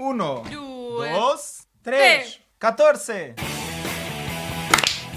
Uno, 0.00 0.42
Duas. 0.48 1.10
dos, 1.12 1.66
três, 1.82 2.38
14. 2.60 3.34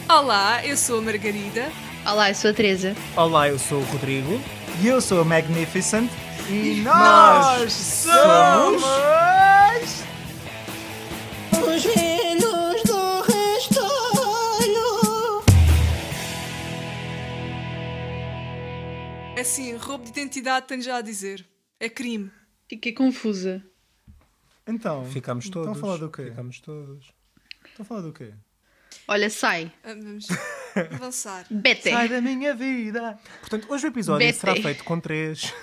Olá, 0.10 0.66
eu 0.66 0.76
sou 0.76 0.98
a 0.98 1.02
Margarida. 1.04 1.72
Olá, 2.04 2.30
eu 2.32 2.36
sou 2.36 2.50
a 2.50 2.54
Teresa. 2.56 2.96
Olá, 3.16 3.48
eu 3.48 3.60
sou 3.60 3.80
o 3.80 3.84
Rodrigo. 3.84 4.42
E 4.82 4.88
eu 4.88 5.00
sou 5.00 5.22
o 5.22 5.26
Magnificent. 5.26 6.10
E 6.50 6.82
nós 6.82 7.60
nós 7.60 7.74
somos. 7.74 8.84
Os 11.64 11.84
velhos 11.84 12.82
do 12.82 13.22
restolho. 13.22 14.82
Assim, 19.40 19.76
roubo 19.76 20.06
de 20.06 20.10
identidade 20.10 20.66
tenho 20.66 20.82
já 20.82 20.98
a 20.98 21.02
dizer. 21.02 21.46
É 21.80 21.88
crime. 21.88 22.32
Fiquei 22.68 22.94
confusa. 22.94 23.64
Então, 24.72 25.06
Ficamos 25.06 25.50
todos. 25.50 25.70
Estão 25.76 25.78
a 25.78 25.86
falar 25.88 25.98
do 25.98 26.10
quê? 26.12 26.24
Ficamos 26.26 26.60
todos. 26.60 27.14
Estão 27.68 27.84
a 27.84 27.86
falar 27.86 28.02
do 28.02 28.14
quê? 28.14 28.34
Olha, 29.08 29.30
sai. 29.30 29.72
Vamos 29.84 30.28
avançar. 30.94 31.46
Bete. 31.50 31.90
Sai 31.92 32.08
da 32.10 32.22
minha 32.22 32.54
vida. 32.54 33.20
Portanto, 33.42 33.68
hoje 33.72 33.86
o 33.86 33.90
episódio 33.90 34.26
Bete. 34.28 34.40
será 34.40 34.56
feito 34.56 34.84
com 34.84 35.00
três. 35.00 35.54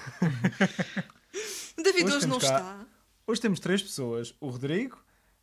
David 1.76 2.04
Hoje 2.06 2.16
hoje 2.16 2.26
não 2.26 2.38
cá- 2.38 2.46
está. 2.46 2.86
Hoje 3.26 3.40
temos 3.40 3.60
três 3.60 3.82
pessoas: 3.82 4.34
o 4.40 4.48
Rodrigo, 4.48 4.98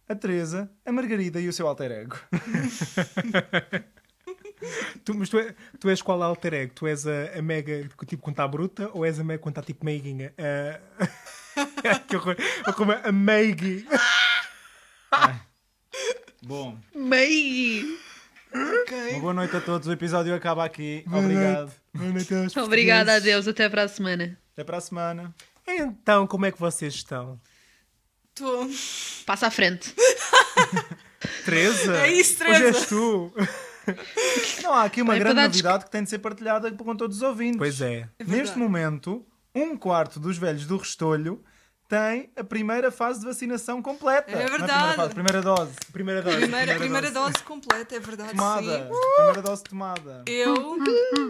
a 0.09 0.15
Teresa, 0.15 0.69
a 0.85 0.91
Margarida 0.91 1.39
e 1.39 1.47
o 1.47 1.53
seu 1.53 1.67
alter 1.67 1.91
ego. 1.91 2.17
Tu, 5.03 5.13
mas 5.13 5.29
tu, 5.29 5.37
é- 5.37 5.53
tu 5.79 5.89
és 5.89 6.01
qual 6.01 6.23
alter 6.23 6.53
ego? 6.53 6.73
Tu 6.73 6.87
és 6.87 7.05
a, 7.05 7.37
a 7.37 7.41
mega 7.41 7.87
tipo 8.07 8.23
quando 8.23 8.33
está 8.33 8.47
bruta 8.47 8.89
ou 8.93 9.05
és 9.05 9.19
a 9.19 9.23
mega 9.23 9.37
quando 9.39 9.51
está 9.57 9.61
tipo 9.61 9.85
meiguinha? 9.85 10.33
A... 10.37 10.79
que 12.07 12.15
horror. 12.15 12.35
Ou 12.67 12.73
como 12.73 12.91
a 12.91 13.11
Maggie. 13.11 13.85
Bom, 16.43 16.77
Mei. 16.93 17.83
uma 18.53 19.19
boa 19.19 19.33
noite 19.33 19.55
a 19.55 19.61
todos. 19.61 19.87
O 19.87 19.91
episódio 19.91 20.33
acaba 20.35 20.63
aqui. 20.63 21.03
Obrigado. 21.11 21.71
Obrigada 22.63 23.15
a 23.15 23.19
Deus. 23.19 23.47
Até 23.47 23.67
para 23.67 23.83
a 23.83 23.87
semana. 23.87 24.37
Até 24.53 24.63
para 24.63 24.77
a 24.77 24.81
semana. 24.81 25.33
Então, 25.67 26.27
como 26.27 26.45
é 26.45 26.51
que 26.51 26.59
vocês 26.59 26.93
estão? 26.93 27.39
Estou. 28.29 28.69
Passa 29.25 29.47
à 29.47 29.51
frente. 29.51 29.93
Teresa? 31.45 31.97
É 31.97 32.11
isso, 32.11 32.43
Hoje 32.43 32.53
Teresa. 32.53 32.77
és 32.77 32.85
tu. 32.87 33.33
Não, 34.63 34.73
há 34.73 34.83
aqui 34.83 35.01
uma 35.01 35.15
É 35.15 35.19
grande 35.19 35.41
novidade 35.41 35.85
que 35.85 35.91
tem 35.91 36.03
de 36.03 36.09
ser 36.09 36.19
partilhada 36.19 36.71
com 36.71 36.95
todos 36.95 37.17
os 37.17 37.23
ouvintes. 37.23 37.57
Pois 37.57 37.81
é. 37.81 38.09
É. 38.19 38.23
Neste 38.23 38.57
momento, 38.57 39.25
um 39.53 39.75
quarto 39.77 40.19
dos 40.19 40.37
velhos 40.37 40.65
do 40.65 40.77
Restolho 40.77 41.43
tem 41.87 42.31
a 42.35 42.43
primeira 42.43 42.91
fase 42.91 43.19
de 43.19 43.25
vacinação 43.25 43.81
completa. 43.81 44.31
É 44.31 44.43
Não 44.43 44.49
verdade. 44.49 44.71
primeira, 44.73 44.95
fase, 44.95 45.13
primeira 45.13 45.41
dose. 45.41 45.71
Primeira 45.91 46.21
dose. 46.21 46.37
Primeira, 46.37 46.75
primeira 46.75 47.11
dose 47.11 47.43
completa, 47.43 47.95
é 47.95 47.99
verdade. 47.99 48.31
Tomada. 48.31 48.83
Sim. 48.85 48.99
Primeira 49.15 49.41
dose 49.41 49.63
tomada. 49.63 50.23
Eu, 50.27 50.77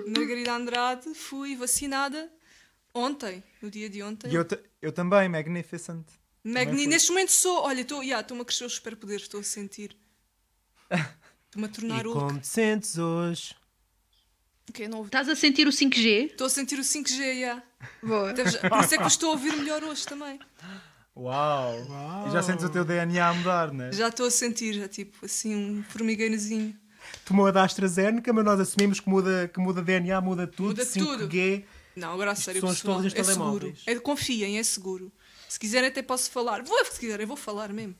Margarida 0.08 0.53
Andrade, 0.53 1.14
fui 1.14 1.56
vacinada 1.56 2.31
ontem, 2.94 3.44
no 3.62 3.70
dia 3.70 3.89
de 3.89 4.02
ontem. 4.02 4.31
E 4.31 4.36
eu, 4.36 4.45
eu 4.81 4.92
também, 4.92 5.28
Magnificent. 5.28 6.06
Magni... 6.44 6.72
também. 6.72 6.88
Neste 6.88 7.09
momento 7.09 7.31
sou, 7.31 7.64
olha, 7.64 7.81
estou 7.81 8.02
yeah, 8.02 8.22
estou-me 8.22 8.42
a 8.42 8.45
crescer 8.45 8.66
os 8.66 8.75
superpoderes, 8.75 9.23
estou 9.23 9.40
a 9.42 9.44
sentir. 9.44 9.97
Estou-me 11.56 11.67
a 11.67 11.72
E 11.72 11.73
tornar 11.73 12.06
Hulk. 12.06 12.19
como 12.19 12.40
te 12.40 12.47
sentes 12.47 12.97
hoje? 12.97 13.56
Ok, 14.69 14.88
não 14.90 14.97
ouvi. 14.97 15.08
Estás 15.08 15.30
a 15.30 15.36
sentir 15.36 15.66
o 15.67 15.72
5G? 15.72 16.31
Estou 16.31 16.47
a 16.47 16.50
sentir 16.50 16.78
o 16.78 16.81
5G, 16.81 17.17
yeah. 17.19 17.64
Boa. 18.03 18.33
Deves- 18.33 18.58
Por 18.58 18.80
isso 18.80 18.94
é 18.95 18.97
que 18.97 19.03
eu 19.03 19.08
estou 19.08 19.30
a 19.30 19.31
ouvir 19.33 19.55
melhor 19.58 19.83
hoje 19.83 20.05
também. 20.05 20.39
Uau. 21.16 21.73
E 22.28 22.31
já 22.31 22.44
sentes 22.44 22.66
o 22.66 22.69
teu 22.69 22.83
DNA 22.83 23.28
a 23.30 23.33
mudar, 23.33 23.72
né? 23.72 23.91
Já 23.94 24.09
estou 24.09 24.28
a 24.28 24.31
sentir, 24.31 24.73
já 24.73 24.88
tipo, 24.88 25.25
assim, 25.25 25.55
um 25.55 25.83
formigueirozinho. 25.83 26.75
Tomou 27.23 27.47
a 27.47 27.52
da 27.52 27.63
AstraZeneca, 27.63 28.33
mas 28.33 28.44
nós 28.44 28.59
assumimos 28.59 29.00
que 29.00 29.09
muda, 29.09 29.47
que 29.53 29.59
muda 29.59 29.81
DNA, 29.81 30.19
muda 30.19 30.46
tudo. 30.46 30.69
Muda 30.69 30.85
5G. 30.85 31.63
Não, 31.96 32.12
agora 32.12 32.31
a 32.31 32.35
sério, 32.35 32.59
são 32.59 32.69
as 32.69 32.78
pessoal, 32.78 32.97
torres 32.97 33.13
é 33.16 33.23
seguro. 33.23 33.73
É, 33.85 33.96
confiem, 33.96 34.57
é 34.57 34.63
seguro. 34.63 35.12
Se 35.47 35.57
quiserem 35.57 35.88
até 35.88 36.02
posso 36.02 36.29
falar. 36.29 36.62
Vou, 36.63 36.84
se 36.85 37.00
quiserem, 37.00 37.25
vou 37.25 37.38
falar 37.38 37.72
mesmo. 37.72 37.96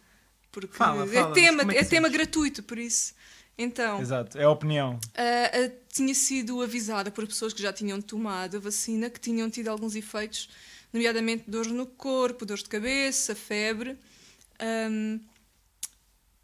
Porque 0.52 0.75
Fala, 0.75 1.06
é 1.06 1.07
fala, 1.07 1.34
tema, 1.34 1.59
como 1.59 1.72
é 1.72 1.75
que 1.75 1.79
é 1.79 1.84
te 1.84 1.90
tema 1.90 2.09
gratuito, 2.09 2.63
por 2.63 2.78
isso. 2.78 3.13
Então, 3.57 4.01
Exato, 4.01 4.38
é 4.38 4.43
a 4.43 4.49
opinião. 4.49 4.99
ah, 5.16 5.51
ah, 5.53 5.71
tinha 5.89 6.13
sido 6.13 6.61
avisada 6.61 7.09
por 7.09 7.25
pessoas 7.25 7.53
que 7.53 7.61
já 7.61 7.71
tinham 7.71 8.01
tomado 8.01 8.57
a 8.57 8.59
vacina 8.59 9.09
que 9.09 9.19
tinham 9.19 9.49
tido 9.49 9.69
alguns 9.69 9.95
efeitos, 9.95 10.49
nomeadamente 10.91 11.49
dores 11.49 11.71
no 11.71 11.85
corpo, 11.85 12.45
dores 12.45 12.63
de 12.63 12.69
cabeça, 12.69 13.33
febre. 13.33 13.97
Ahm, 14.59 15.19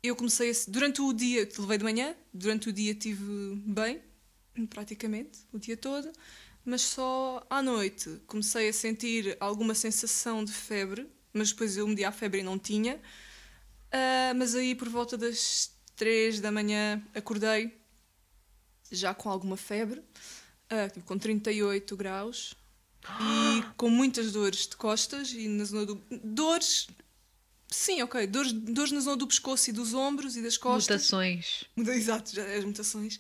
eu 0.01 0.15
comecei 0.15 0.51
a, 0.51 0.53
durante 0.67 1.01
o 1.01 1.11
dia, 1.13 1.47
levei 1.59 1.77
de 1.77 1.83
manhã, 1.83 2.15
durante 2.33 2.69
o 2.69 2.73
dia 2.73 2.91
estive 2.91 3.55
bem, 3.65 4.01
praticamente, 4.69 5.39
o 5.51 5.59
dia 5.59 5.75
todo, 5.77 6.11
mas 6.65 6.81
só 6.81 7.45
à 7.49 7.61
noite 7.61 8.21
comecei 8.25 8.69
a 8.69 8.73
sentir 8.73 9.35
alguma 9.39 9.75
sensação 9.75 10.43
de 10.45 10.51
febre, 10.53 11.07
mas 11.33 11.51
depois 11.51 11.75
eu 11.77 11.87
medi 11.87 12.03
à 12.05 12.11
febre 12.11 12.39
e 12.39 12.43
não 12.43 12.57
tinha. 12.57 12.99
Ah, 13.91 14.33
mas 14.35 14.55
aí 14.55 14.73
por 14.75 14.87
volta 14.89 15.17
das 15.17 15.71
3 16.01 16.39
da 16.39 16.51
manhã 16.51 16.99
acordei 17.13 17.77
já 18.91 19.13
com 19.13 19.29
alguma 19.29 19.55
febre, 19.55 20.01
ah, 20.67 20.89
tipo, 20.89 21.05
com 21.05 21.15
38 21.15 21.95
graus 21.95 22.55
e 23.19 23.63
com 23.77 23.87
muitas 23.87 24.31
dores 24.31 24.65
de 24.67 24.75
costas 24.75 25.31
e 25.31 25.47
na 25.47 25.63
zona 25.63 25.85
do. 25.85 26.01
Dores. 26.23 26.87
Sim, 27.69 28.01
ok. 28.01 28.25
Dores, 28.25 28.51
dores 28.51 28.91
na 28.91 28.99
zona 28.99 29.15
do 29.15 29.27
pescoço 29.27 29.69
e 29.69 29.73
dos 29.73 29.93
ombros 29.93 30.35
e 30.35 30.41
das 30.41 30.57
costas. 30.57 31.03
Mutações. 31.03 31.65
Exato, 31.77 32.33
já, 32.33 32.45
as 32.45 32.65
mutações. 32.65 33.19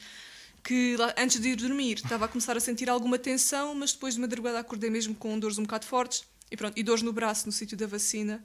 Que 0.63 0.97
lá- 0.97 1.13
antes 1.19 1.39
de 1.39 1.49
ir 1.49 1.57
dormir 1.57 1.97
estava 1.97 2.25
a 2.25 2.27
começar 2.27 2.57
a 2.57 2.59
sentir 2.59 2.89
alguma 2.89 3.19
tensão, 3.19 3.75
mas 3.75 3.93
depois 3.93 4.15
de 4.15 4.19
madrugada 4.21 4.57
acordei 4.57 4.89
mesmo 4.89 5.13
com 5.13 5.37
dores 5.37 5.59
um 5.59 5.63
bocado 5.63 5.85
fortes 5.85 6.23
e 6.49 6.57
pronto, 6.57 6.75
e 6.75 6.81
dores 6.81 7.03
no 7.03 7.13
braço 7.13 7.45
no 7.45 7.51
sítio 7.51 7.77
da 7.77 7.85
vacina, 7.85 8.43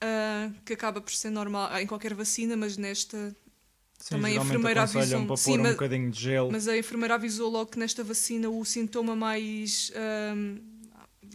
ah, 0.00 0.50
que 0.64 0.72
acaba 0.72 1.00
por 1.00 1.12
ser 1.12 1.28
normal 1.30 1.78
em 1.78 1.86
qualquer 1.86 2.14
vacina, 2.14 2.56
mas 2.56 2.76
nesta 2.78 3.36
Sim, 4.00 4.14
Também 4.16 4.38
a 4.38 4.42
enfermeira 4.42 4.82
avisou-me. 4.82 5.26
para 5.26 5.36
Sim, 5.36 5.50
pôr 5.52 5.60
um 5.60 5.62
mas- 5.64 5.72
bocadinho 5.72 6.10
de 6.10 6.20
gelo. 6.20 6.50
Mas 6.50 6.66
a 6.66 6.76
enfermeira 6.76 7.14
avisou 7.16 7.50
logo 7.50 7.70
que 7.70 7.78
nesta 7.78 8.02
vacina 8.02 8.48
o 8.48 8.64
sintoma 8.64 9.14
mais, 9.14 9.92
ahm, 9.94 10.56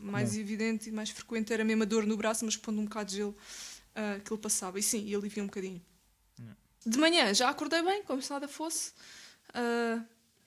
mais 0.02 0.36
evidente 0.36 0.90
e 0.90 0.92
mais 0.92 1.10
frequente 1.12 1.54
era 1.54 1.64
mesmo 1.64 1.84
a 1.84 1.86
dor 1.86 2.06
no 2.08 2.18
braço, 2.18 2.44
mas 2.44 2.58
pondo 2.58 2.82
um 2.82 2.86
bocado 2.86 3.12
de 3.12 3.18
gelo 3.18 3.38
ah, 3.94 4.20
que 4.24 4.34
ele 4.34 4.42
passava. 4.42 4.80
E 4.80 4.84
sim, 4.84 5.06
e 5.08 5.14
alivia 5.16 5.44
um 5.44 5.46
bocadinho. 5.48 5.82
De 6.86 6.98
manhã 7.00 7.34
já 7.34 7.50
acordei 7.50 7.82
bem, 7.84 8.04
como 8.04 8.22
se 8.22 8.30
nada 8.32 8.48
fosse. 8.48 8.94
Ah, 9.54 10.04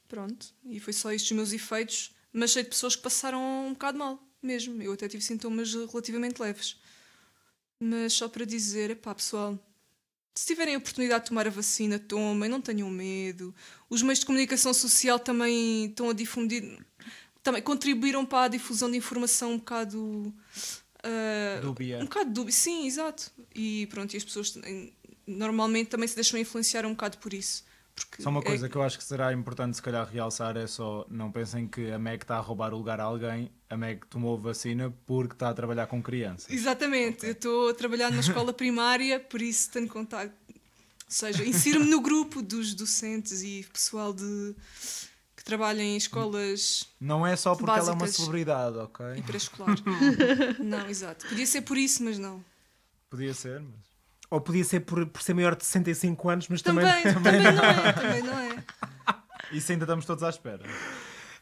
pronto, 0.09 0.47
e 0.65 0.81
foi 0.81 0.93
só 0.93 1.13
estes 1.13 1.31
os 1.31 1.37
meus 1.37 1.53
efeitos, 1.53 2.15
mas 2.33 2.51
sei 2.51 2.63
de 2.65 2.69
pessoas 2.69 2.97
que 2.97 3.03
passaram 3.03 3.41
um 3.69 3.73
bocado 3.73 3.97
mal, 3.99 4.21
mesmo. 4.43 4.83
Eu 4.83 4.93
até 4.93 5.07
tive 5.09 5.23
sintomas 5.23 5.73
relativamente 5.73 6.41
leves. 6.43 6.77
Mas 7.81 8.13
só 8.15 8.29
para 8.29 8.45
dizer, 8.45 8.97
pá, 8.97 9.15
pessoal, 9.15 9.57
se 10.39 10.47
tiverem 10.47 10.77
a 10.77 10.79
oportunidade 10.79 11.25
de 11.25 11.31
tomar 11.31 11.49
a 11.49 11.51
vacina, 11.51 11.99
tomem, 11.99 12.49
não 12.49 12.61
tenham 12.61 12.89
medo. 12.89 13.53
Os 13.91 14.03
meios 14.03 14.21
de 14.21 14.27
comunicação 14.27 14.73
social 14.73 15.19
também 15.19 15.87
estão 15.87 16.11
a 16.11 16.13
difundir, 16.13 16.79
também 17.43 17.61
contribuíram 17.61 18.25
para 18.25 18.45
a 18.45 18.49
difusão 18.49 18.89
de 18.89 18.97
informação 18.97 19.55
um 19.55 19.59
bocado. 19.59 20.33
ah, 21.03 21.59
Dúbia. 21.61 21.99
Um 21.99 22.05
bocado 22.05 22.31
dúbia, 22.31 22.53
sim, 22.53 22.87
exato. 22.87 23.33
E 23.53 23.89
pronto, 23.91 24.15
e 24.15 24.17
as 24.17 24.23
pessoas 24.23 24.57
normalmente 25.27 25.89
também 25.89 26.07
se 26.07 26.15
deixam 26.15 26.39
influenciar 26.39 26.87
um 26.87 26.91
bocado 26.91 27.19
por 27.19 27.33
isso. 27.35 27.65
Porque 27.99 28.23
Só 28.23 28.31
uma 28.31 28.41
é- 28.41 28.45
coisa 28.45 28.69
que 28.69 28.77
eu 28.77 28.83
acho 28.83 28.99
que 28.99 29.05
será 29.05 29.33
importante 29.33 29.77
se 29.77 29.83
calhar 29.83 30.09
realçar 30.09 30.57
é 30.57 30.67
só 30.67 31.07
não 31.11 31.31
pensem 31.33 31.67
que 31.67 31.91
a 31.91 31.99
Meg 31.99 32.23
está 32.23 32.37
a 32.37 32.41
roubar 32.41 32.73
o 32.73 32.79
lugar 32.79 33.01
a 33.01 33.05
alguém, 33.05 33.51
a 33.69 33.77
Meg 33.77 34.07
tomou 34.09 34.39
vacina 34.39 34.93
porque 35.07 35.35
está 35.35 35.49
a 35.49 35.55
trabalhar 35.55 35.87
com 35.87 36.03
crianças. 36.03 36.51
Exatamente, 36.51 37.27
eu 37.27 37.33
estou 37.33 37.69
a 37.71 37.75
trabalhar 37.75 38.11
numa 38.11 38.21
escola 38.21 38.53
primária, 38.53 39.19
por 39.21 39.43
isso 39.43 39.71
tenho 39.71 39.89
contato. 39.89 40.33
Ou 40.51 40.57
seja, 41.09 41.45
insiro-me 41.45 41.87
no 41.89 42.01
grupo 42.01 42.43
dos 42.43 42.75
docentes 42.75 43.43
e 43.43 43.67
pessoal 43.73 44.13
de 44.13 44.55
que 45.35 45.43
trabalha 45.43 45.83
em 45.83 45.97
escolas 45.97 46.87
Não 47.01 47.27
é 47.27 47.35
só 47.35 47.55
porque 47.55 47.79
ela 47.79 47.91
é 47.91 47.93
uma 47.95 48.07
celebridade, 48.07 48.77
ok? 48.77 49.07
e 49.17 49.23
pré-escolar. 49.23 49.77
não, 50.61 50.87
exato. 50.89 51.27
Podia 51.27 51.47
ser 51.47 51.63
por 51.63 51.79
isso, 51.79 52.03
mas 52.05 52.19
não. 52.19 52.45
Podia 53.09 53.33
ser, 53.33 53.61
mas. 53.61 53.88
Ou 54.31 54.41
podia 54.41 54.65
ser 54.65 54.81
por, 54.81 55.07
por 55.07 55.23
ser 55.23 55.35
maior 55.35 55.57
de 55.57 55.65
65 55.65 56.29
anos, 56.29 56.49
mas 56.49 56.61
também. 56.63 56.85
Também, 56.85 57.15
também 57.15 57.41
não 57.55 57.65
é, 57.65 57.93
também 57.93 58.23
não 58.23 58.39
é. 58.39 58.65
Isso 59.53 59.73
ainda 59.73 59.85
estamos 59.85 60.05
todos 60.05 60.23
à 60.23 60.29
espera. 60.29 60.65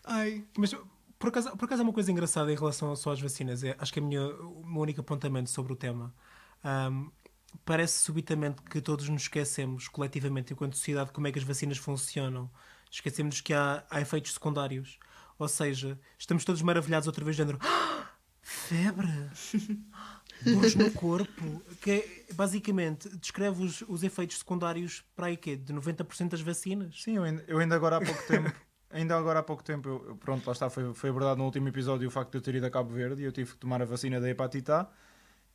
Ai, 0.04 0.44
mas 0.56 0.72
por 1.18 1.28
acaso, 1.28 1.56
por 1.56 1.64
acaso 1.64 1.82
há 1.82 1.84
uma 1.84 1.92
coisa 1.92 2.12
engraçada 2.12 2.52
em 2.52 2.56
relação 2.56 2.94
só 2.94 3.12
às 3.12 3.20
vacinas. 3.20 3.64
É, 3.64 3.74
acho 3.78 3.92
que 3.92 3.98
a 3.98 4.02
minha, 4.02 4.24
o 4.26 4.64
meu 4.64 4.82
único 4.82 5.00
apontamento 5.00 5.50
sobre 5.50 5.72
o 5.72 5.76
tema. 5.76 6.14
ahm, 6.62 7.08
parece 7.64 7.98
subitamente 7.98 8.62
que 8.62 8.80
todos 8.80 9.08
nos 9.08 9.22
esquecemos, 9.22 9.88
coletivamente, 9.88 10.52
enquanto 10.52 10.76
sociedade, 10.76 11.10
como 11.10 11.26
é 11.26 11.32
que 11.32 11.38
as 11.38 11.44
vacinas 11.44 11.78
funcionam. 11.78 12.50
Esquecemos 12.90 13.40
que 13.40 13.52
há, 13.52 13.82
há 13.90 14.00
efeitos 14.00 14.34
secundários. 14.34 14.98
Ou 15.38 15.48
seja, 15.48 15.98
estamos 16.18 16.44
todos 16.44 16.62
maravilhados 16.62 17.06
outra 17.08 17.24
vez, 17.24 17.34
de 17.36 17.42
género. 17.42 17.58
"Ah, 17.64 18.10
Febre! 18.42 19.08
Dores 20.44 20.74
no 20.74 20.90
corpo, 20.92 21.62
que 21.80 21.90
é, 21.90 22.34
basicamente 22.34 23.08
descreve 23.18 23.62
os, 23.64 23.82
os 23.88 24.02
efeitos 24.02 24.38
secundários 24.38 25.04
para 25.14 25.26
aí 25.26 25.36
quê? 25.36 25.56
De 25.56 25.72
90% 25.72 26.30
das 26.30 26.40
vacinas. 26.40 27.02
Sim, 27.02 27.16
eu 27.16 27.24
ainda, 27.24 27.44
eu 27.46 27.58
ainda 27.58 27.74
agora 27.74 27.96
há 27.96 28.00
pouco 28.00 28.22
tempo, 28.26 28.52
ainda 28.90 29.16
agora 29.16 29.38
há 29.40 29.42
pouco 29.42 29.64
tempo, 29.64 29.88
eu, 29.88 30.16
pronto, 30.16 30.46
lá 30.46 30.52
está, 30.52 30.70
foi, 30.70 30.94
foi 30.94 31.10
abordado 31.10 31.38
no 31.38 31.44
último 31.44 31.68
episódio 31.68 32.06
o 32.06 32.10
facto 32.10 32.32
de 32.32 32.38
eu 32.38 32.42
ter 32.42 32.54
ido 32.54 32.66
a 32.66 32.70
Cabo 32.70 32.90
Verde 32.90 33.22
e 33.22 33.24
eu 33.24 33.32
tive 33.32 33.52
que 33.52 33.56
tomar 33.58 33.80
a 33.82 33.84
vacina 33.84 34.20
da 34.20 34.28
hepatite 34.28 34.70
A 34.70 34.88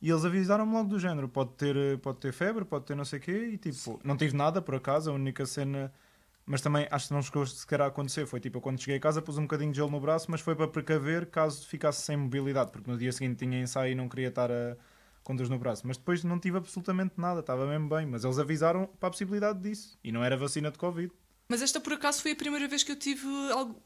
e 0.02 0.10
eles 0.10 0.24
avisaram-me 0.24 0.72
logo 0.72 0.88
do 0.88 0.98
género, 0.98 1.28
pode 1.28 1.52
ter, 1.52 1.98
pode 1.98 2.18
ter 2.18 2.32
febre, 2.32 2.64
pode 2.64 2.84
ter 2.84 2.96
não 2.96 3.04
sei 3.04 3.20
o 3.20 3.22
quê 3.22 3.50
e 3.52 3.56
tipo, 3.56 4.00
não 4.02 4.16
tive 4.16 4.36
nada 4.36 4.60
por 4.60 4.74
acaso, 4.74 5.10
a 5.10 5.14
única 5.14 5.46
cena, 5.46 5.92
mas 6.44 6.60
também 6.60 6.86
acho 6.90 7.08
que 7.08 7.14
não 7.14 7.22
chegou 7.22 7.46
sequer 7.46 7.80
a 7.82 7.86
acontecer, 7.86 8.26
foi 8.26 8.40
tipo, 8.40 8.58
eu 8.58 8.60
quando 8.60 8.78
cheguei 8.80 8.96
a 8.96 9.00
casa 9.00 9.22
pus 9.22 9.38
um 9.38 9.42
bocadinho 9.42 9.70
de 9.70 9.76
gelo 9.76 9.90
no 9.90 10.00
braço, 10.00 10.30
mas 10.30 10.40
foi 10.40 10.54
para 10.54 10.68
precaver 10.68 11.26
caso 11.26 11.66
ficasse 11.66 12.02
sem 12.02 12.16
mobilidade, 12.16 12.72
porque 12.72 12.90
no 12.90 12.96
dia 12.96 13.12
seguinte 13.12 13.44
tinha 13.44 13.60
ensaio 13.60 13.92
e 13.92 13.94
não 13.94 14.08
queria 14.08 14.28
estar 14.28 14.50
a, 14.50 14.76
com 15.22 15.36
dores 15.36 15.48
no 15.48 15.58
braço, 15.58 15.86
mas 15.86 15.96
depois 15.96 16.24
não 16.24 16.38
tive 16.38 16.58
absolutamente 16.58 17.14
nada, 17.16 17.40
estava 17.40 17.66
mesmo 17.66 17.88
bem, 17.88 18.06
mas 18.06 18.24
eles 18.24 18.38
avisaram 18.38 18.86
para 18.86 19.08
a 19.08 19.10
possibilidade 19.10 19.60
disso 19.60 19.98
e 20.02 20.10
não 20.10 20.22
era 20.24 20.36
vacina 20.36 20.70
de 20.70 20.78
Covid. 20.78 21.12
Mas 21.48 21.62
esta 21.62 21.80
por 21.80 21.92
acaso 21.92 22.22
foi 22.22 22.32
a 22.32 22.36
primeira 22.36 22.66
vez 22.66 22.82
que 22.82 22.90
eu 22.90 22.96
tive 22.96 23.26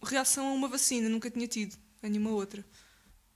reação 0.02 0.48
a 0.48 0.52
uma 0.52 0.68
vacina, 0.68 1.08
nunca 1.08 1.30
tinha 1.30 1.46
tido 1.46 1.76
a 2.02 2.08
nenhuma 2.08 2.30
outra. 2.30 2.64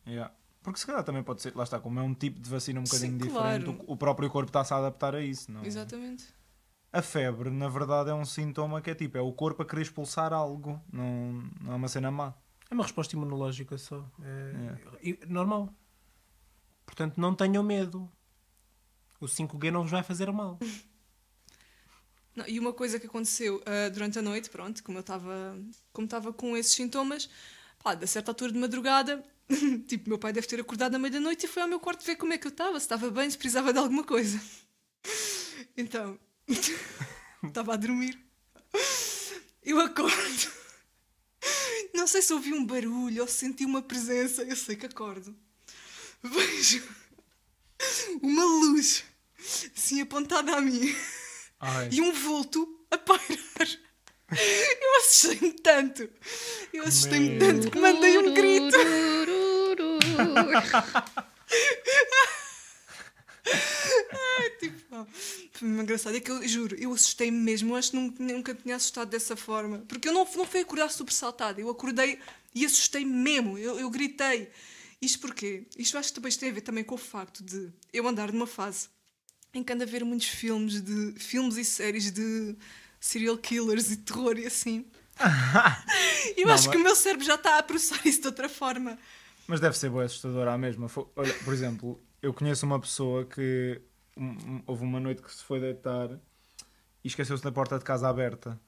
Yeah. 0.07 0.33
Porque 0.63 0.79
se 0.79 0.87
calhar 0.87 1.03
também 1.03 1.23
pode 1.23 1.41
ser, 1.41 1.55
lá 1.57 1.65
está, 1.65 1.81
como 1.81 1.99
é 1.99 2.03
um 2.03 2.15
tipo 2.15 2.39
de 2.39 2.49
vacina 2.49 2.81
um 2.81 2.85
bocadinho 2.85 3.13
Sim, 3.13 3.19
diferente, 3.19 3.65
claro. 3.65 3.85
o, 3.87 3.93
o 3.93 3.97
próprio 3.97 4.29
corpo 4.31 4.51
está-se 4.51 4.75
a 4.75 4.77
adaptar 4.77 5.15
a 5.15 5.23
isso, 5.23 5.51
não 5.51 5.63
é? 5.63 5.67
Exatamente. 5.67 6.25
A 6.93 7.03
febre, 7.03 7.51
na 7.51 7.69
verdade, 7.69 8.11
é 8.11 8.15
um 8.15 8.25
sintoma 8.25 8.81
que 8.83 8.91
é 8.91 8.95
tipo, 8.95 9.17
é 9.17 9.21
o 9.21 9.33
corpo 9.33 9.63
a 9.63 9.67
querer 9.67 9.83
expulsar 9.83 10.33
algo, 10.33 10.81
não, 10.93 11.49
não 11.61 11.73
é 11.73 11.77
uma 11.77 11.89
cena 11.89 12.11
má. 12.11 12.35
É 12.69 12.75
uma 12.75 12.83
resposta 12.83 13.15
imunológica 13.15 13.79
só. 13.79 14.05
É, 14.23 14.77
e- 15.03 15.19
normal. 15.27 15.73
Portanto, 16.85 17.21
não 17.21 17.35
tenham 17.35 17.63
medo. 17.63 18.11
O 19.21 19.27
5G 19.27 19.71
não 19.71 19.83
vos 19.83 19.91
vai 19.91 20.03
fazer 20.03 20.31
mal. 20.33 20.59
Não, 22.33 22.47
e 22.47 22.61
uma 22.61 22.73
coisa 22.73 22.99
que 23.01 23.09
aconteceu 23.09 23.61
ah, 23.67 23.89
durante 23.91 24.17
a 24.17 24.23
noite, 24.23 24.49
pronto, 24.51 24.85
como 24.85 24.99
eu 24.99 25.01
estava 25.01 25.59
como 25.93 26.05
estava 26.05 26.33
com 26.33 26.57
esses 26.57 26.73
sintomas, 26.73 27.29
pá, 27.83 27.95
da 27.97 28.07
certa 28.07 28.31
altura 28.31 28.53
de 28.53 28.59
madrugada, 28.59 29.23
tipo, 29.89 30.09
meu 30.09 30.17
pai 30.17 30.33
deve 30.33 30.47
ter 30.47 30.61
acordado 30.61 30.95
à 30.95 30.99
meia 30.99 31.11
da 31.11 31.21
noite 31.21 31.47
e 31.47 31.49
foi 31.49 31.61
ao 31.61 31.69
meu 31.69 31.81
quarto 31.81 32.07
ver 32.07 32.15
como 32.15 32.33
é 32.33 32.39
que 32.39 32.47
eu 32.47 32.53
estava, 32.53 32.79
se 32.79 32.87
estava 32.87 33.11
bem, 33.11 33.29
se 33.29 33.37
precisava 33.37 33.73
de 33.73 33.79
alguma 33.81 34.05
coisa. 34.05 34.41
Então, 35.77 36.19
estava 37.47 37.75
a 37.75 37.77
dormir. 37.77 38.19
Eu 39.63 39.81
acordo. 39.81 40.51
Não 41.95 42.07
sei 42.07 42.23
se 42.23 42.33
ouvi 42.33 42.53
um 42.53 42.65
barulho 42.65 43.23
ou 43.23 43.29
se 43.29 43.39
senti 43.39 43.65
uma 43.65 43.83
presença, 43.83 44.43
eu 44.43 44.57
sei 44.57 44.77
que 44.77 44.87
acordo. 44.87 45.35
Vejo 46.23 46.83
uma 48.23 48.45
luz 48.45 49.05
assim 49.75 50.03
apontada 50.03 50.55
a 50.55 50.61
mim 50.61 50.95
Ai. 51.59 51.89
e 51.93 52.01
um 52.01 52.13
vulto 52.13 52.85
a 52.91 52.99
pairar. 52.99 53.81
Eu 54.31 54.99
assustei-me 54.99 55.53
tanto. 55.55 56.09
Eu 56.73 56.85
assustei-me 56.85 57.39
tanto 57.39 57.71
que 57.71 57.79
mandei 57.79 58.19
um 58.19 58.35
grito. 58.35 58.77
Tipo, 64.61 64.79
pá, 64.91 65.07
foi 65.61 65.69
mesmo 65.69 65.83
engraçado. 65.83 66.17
É 66.17 66.21
que 66.21 66.31
eu 66.31 66.47
juro, 66.49 66.75
eu 66.79 66.93
assustei-me 66.93 67.39
mesmo. 67.39 67.73
Eu 67.73 67.77
acho 67.77 67.91
que 67.91 67.97
nunca, 67.97 68.23
nunca 68.23 68.55
me 68.55 68.61
tinha 68.61 68.77
assustado 68.77 69.09
dessa 69.09 69.37
forma. 69.37 69.79
Porque 69.89 70.09
eu 70.09 70.13
não, 70.13 70.27
não 70.37 70.45
fui 70.47 70.61
acordar 70.61 70.91
sobressaltada. 70.91 71.61
Eu 71.61 71.69
acordei 71.71 72.19
e 72.55 72.65
assustei-me 72.67 73.13
mesmo. 73.13 73.57
Eu, 73.59 73.79
eu 73.79 73.89
gritei. 73.91 74.51
Isto 75.01 75.21
porquê? 75.21 75.67
Isto 75.79 75.97
acho 75.99 76.09
que 76.09 76.15
também 76.17 76.33
tem 76.33 76.51
a 76.51 76.53
ver 76.53 76.61
também 76.61 76.85
com 76.85 76.95
o 76.95 76.99
facto 76.99 77.43
de 77.43 77.71
eu 77.93 78.07
andar 78.07 78.33
numa 78.33 78.47
fase 78.47 78.89
em 79.55 79.63
que 79.65 79.73
ando 79.73 79.83
a 79.83 79.87
ver 79.87 80.05
muitos 80.05 80.29
filmes 80.29 80.81
de 80.81 81.13
filmes 81.19 81.57
e 81.57 81.65
séries 81.65 82.11
de 82.13 82.55
serial 83.01 83.37
killers 83.39 83.91
e 83.91 83.97
terror 83.97 84.39
e 84.39 84.47
assim. 84.47 84.85
eu 86.37 86.47
Não, 86.47 86.55
acho 86.55 86.65
que 86.71 86.77
mas- 86.77 86.81
o 86.81 86.85
meu 86.85 86.95
cérebro 86.97 87.25
já 87.25 87.35
está 87.35 87.59
a 87.59 87.63
processar 87.63 88.01
isso 88.07 88.21
de 88.21 88.27
outra 88.27 88.49
forma. 88.49 88.99
Mas 89.47 89.59
deve 89.61 89.77
ser 89.77 89.91
boa 89.91 90.05
assustador 90.05 90.47
à 90.49 90.57
mesma. 90.57 90.89
Olha, 91.17 91.35
por 91.45 91.53
exemplo, 91.53 92.01
eu 92.23 92.33
conheço 92.33 92.65
uma 92.67 92.79
pessoa 92.81 93.25
que 93.25 93.81
um- 94.25 94.63
houve 94.67 94.85
uma 94.85 95.01
noite 95.01 95.23
que 95.23 95.33
se 95.33 95.43
foi 95.45 95.61
deitar 95.61 96.11
e 97.03 97.09
esqueceu-se 97.09 97.43
da 97.43 97.51
porta 97.53 97.79
de 97.79 97.85
casa 97.85 98.09
aberta. 98.09 98.59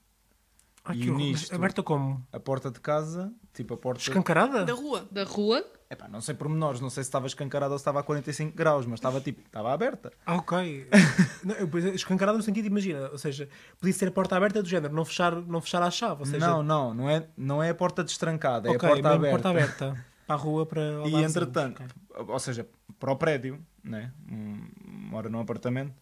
Ai, 0.84 0.96
E 0.96 1.00
que 1.00 1.10
horror. 1.10 1.20
Mas 1.20 1.28
nisto? 1.40 1.54
Aberta 1.54 1.82
como? 1.82 2.26
A 2.32 2.40
porta 2.40 2.68
de 2.70 2.80
casa, 2.80 3.32
tipo 3.54 3.74
a 3.74 3.76
porta. 3.76 4.00
Escancarada? 4.00 4.64
Da 4.64 4.72
rua. 4.72 5.06
Da 5.12 5.22
rua? 5.22 5.64
Epá, 5.88 6.08
não 6.08 6.20
sei 6.20 6.34
pormenores, 6.34 6.80
não 6.80 6.88
sei 6.90 7.04
se 7.04 7.08
estava 7.08 7.26
escancarada 7.26 7.72
ou 7.72 7.78
se 7.78 7.82
estava 7.82 8.00
a 8.00 8.02
45 8.02 8.56
graus, 8.56 8.86
mas 8.86 8.98
estava 8.98 9.20
tipo, 9.20 9.42
estava 9.42 9.72
aberta. 9.72 10.10
Ah, 10.26 10.36
ok. 10.36 10.88
não, 11.44 11.54
eu, 11.54 11.94
escancarada 11.94 12.36
no 12.38 12.42
sentido, 12.42 12.66
imagina, 12.66 13.10
ou 13.10 13.18
seja, 13.18 13.48
podia 13.78 13.92
ser 13.92 14.08
a 14.08 14.10
porta 14.10 14.34
aberta 14.36 14.62
do 14.62 14.68
género, 14.68 14.92
não 14.94 15.04
fechar, 15.04 15.36
não 15.36 15.60
fechar 15.60 15.82
à 15.82 15.90
chave. 15.90 16.20
Ou 16.20 16.26
seja, 16.26 16.44
não, 16.44 16.62
não, 16.62 16.94
não 16.94 17.10
é, 17.10 17.28
não 17.36 17.62
é 17.62 17.70
a 17.70 17.74
porta 17.74 18.02
destrancada, 18.02 18.68
é 18.68 18.72
ok, 18.72 18.88
a 18.88 18.92
porta 18.92 19.08
aberta. 19.14 19.30
porta 19.30 19.50
aberta. 19.50 20.06
Para 20.32 20.34
a 20.34 20.36
rua, 20.36 20.66
para 20.66 20.80
E 21.06 21.14
entretanto, 21.22 21.82
ou 22.14 22.38
seja, 22.38 22.66
para 22.98 23.12
o 23.12 23.16
prédio, 23.16 23.58
né? 23.84 24.12
Mora 24.26 25.28
num 25.28 25.40
apartamento, 25.40 25.94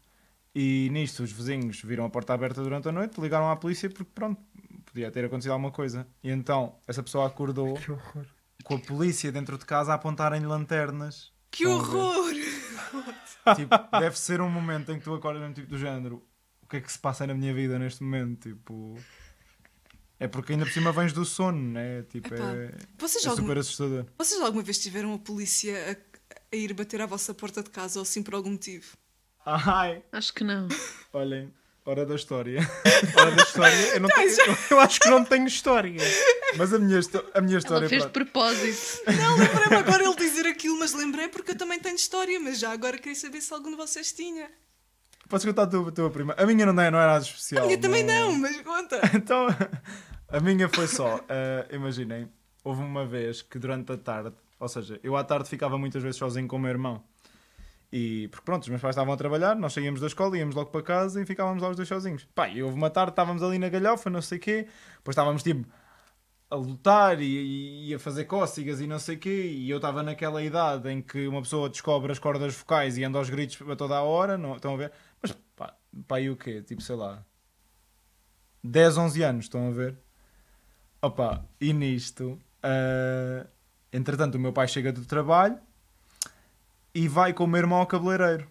e 0.55 0.89
nisto 0.93 1.23
os 1.23 1.33
vizinhos 1.33 1.81
viram 1.83 2.05
a 2.05 2.11
porta 2.11 2.33
aberta 2.33 2.63
durante 2.63 2.89
a 2.89 2.93
noite, 2.93 3.21
ligaram 3.21 3.51
à 3.51 3.57
polícia 3.57 3.89
porque 3.89 4.05
pronto, 4.15 4.41
podia 4.85 5.11
ter 5.11 5.25
acontecido 5.25 5.53
alguma 5.53 5.71
coisa. 5.73 6.07
E 6.23 6.31
então 6.31 6.77
essa 6.87 7.03
pessoa 7.03 7.27
acordou 7.27 7.73
ok. 7.73 7.85
Que 7.85 7.93
horror. 7.93 8.27
com 8.65 8.75
a 8.75 8.79
polícia 8.79 9.33
dentro 9.33 9.59
de 9.59 9.65
casa 9.65 9.93
a 9.93 9.95
apontarem 9.97 10.43
lanternas. 10.43 11.33
Que 11.51 11.67
horror! 11.67 12.35
Tipo, 13.57 13.99
deve 13.99 14.19
ser 14.19 14.41
um 14.41 14.51
momento 14.51 14.93
em 14.93 14.99
que 14.99 15.05
tu 15.05 15.15
acordas 15.15 15.41
mesmo 15.41 15.55
tipo 15.55 15.69
do 15.69 15.79
género. 15.79 16.23
O 16.63 16.67
que 16.67 16.77
é 16.77 16.81
que 16.81 16.93
se 16.93 16.99
passa 16.99 17.27
na 17.27 17.35
minha 17.35 17.55
vida 17.55 17.79
neste 17.79 18.03
momento? 18.03 18.51
Tipo. 18.51 18.99
É 20.21 20.29
porque 20.29 20.53
ainda 20.53 20.67
por 20.67 20.73
cima 20.73 20.93
vens 20.93 21.13
do 21.15 21.25
sono, 21.25 21.59
né? 21.73 22.03
Tipo, 22.11 22.35
Epá, 22.35 22.45
é, 22.53 22.71
Vocês, 22.99 23.25
é 23.25 23.29
alguma, 23.29 23.49
super 23.49 23.59
assustador. 23.59 24.05
vocês 24.19 24.41
alguma 24.41 24.63
vez 24.63 24.79
tiveram 24.79 25.15
a 25.15 25.19
polícia 25.19 25.99
a, 26.31 26.37
a 26.53 26.57
ir 26.57 26.75
bater 26.75 27.01
à 27.01 27.07
vossa 27.07 27.33
porta 27.33 27.63
de 27.63 27.71
casa 27.71 27.99
ou 27.99 28.03
assim 28.03 28.23
por 28.23 28.35
algum 28.35 28.51
motivo? 28.51 28.97
Ai, 29.47 30.03
Acho 30.13 30.35
que 30.35 30.45
não. 30.45 30.69
olhem, 31.15 31.51
hora 31.87 32.05
da 32.05 32.15
história. 32.15 32.61
Hora 33.17 33.31
da 33.31 33.43
história, 33.43 33.75
eu, 33.95 34.01
não 34.01 34.09
tenho, 34.11 34.29
eu, 34.31 34.57
eu 34.73 34.81
acho 34.81 35.01
que 35.01 35.09
não 35.09 35.25
tenho 35.25 35.47
história. 35.47 35.97
Mas 36.57 36.73
a 36.75 36.79
minha, 36.79 37.01
a 37.35 37.41
minha 37.41 37.55
Ela 37.55 37.59
história. 37.59 37.89
fez 37.89 38.03
de 38.05 38.11
pronto, 38.11 38.31
propósito. 38.31 39.01
Não, 39.07 39.39
lembrei-me 39.39 39.77
agora 39.77 40.05
ele 40.05 40.17
dizer 40.17 40.47
aquilo, 40.47 40.79
mas 40.79 40.93
lembrei 40.93 41.29
porque 41.29 41.53
eu 41.53 41.57
também 41.57 41.81
tenho 41.81 41.97
história, 41.97 42.39
mas 42.39 42.59
já 42.59 42.71
agora 42.71 42.99
queria 42.99 43.15
saber 43.19 43.41
se 43.41 43.53
algum 43.55 43.71
de 43.71 43.77
vocês 43.77 44.13
tinha. 44.13 44.51
Podes 45.29 45.47
contar 45.47 45.63
a 45.63 45.67
tua, 45.67 45.89
a 45.89 45.93
tua 45.93 46.11
prima? 46.11 46.35
A 46.37 46.45
minha 46.45 46.67
não 46.67 46.83
é, 46.83 46.91
não 46.91 46.99
é 47.01 47.07
nada 47.07 47.25
especial. 47.25 47.63
A 47.63 47.67
minha 47.67 47.79
também 47.81 48.05
não, 48.05 48.33
mas 48.35 48.61
conta. 48.61 49.01
Então, 49.15 49.47
a 50.33 50.41
minha 50.41 50.69
foi 50.69 50.87
só, 50.87 51.21
eh, 51.29 51.69
imaginem, 51.73 52.29
houve 52.65 52.83
uma 52.83 53.05
vez 53.05 53.43
que 53.43 53.59
durante 53.59 53.93
a 53.93 53.97
tarde, 53.97 54.35
ou 54.59 54.69
seja, 54.69 55.01
eu 55.03 55.17
à 55.17 55.25
tarde 55.25 55.49
ficava 55.49 55.79
muitas 55.79 56.03
vezes 56.03 56.17
sozinho 56.17 56.47
com 56.47 56.57
o 56.57 56.59
meu 56.59 56.71
irmão. 56.71 57.03
E, 57.93 58.29
porque 58.29 58.45
pronto, 58.45 58.63
os 58.63 58.69
meus 58.69 58.81
pais 58.81 58.95
estavam 58.95 59.13
a 59.13 59.17
trabalhar, 59.17 59.57
nós 59.57 59.73
saíamos 59.73 60.01
da 60.01 60.07
escola, 60.07 60.39
íamos 60.39 60.55
logo 60.55 60.71
para 60.71 60.83
casa 60.83 61.21
e 61.21 61.27
ficávamos 61.27 61.61
lá 61.61 61.71
os 61.71 61.77
dois 61.77 61.89
sozinhos. 61.89 62.27
Pá, 62.35 62.49
e 62.49 62.63
houve 62.63 62.77
uma 62.77 62.89
tarde, 62.89 63.11
estávamos 63.11 63.43
ali 63.43 63.59
na 63.59 63.69
galhofa, 63.69 64.09
não 64.09 64.23
sei 64.23 64.39
o 64.39 64.41
quê, 64.41 64.69
depois 64.99 65.15
estávamos 65.15 65.43
tipo 65.43 65.67
a 66.51 66.57
lutar 66.57 67.21
e, 67.21 67.89
e 67.89 67.95
a 67.95 67.99
fazer 67.99 68.25
cócegas 68.25 68.81
e 68.81 68.87
não 68.87 68.99
sei 68.99 69.17
o 69.17 69.19
quê, 69.19 69.47
e 69.53 69.71
eu 69.71 69.77
estava 69.79 70.03
naquela 70.03 70.43
idade 70.43 70.89
em 70.89 71.01
que 71.01 71.27
uma 71.29 71.43
pessoa 71.43 71.69
descobre 71.69 72.11
as 72.11 72.19
cordas 72.19 72.55
vocais 72.55 72.99
e 72.99 73.05
anda 73.05 73.19
aos 73.19 73.31
gritos 73.31 73.59
a 73.69 73.77
toda 73.77 73.97
a 73.97 74.03
hora, 74.03 74.37
não, 74.37 74.57
estão 74.57 74.75
a 74.75 74.77
ver? 74.77 74.93
Mas 75.23 75.33
pá, 75.57 75.75
pá, 76.07 76.21
e 76.21 76.31
o 76.31 76.37
quê? 76.37 76.63
Tipo, 76.63 76.83
sei 76.83 76.97
lá, 76.97 77.25
10, 78.63 78.99
11 78.99 79.23
anos, 79.23 79.45
estão 79.47 79.69
a 79.69 79.71
ver? 79.71 79.97
Opa, 81.03 81.43
e 81.59 81.73
nisto, 81.73 82.39
ah, 82.63 83.47
entretanto, 83.93 84.35
o 84.35 84.39
meu 84.39 84.53
pai 84.53 84.69
chega 84.69 84.93
do 84.93 85.05
trabalho 85.05 85.59
e 86.95 87.09
vai 87.09 87.33
com 87.33 87.45
o 87.45 87.47
meu 87.47 87.59
irmão 87.59 87.79
ao 87.79 87.87
cabeleireiro, 87.87 88.47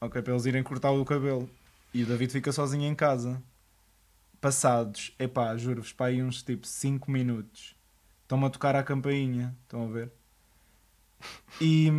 ok, 0.00 0.22
para 0.22 0.32
eles 0.32 0.46
irem 0.46 0.62
cortar 0.62 0.90
o 0.90 1.04
cabelo. 1.04 1.50
E 1.92 2.02
o 2.02 2.06
David 2.06 2.32
fica 2.32 2.52
sozinho 2.52 2.84
em 2.84 2.94
casa. 2.94 3.42
Passados, 4.40 5.14
epá, 5.18 5.56
juro-vos, 5.56 5.92
pá, 5.92 6.06
aí 6.06 6.22
uns 6.22 6.42
tipo 6.42 6.66
5 6.66 7.10
minutos, 7.10 7.74
estão-me 8.22 8.46
a 8.46 8.50
tocar 8.50 8.76
a 8.76 8.82
campainha, 8.82 9.54
estão 9.62 9.84
a 9.84 9.86
ver? 9.86 10.12
E, 11.60 11.90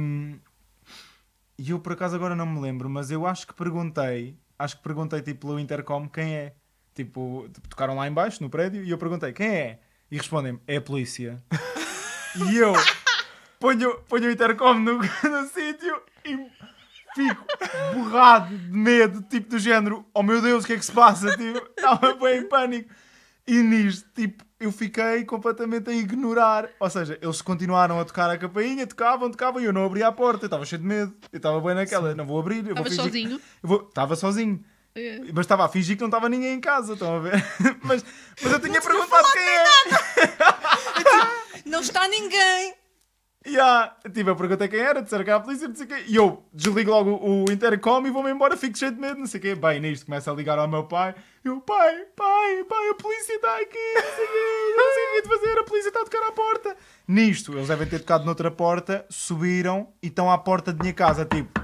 e 1.58 1.72
eu 1.72 1.80
por 1.80 1.94
acaso 1.94 2.16
agora 2.16 2.36
não 2.36 2.46
me 2.46 2.60
lembro, 2.60 2.90
mas 2.90 3.12
eu 3.12 3.26
acho 3.26 3.46
que 3.48 3.54
perguntei, 3.54 4.38
acho 4.58 4.78
que 4.78 4.84
perguntei 4.84 5.22
tipo 5.22 5.48
pelo 5.48 5.60
intercom 5.60 6.08
quem 6.08 6.36
é. 6.36 6.56
Tipo, 6.98 7.48
tocaram 7.70 7.96
lá 7.96 8.08
em 8.08 8.12
baixo 8.12 8.42
no 8.42 8.50
prédio 8.50 8.84
e 8.84 8.89
eu 8.89 8.98
perguntei 8.98 9.32
quem 9.32 9.48
é? 9.48 9.80
E 10.10 10.18
respondem-me, 10.18 10.60
é 10.68 10.77
a 10.77 10.82
polícia. 10.82 11.38
e 12.50 12.58
eu 12.58 12.74
ponho, 13.60 14.00
ponho 14.10 14.27
o 14.27 14.32
intercom 14.32 14.74
no, 14.74 14.98
no 14.98 15.48
sítio 15.54 16.01
e 16.25 16.38
fico 17.13 17.46
borrado 17.94 18.58
de 18.58 18.72
medo, 18.75 19.22
tipo 19.22 19.48
do 19.51 19.60
género, 19.60 20.04
oh 20.12 20.24
meu 20.24 20.42
Deus, 20.42 20.63
o 20.63 20.68
que 20.68 20.74
é 20.74 20.77
que 20.77 20.86
se 20.86 20.92
passa? 20.92 21.38
Tipo, 21.38 21.70
estava 21.77 22.16
bem 22.16 22.39
em 22.39 22.50
pânico. 22.50 22.89
E 23.46 23.62
nisto, 23.62 24.10
tipo, 24.16 24.44
eu 24.60 24.72
fiquei 24.72 25.24
completamente 25.24 25.92
a 25.92 25.94
ignorar. 25.94 26.68
Ou 26.80 26.89
seja, 26.89 27.20
eles 27.22 27.44
continuaram 27.44 28.00
a 28.00 28.06
tocar 28.06 28.27
a 28.32 28.39
campainha, 28.39 28.88
tocavam, 28.88 29.30
tocavam, 29.30 29.62
e 29.62 29.66
eu 29.66 29.72
não 29.72 29.86
abria 29.86 30.08
a 30.08 30.12
porta. 30.12 30.46
Eu 30.46 30.48
estava 30.48 30.66
cheio 30.66 30.82
de 30.82 30.88
medo. 30.88 31.13
Eu 31.32 31.38
estava 31.38 31.62
bem 31.62 31.75
naquela, 31.75 32.16
não 32.16 32.25
vou 32.25 32.39
abrir. 32.39 32.68
eu 32.68 32.75
fingir- 32.75 32.96
sozinho? 32.96 33.39
Eu 33.62 33.70
vou- 33.70 33.86
Estava 33.88 34.16
sozinho. 34.16 34.63
É. 34.98 35.20
Mas 35.32 35.46
estava 35.46 35.66
a 35.66 35.70
fingir 35.70 35.96
que 35.96 36.01
não 36.01 36.08
estava 36.08 36.27
ninguém 36.27 36.56
em 36.56 36.60
casa, 36.60 36.94
estão 36.94 37.18
a 37.18 37.20
ver? 37.20 37.34
mas, 37.84 38.04
mas 38.42 38.51
eu 38.51 38.60
tinha 38.60 38.82
perguntado 38.82 39.27
quem 39.32 39.44
é. 39.44 39.68
Não 41.70 41.82
está 41.82 42.08
ninguém. 42.08 42.74
Yeah. 43.46 43.96
Tipo, 44.13 44.32
eu 44.32 44.36
perguntei 44.36 44.68
quem 44.68 44.80
era, 44.80 45.01
disseram 45.01 45.24
que 45.24 45.30
era 45.30 45.39
a 45.39 45.44
polícia, 45.44 45.68
não 45.68 45.75
sei 45.75 45.86
o 45.86 45.88
quê. 45.88 46.04
E 46.08 46.16
eu 46.16 46.44
desligo 46.51 46.92
logo 46.92 47.12
o 47.12 47.46
o 47.46 47.51
intercom 47.51 48.06
e 48.06 48.10
vou-me 48.10 48.32
embora, 48.32 48.58
fico 48.58 48.77
cheio 48.77 48.92
de 48.92 49.00
medo, 49.00 49.20
não 49.20 49.27
sei 49.27 49.39
o 49.39 49.42
quê. 49.42 49.56
Bem, 49.56 49.80
nisto 49.80 50.06
começa 50.06 50.32
a 50.32 50.34
ligar 50.34 50.60
ao 50.60 50.68
meu 50.68 50.84
pai. 50.84 51.16
Eu, 51.46 51.62
pai, 51.62 52.06
pai, 52.16 52.63
pai, 52.66 52.89
a 52.89 52.96
polícia 52.96 53.36
está 53.36 53.56
aqui, 53.56 53.94
não 53.96 54.16
sei 54.16 54.25
o 54.25 54.27
quê, 54.27 54.75
não 54.75 54.94
sei 54.94 55.04
o 55.04 55.13
que 55.13 55.22
de 55.22 55.27
fazer, 55.30 55.60
a 55.60 55.63
polícia 55.63 55.88
está 55.89 56.01
a 56.01 56.04
tocar 56.04 56.27
à 56.27 56.32
porta. 56.32 56.75
Nisto, 57.08 57.54
eles 57.54 57.68
devem 57.68 57.88
ter 57.88 58.00
tocado 58.00 58.25
noutra 58.25 58.51
porta, 58.51 59.06
subiram 59.10 59.94
e 60.04 60.08
estão 60.08 60.30
à 60.30 60.38
porta 60.38 60.74
de 60.74 60.82
minha 60.82 60.94
casa, 60.94 61.24
tipo, 61.24 61.62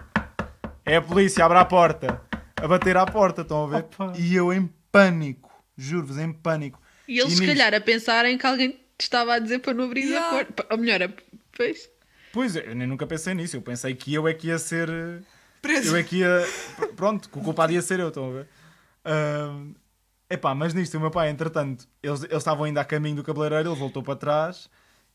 é 0.86 0.98
a 0.98 1.02
polícia, 1.02 1.44
abre 1.44 1.58
a 1.58 1.66
porta. 1.66 2.22
A 2.64 2.68
bater 2.68 2.96
à 2.98 3.06
porta, 3.06 3.42
estão 3.42 3.66
a 3.66 3.68
ver? 3.68 3.76
Opa. 3.80 4.14
E 4.18 4.34
eu 4.36 4.54
em 4.54 4.68
pânico, 4.92 5.52
juro-vos, 5.78 6.18
em 6.18 6.32
pânico. 6.32 6.82
E 7.08 7.20
eles, 7.20 7.34
se 7.34 7.40
nisto- 7.42 7.54
calhar, 7.54 7.74
a 7.74 7.82
pensarem 7.82 8.38
que 8.38 8.46
alguém 8.48 8.72
te 8.98 9.02
estava 9.02 9.34
a 9.34 9.40
dizer 9.40 9.60
para 9.60 9.74
não 9.74 9.84
abrir 9.86 10.04
Yeah. 10.06 10.28
a 10.28 10.32
porta. 10.46 10.66
Ou 10.72 10.78
melhor, 10.78 11.04
a- 11.04 11.10
pois. 11.58 11.90
Pois, 12.32 12.56
eu 12.56 12.74
nem 12.74 12.88
nunca 12.88 13.06
pensei 13.06 13.34
nisso, 13.34 13.58
eu 13.58 13.62
pensei 13.62 13.94
que 13.94 14.14
eu 14.14 14.28
é 14.28 14.34
que 14.34 14.48
ia 14.48 14.58
ser... 14.58 14.90
eh, 14.90 15.20
Preso. 15.62 15.90
Eu 15.90 15.98
é 16.00 16.04
que 16.04 16.18
ia. 16.20 16.44
pr- 16.78 16.88
Pronto, 16.96 17.30
que 17.30 17.38
o 17.38 17.42
culpado 17.42 17.72
ia 17.74 17.82
ser 17.82 18.00
eu, 18.00 18.08
estão 18.08 18.30
a 18.30 18.34
ver? 18.34 18.48
Ahm, 19.06 19.74
epá, 20.30 20.56
mas 20.56 20.74
nisto, 20.74 20.98
o 20.98 21.00
meu 21.02 21.12
pai, 21.12 21.30
entretanto, 21.30 21.86
eles, 22.02 22.24
eles 22.24 22.38
estavam 22.38 22.64
ainda 22.64 22.82
a 22.82 22.86
caminho 22.86 23.18
do 23.18 23.24
cabeleireiro, 23.24 23.70
ele 23.72 23.80
voltou 23.80 24.02
para 24.02 24.16
trás 24.16 24.70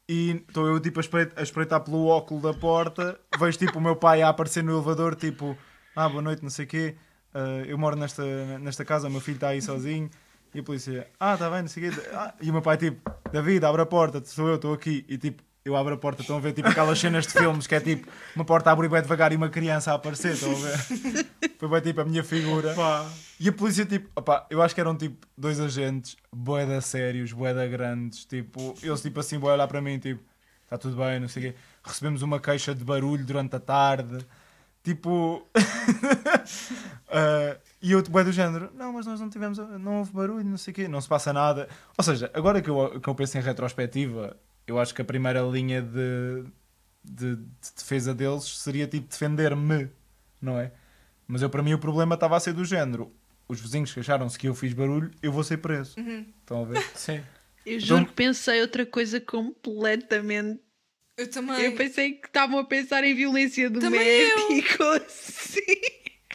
e 0.08 0.42
estou 0.48 0.66
eu 0.66 0.78
tipo 0.80 1.00
a 1.00 1.02
espreitar, 1.02 1.38
a 1.38 1.42
espreitar 1.42 1.80
pelo 1.80 2.06
óculo 2.06 2.40
da 2.40 2.52
porta. 2.54 3.18
Vejo 3.38 3.58
tipo 3.58 3.78
o 3.78 3.82
meu 3.82 3.96
pai 3.96 4.22
a 4.22 4.28
aparecer 4.28 4.62
no 4.62 4.72
elevador, 4.72 5.14
tipo, 5.14 5.56
ah, 5.96 6.08
boa 6.08 6.22
noite, 6.22 6.42
não 6.42 6.50
sei 6.50 6.64
o 6.66 6.68
quê. 6.68 6.96
Ah, 7.34 7.62
eu 7.66 7.78
moro 7.78 7.96
nesta, 7.96 8.24
nesta 8.58 8.84
casa, 8.84 9.08
o 9.08 9.10
meu 9.10 9.20
filho 9.20 9.36
está 9.36 9.48
aí 9.48 9.62
sozinho. 9.62 10.10
E 10.54 10.60
a 10.60 10.62
polícia, 10.62 11.06
ah, 11.20 11.34
está 11.34 11.50
bem, 11.50 11.62
não 11.62 11.68
sei 11.68 11.88
o 11.88 11.92
quê. 11.92 12.00
Ah, 12.12 12.34
e 12.40 12.48
o 12.48 12.52
meu 12.52 12.62
pai, 12.62 12.76
tipo, 12.78 13.10
David, 13.30 13.64
abre 13.64 13.82
a 13.82 13.86
porta, 13.86 14.22
sou 14.24 14.48
eu, 14.48 14.54
estou 14.54 14.72
aqui. 14.72 15.04
E 15.06 15.18
tipo, 15.18 15.42
eu 15.68 15.76
abro 15.76 15.94
a 15.94 15.98
porta, 15.98 16.22
estão 16.22 16.36
a 16.36 16.40
ver 16.40 16.52
tipo 16.52 16.68
aquelas 16.68 16.98
cenas 16.98 17.26
de 17.26 17.32
filmes 17.32 17.66
que 17.66 17.74
é 17.74 17.80
tipo 17.80 18.08
uma 18.34 18.44
porta 18.44 18.70
a 18.70 18.72
abrir 18.72 18.88
bem 18.88 19.02
devagar 19.02 19.32
e 19.32 19.36
uma 19.36 19.48
criança 19.48 19.92
a 19.92 19.94
aparecer, 19.94 20.32
estão 20.32 20.50
a 20.50 20.54
ver? 20.54 21.26
Foi 21.58 21.68
bem 21.68 21.80
tipo 21.80 22.00
a 22.00 22.04
minha 22.04 22.24
figura. 22.24 22.74
E 23.38 23.48
a 23.48 23.52
polícia, 23.52 23.84
tipo, 23.84 24.08
opá, 24.16 24.46
eu 24.48 24.62
acho 24.62 24.74
que 24.74 24.80
eram 24.80 24.96
tipo 24.96 25.26
dois 25.36 25.60
agentes, 25.60 26.16
boeda 26.32 26.80
sérios, 26.80 27.32
boeda 27.32 27.66
grandes, 27.66 28.24
tipo, 28.24 28.74
eles 28.82 29.02
tipo 29.02 29.20
assim, 29.20 29.38
vão 29.38 29.50
olhar 29.52 29.68
para 29.68 29.80
mim, 29.80 29.98
tipo, 29.98 30.22
está 30.64 30.78
tudo 30.78 30.96
bem, 30.96 31.20
não 31.20 31.28
sei 31.28 31.48
o 31.48 31.52
quê. 31.52 31.58
Recebemos 31.84 32.22
uma 32.22 32.40
queixa 32.40 32.74
de 32.74 32.84
barulho 32.84 33.24
durante 33.24 33.54
a 33.56 33.60
tarde, 33.60 34.24
tipo. 34.94 35.46
ah, 37.08 37.56
e 37.82 37.92
eu, 37.92 38.02
bué 38.02 38.24
do 38.24 38.32
género, 38.32 38.70
não, 38.74 38.92
mas 38.92 39.06
nós 39.06 39.20
não 39.20 39.28
tivemos, 39.30 39.58
não 39.58 39.98
houve 39.98 40.12
barulho, 40.12 40.44
não 40.44 40.56
sei 40.56 40.72
o 40.72 40.74
quê, 40.74 40.88
não 40.88 41.00
se 41.00 41.08
passa 41.08 41.32
nada. 41.32 41.68
Ou 41.96 42.04
seja, 42.04 42.30
agora 42.34 42.60
que 42.62 42.70
eu, 42.70 43.00
que 43.00 43.08
eu 43.08 43.14
penso 43.14 43.38
em 43.38 43.40
retrospectiva, 43.40 44.36
eu 44.66 44.78
acho 44.78 44.94
que 44.94 45.02
a 45.02 45.04
primeira 45.04 45.40
linha 45.42 45.82
de, 45.82 46.44
de, 47.04 47.36
de 47.36 47.72
defesa 47.76 48.14
deles 48.14 48.44
seria 48.44 48.86
tipo 48.86 49.08
defender-me, 49.08 49.88
não 50.40 50.58
é? 50.58 50.72
Mas 51.26 51.42
eu, 51.42 51.50
para 51.50 51.62
mim, 51.62 51.74
o 51.74 51.78
problema 51.78 52.14
estava 52.14 52.36
a 52.36 52.40
ser 52.40 52.52
do 52.54 52.64
género. 52.64 53.12
Os 53.46 53.60
vizinhos 53.60 53.92
queixaram-se 53.92 54.38
que 54.38 54.48
eu 54.48 54.54
fiz 54.54 54.72
barulho, 54.72 55.10
eu 55.22 55.32
vou 55.32 55.42
ser 55.44 55.58
preso. 55.58 55.94
Estão 56.40 56.62
a 56.62 56.64
ver? 56.66 56.82
Sim. 56.94 57.20
Eu 57.64 57.78
juro 57.80 58.00
Então- 58.00 58.04
que 58.06 58.12
pensei 58.14 58.60
outra 58.62 58.84
coisa 58.86 59.20
completamente. 59.20 60.60
Eu 61.18 61.28
também. 61.28 61.60
Eu 61.64 61.72
pensei 61.72 62.12
que 62.12 62.28
estavam 62.28 62.58
a 62.60 62.64
pensar 62.64 63.02
em 63.04 63.14
violência 63.14 63.68
Também 63.70 63.90
doméstica 64.38 64.84
assim. 65.06 65.60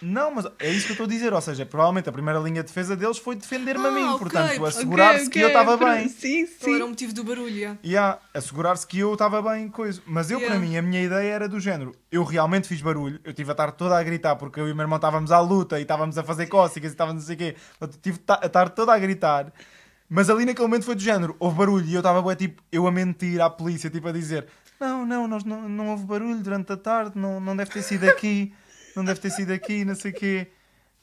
Não, 0.01 0.31
mas 0.35 0.45
é 0.59 0.69
isso 0.69 0.85
que 0.87 0.91
eu 0.91 0.95
estou 0.95 1.05
a 1.05 1.09
dizer. 1.09 1.31
Ou 1.31 1.39
seja, 1.39 1.65
provavelmente 1.65 2.09
a 2.09 2.11
primeira 2.11 2.37
linha 2.39 2.61
de 2.61 2.67
defesa 2.67 2.93
deles 2.93 3.17
foi 3.17 3.35
defender-me 3.37 3.85
a 3.85 3.87
Ah, 3.87 3.91
mim. 3.91 4.03
ok, 4.03 4.19
Portanto, 4.19 4.65
assegurar-se 4.65 5.29
que 5.29 5.39
eu 5.39 5.47
estava 5.47 5.77
bem. 5.77 6.09
Sim, 6.09 6.45
Qual 6.59 6.75
era 6.75 6.83
o 6.83 6.87
sim. 6.87 6.89
motivo 6.89 7.13
do 7.13 7.23
barulho? 7.23 7.57
já? 7.61 7.77
E 7.81 7.95
há, 7.95 8.19
assegurar-se 8.33 8.85
que 8.85 8.99
eu 8.99 9.13
estava 9.13 9.41
bem, 9.41 9.69
coisa. 9.69 10.01
Mas 10.05 10.29
eu, 10.29 10.39
para 10.39 10.47
Yeah. 10.55 10.67
mim, 10.67 10.77
a 10.77 10.81
minha 10.81 11.01
ideia 11.01 11.29
era 11.33 11.47
do 11.47 11.57
género. 11.57 11.95
Eu 12.11 12.25
realmente 12.25 12.67
fiz 12.67 12.81
barulho. 12.81 13.17
Eu 13.23 13.33
tive 13.33 13.51
a 13.51 13.53
estar 13.53 13.71
toda 13.71 13.97
a 13.97 14.03
gritar 14.03 14.35
porque 14.35 14.59
eu 14.59 14.67
e 14.67 14.73
o 14.73 14.75
meu 14.75 14.83
irmão 14.83 14.97
estávamos 14.97 15.31
à 15.31 15.39
luta 15.39 15.79
e 15.79 15.83
estávamos 15.83 16.17
a 16.17 16.23
fazer 16.23 16.47
cócegas 16.47 16.91
e 16.91 16.93
estávamos 16.93 17.21
não 17.23 17.27
sei 17.27 17.35
o 17.35 17.39
quê. 17.39 17.55
Portanto, 17.79 17.99
tive 18.01 18.19
a 18.27 18.45
estar 18.45 18.69
toda 18.71 18.91
a 18.93 18.99
gritar. 18.99 19.53
Mas 20.09 20.29
ali 20.29 20.43
naquele 20.45 20.67
momento 20.67 20.83
foi 20.83 20.95
do 20.95 21.01
género. 21.01 21.33
Houve 21.39 21.57
barulho 21.57 21.85
e 21.87 21.93
eu 21.93 22.01
estava, 22.01 22.35
tipo, 22.35 22.61
eu 22.71 22.85
a 22.85 22.91
mentir 22.91 23.39
à 23.39 23.49
polícia, 23.49 23.89
tipo, 23.89 24.07
a 24.09 24.11
dizer: 24.11 24.45
Não, 24.83 25.05
não, 25.05 25.27
nós 25.29 25.45
não, 25.45 25.69
não 25.69 25.89
houve 25.91 26.05
barulho 26.05 26.43
durante 26.43 26.73
a 26.73 26.77
tarde, 26.77 27.17
não, 27.17 27.39
não 27.39 27.55
deve 27.55 27.71
ter 27.71 27.81
sido 27.81 28.03
aqui, 28.03 28.53
não 28.97 29.05
deve 29.05 29.17
ter 29.21 29.29
sido 29.29 29.51
aqui, 29.51 29.85
não 29.85 29.95
sei 29.95 30.11
o 30.11 30.13
quê. 30.13 30.51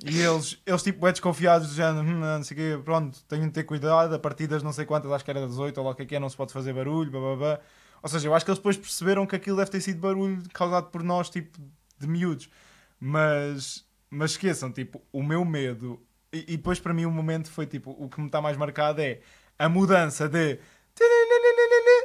E 0.05 0.21
eles, 0.21 0.61
eles 0.67 0.83
tipo, 0.83 1.01
bem 1.01 1.13
desconfiados 1.13 1.69
do 1.69 1.75
género, 1.75 2.07
"Hum, 2.07 2.21
não 2.21 2.43
sei 2.45 2.55
o 2.55 2.61
quê, 2.61 2.83
pronto, 2.85 3.19
tenho 3.27 3.45
de 3.47 3.53
ter 3.53 3.65
cuidado, 3.65 4.15
a 4.15 4.19
partir 4.19 4.47
das 4.47 4.63
não 4.63 4.71
sei 4.71 4.85
quantas, 4.85 5.11
acho 5.11 5.25
que 5.25 5.31
era 5.31 5.41
das 5.47 5.57
8 5.59 5.79
ou 5.79 5.85
lá 5.85 5.93
o 5.93 5.95
que 5.95 6.03
é 6.03 6.07
que 6.07 6.15
é, 6.15 6.21
não 6.21 6.29
se 6.29 6.37
pode 6.37 6.53
fazer 6.53 6.75
barulho, 6.75 7.11
blá, 7.11 7.21
blá, 7.21 7.37
blá. 7.37 7.61
Ou 8.03 8.09
seja, 8.11 8.29
eu 8.29 8.35
acho 8.35 8.45
que 8.45 8.51
eles 8.51 8.59
depois 8.59 8.77
perceberam 8.77 9.27
que 9.27 9.35
aquilo 9.37 9.57
deve 9.57 9.71
ter 9.71 9.81
sido 9.81 9.99
barulho 9.99 10.43
causado 10.53 10.91
por 10.91 11.03
nós, 11.03 11.31
tipo, 11.31 11.59
de 11.99 12.07
miúdos. 12.07 12.51
Mas, 12.99 13.87
mas 14.11 14.33
esqueçam, 14.33 14.71
tipo, 14.71 15.03
o 15.11 15.23
meu 15.23 15.43
medo, 15.43 15.99
e, 16.31 16.41
e 16.53 16.57
depois 16.59 16.79
para 16.79 16.93
mim 16.93 17.07
o 17.07 17.11
momento 17.11 17.51
foi, 17.51 17.67
tipo, 17.67 17.97
o 17.99 18.09
que 18.11 18.21
me 18.21 18.27
está 18.27 18.43
mais 18.43 18.57
marcado 18.59 19.01
é 19.01 19.21
a 19.59 19.69
mudança 19.71 20.29
de... 20.29 20.59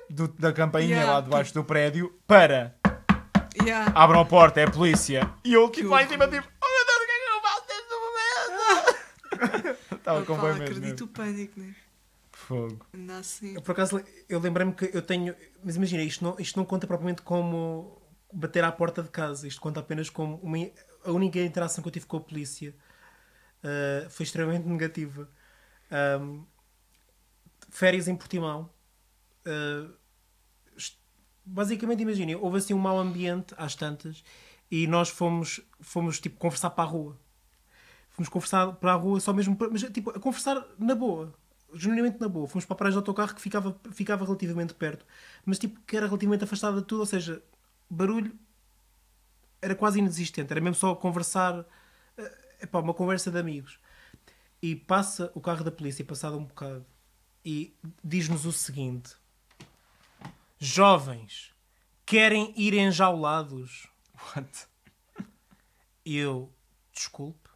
do- 0.10 0.28
da 0.28 0.52
campainha 0.54 0.96
Yeah. 0.96 1.14
lá 1.14 1.22
debaixo 1.22 1.54
do 1.54 1.64
prédio 1.64 2.14
para 2.28 2.76
Yeah. 3.64 3.92
abram 3.96 4.20
a 4.22 4.26
porta, 4.26 4.60
é 4.60 4.66
a 4.66 4.72
polícia. 4.72 5.30
E 5.44 5.54
eu, 5.54 5.70
Que 5.70 5.78
tipo, 5.82 5.90
lá 5.92 6.04
em 6.04 6.08
cima, 6.08 6.28
tipo, 6.28 6.48
oh 6.64 6.68
meu 6.68 6.86
Deus, 6.86 7.02
o 7.02 7.06
que 7.06 7.12
é 7.12 7.20
que 7.20 7.30
eu 7.30 7.42
faço 7.42 7.66
neste 7.70 9.66
momento? 9.66 9.78
Estava 9.96 10.26
com 10.26 10.34
Opa, 10.34 10.42
bem 10.44 10.52
medo. 10.54 10.64
acredito 10.64 10.90
mesmo. 10.92 11.06
o 11.06 11.10
pânico, 11.10 11.60
né? 11.60 11.76
Fogo. 12.32 12.86
Anda 12.94 13.18
assim. 13.18 13.56
Eu, 13.56 13.62
por 13.62 13.72
acaso, 13.72 14.04
eu 14.30 14.40
lembrei-me 14.40 14.74
que 14.74 14.90
eu 14.94 15.02
tenho. 15.02 15.34
Mas 15.64 15.78
imagina, 15.78 16.04
isto 16.04 16.24
não, 16.24 16.36
isto 16.38 16.58
não 16.58 16.66
conta 16.66 16.86
propriamente 16.86 17.22
como 17.24 18.00
bater 18.32 18.64
à 18.64 18.72
porta 18.72 19.02
de 19.02 19.10
casa. 19.10 19.48
Isto 19.48 19.60
conta 19.62 19.80
apenas 19.80 20.10
como. 20.10 20.36
Uma, 20.44 20.58
a 21.04 21.12
única 21.12 21.40
interação 21.40 21.82
que 21.82 21.88
eu 21.88 21.92
tive 21.94 22.06
com 22.06 22.18
a 22.18 22.22
polícia 22.22 22.76
ah, 23.64 24.08
foi 24.10 24.26
extremamente 24.26 24.68
negativa. 24.68 25.28
Ahm, 25.90 26.44
férias 27.72 28.08
em 28.08 28.16
Portimão. 28.16 28.70
Est- 30.78 30.98
basicamente, 31.46 32.02
imaginem, 32.02 32.36
houve 32.36 32.58
assim 32.58 32.74
um 32.74 32.80
mau 32.80 32.98
ambiente 33.00 33.54
às 33.58 33.75
tantas 33.75 34.24
e 34.70 34.88
nós 34.88 35.10
fomos, 35.10 35.62
fomos 35.80 36.20
tipo, 36.20 36.38
conversar 36.40 36.72
para 36.72 36.84
a 36.84 36.88
rua. 36.88 37.20
Fomos 38.12 38.30
conversar 38.30 38.74
para 38.74 38.94
a 38.94 38.96
rua 38.96 39.20
só 39.20 39.34
mesmo, 39.34 39.56
para- 39.56 39.70
mas 39.70 39.84
tipo, 39.84 40.10
a 40.12 40.20
conversar 40.20 40.66
na 40.80 40.96
boa. 40.96 41.34
Genuinamente 41.74 42.20
na 42.20 42.30
boa. 42.30 42.48
Fomos 42.48 42.66
para 42.66 42.75
a 42.75 42.78
praia 42.78 42.92
de 42.92 42.98
autocarro 42.98 43.36
que 43.36 43.42
ficava, 43.42 43.78
ficava 43.92 44.25
relativamente 44.25 44.74
perto, 44.74 45.06
mas 45.46 45.60
tipo, 45.60 45.80
que 45.82 45.98
era 45.98 46.08
relativamente 46.08 46.44
afastado 46.44 46.80
de 46.82 46.88
tudo, 46.88 47.02
ou 47.02 47.06
seja, 47.06 47.44
barulho 47.90 48.34
era 49.62 49.75
quase 49.75 50.00
inexistente. 50.00 50.52
Era 50.52 50.62
mesmo 50.62 50.75
só 50.75 50.96
conversar, 50.96 51.66
eh, 52.18 52.58
epá, 52.64 52.80
uma 52.80 52.94
conversa 52.94 53.32
de 53.32 53.40
amigos. 53.40 53.80
E 54.62 54.75
passa 54.75 55.32
o 55.36 55.42
carro 55.42 55.64
da 55.64 55.72
polícia, 55.72 56.04
passado 56.06 56.38
um 56.38 56.46
bocado, 56.46 56.86
e 57.46 57.75
diz-nos 58.04 58.46
o 58.46 58.52
seguinte: 58.54 59.16
Jovens, 60.58 61.54
querem 62.06 62.54
ir 62.56 62.74
enjaulados? 62.74 63.88
What? 64.36 64.68
Eu, 66.06 66.54
desculpe. 66.94 67.50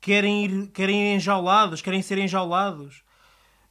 Querem 0.00 0.44
ir, 0.44 0.66
querem 0.68 1.12
ir 1.12 1.16
enjaulados, 1.16 1.80
querem 1.82 2.02
ser 2.02 2.18
enjaulados. 2.18 3.04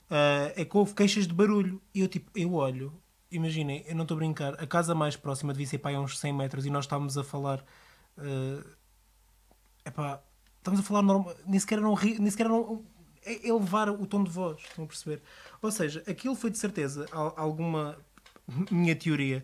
Ah, 0.09 0.53
é 0.55 0.63
que 0.63 0.77
houve 0.77 0.93
queixas 0.93 1.27
de 1.27 1.33
barulho. 1.33 1.81
E 1.93 2.01
eu, 2.01 2.07
tipo, 2.07 2.29
eu 2.35 2.53
olho, 2.53 3.01
imaginem, 3.31 3.83
eu 3.87 3.95
não 3.95 4.03
estou 4.03 4.15
a 4.15 4.19
brincar, 4.19 4.53
a 4.61 4.67
casa 4.67 4.93
mais 4.93 5.15
próxima 5.15 5.53
devia 5.53 5.65
ser 5.65 5.79
para 5.79 5.89
aí 5.91 5.97
uns 5.97 6.19
100 6.19 6.33
metros 6.33 6.65
e 6.67 6.69
nós 6.69 6.85
estávamos 6.85 7.17
a 7.17 7.23
falar. 7.23 7.65
ah, 8.17 8.63
epá, 9.85 10.23
estamos 10.57 10.79
a 10.79 10.83
falar 10.83 11.01
normal, 11.01 11.35
nem 11.47 11.59
sequer 11.59 11.81
não 11.81 11.93
ri, 11.95 12.19
nem 12.19 12.29
sequer. 12.29 12.47
É 13.25 13.47
elevar 13.47 13.89
o 13.89 14.05
tom 14.05 14.23
de 14.23 14.31
voz, 14.31 14.57
estão 14.61 14.85
a 14.85 14.87
perceber? 14.87 15.21
Ou 15.61 15.71
seja, 15.71 16.03
aquilo 16.07 16.35
foi 16.35 16.49
de 16.51 16.57
certeza 16.57 17.05
al- 17.11 17.33
alguma 17.37 17.97
minha 18.71 18.95
teoria. 18.95 19.43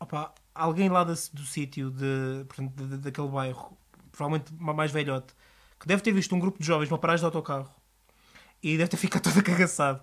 Opa, 0.00 0.34
alguém 0.54 0.88
lá 0.88 1.04
do, 1.04 1.12
do 1.12 1.42
sítio, 1.46 1.90
de, 1.90 2.44
portanto, 2.46 2.74
de- 2.86 2.98
daquele 2.98 3.28
bairro, 3.28 3.76
provavelmente 4.12 4.52
ma- 4.58 4.74
mais 4.74 4.90
velhote, 4.90 5.34
que 5.78 5.86
deve 5.86 6.02
ter 6.02 6.12
visto 6.12 6.34
um 6.34 6.38
grupo 6.40 6.58
de 6.60 6.66
jovens 6.66 6.88
numa 6.90 6.98
paragem 6.98 7.20
de 7.22 7.26
autocarro 7.26 7.70
e 8.62 8.76
deve 8.78 8.90
ter 8.90 8.96
ficado 8.96 9.22
todo 9.24 9.38
acagaçado. 9.38 10.02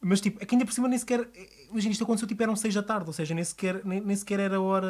Mas 0.00 0.20
tipo, 0.20 0.42
é 0.42 0.46
que 0.46 0.54
ainda 0.54 0.64
por 0.66 0.72
cima 0.72 0.88
nem 0.88 0.98
sequer. 0.98 1.28
Imagina, 1.70 1.92
isto 1.92 2.04
aconteceu 2.04 2.28
tipo 2.28 2.42
eram 2.42 2.56
6 2.56 2.74
da 2.74 2.82
tarde, 2.82 3.06
ou 3.08 3.12
seja, 3.12 3.34
nem 3.34 3.44
sequer, 3.44 3.84
nem, 3.84 4.00
nem 4.00 4.16
sequer 4.16 4.40
era 4.40 4.60
hora. 4.60 4.88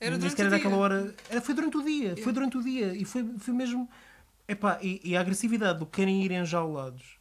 Era 0.00 0.16
nem 0.16 0.28
sequer 0.30 0.44
o 0.44 0.46
era 0.46 0.56
dia. 0.56 0.58
aquela 0.58 0.76
hora. 0.76 1.14
Era, 1.28 1.40
foi 1.40 1.54
durante 1.54 1.76
o 1.76 1.82
dia, 1.82 2.16
foi 2.16 2.32
durante 2.32 2.56
o 2.58 2.62
dia 2.62 2.94
e 2.94 3.04
foi, 3.04 3.24
foi 3.38 3.54
mesmo. 3.54 3.88
Epá, 4.48 4.78
e, 4.82 5.00
e 5.04 5.14
a 5.14 5.20
agressividade 5.20 5.78
do 5.78 5.84
querem 5.86 6.24
ir 6.24 6.30
enjaulados, 6.32 7.18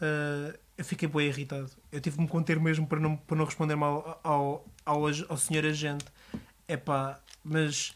uh, 0.00 0.58
eu 0.76 0.84
fiquei 0.84 1.08
bem 1.08 1.28
irritado. 1.28 1.70
Eu 1.92 2.00
tive 2.00 2.16
que 2.16 2.22
me 2.22 2.28
conter 2.28 2.58
mesmo 2.58 2.86
para 2.88 2.98
não, 2.98 3.16
para 3.16 3.36
não 3.36 3.44
responder 3.44 3.76
mal 3.76 4.20
ao, 4.24 4.66
ao, 4.84 5.04
ao, 5.04 5.06
ao 5.28 5.36
senhor 5.36 5.64
agente. 5.64 6.04
Epá, 6.66 7.20
mas 7.44 7.94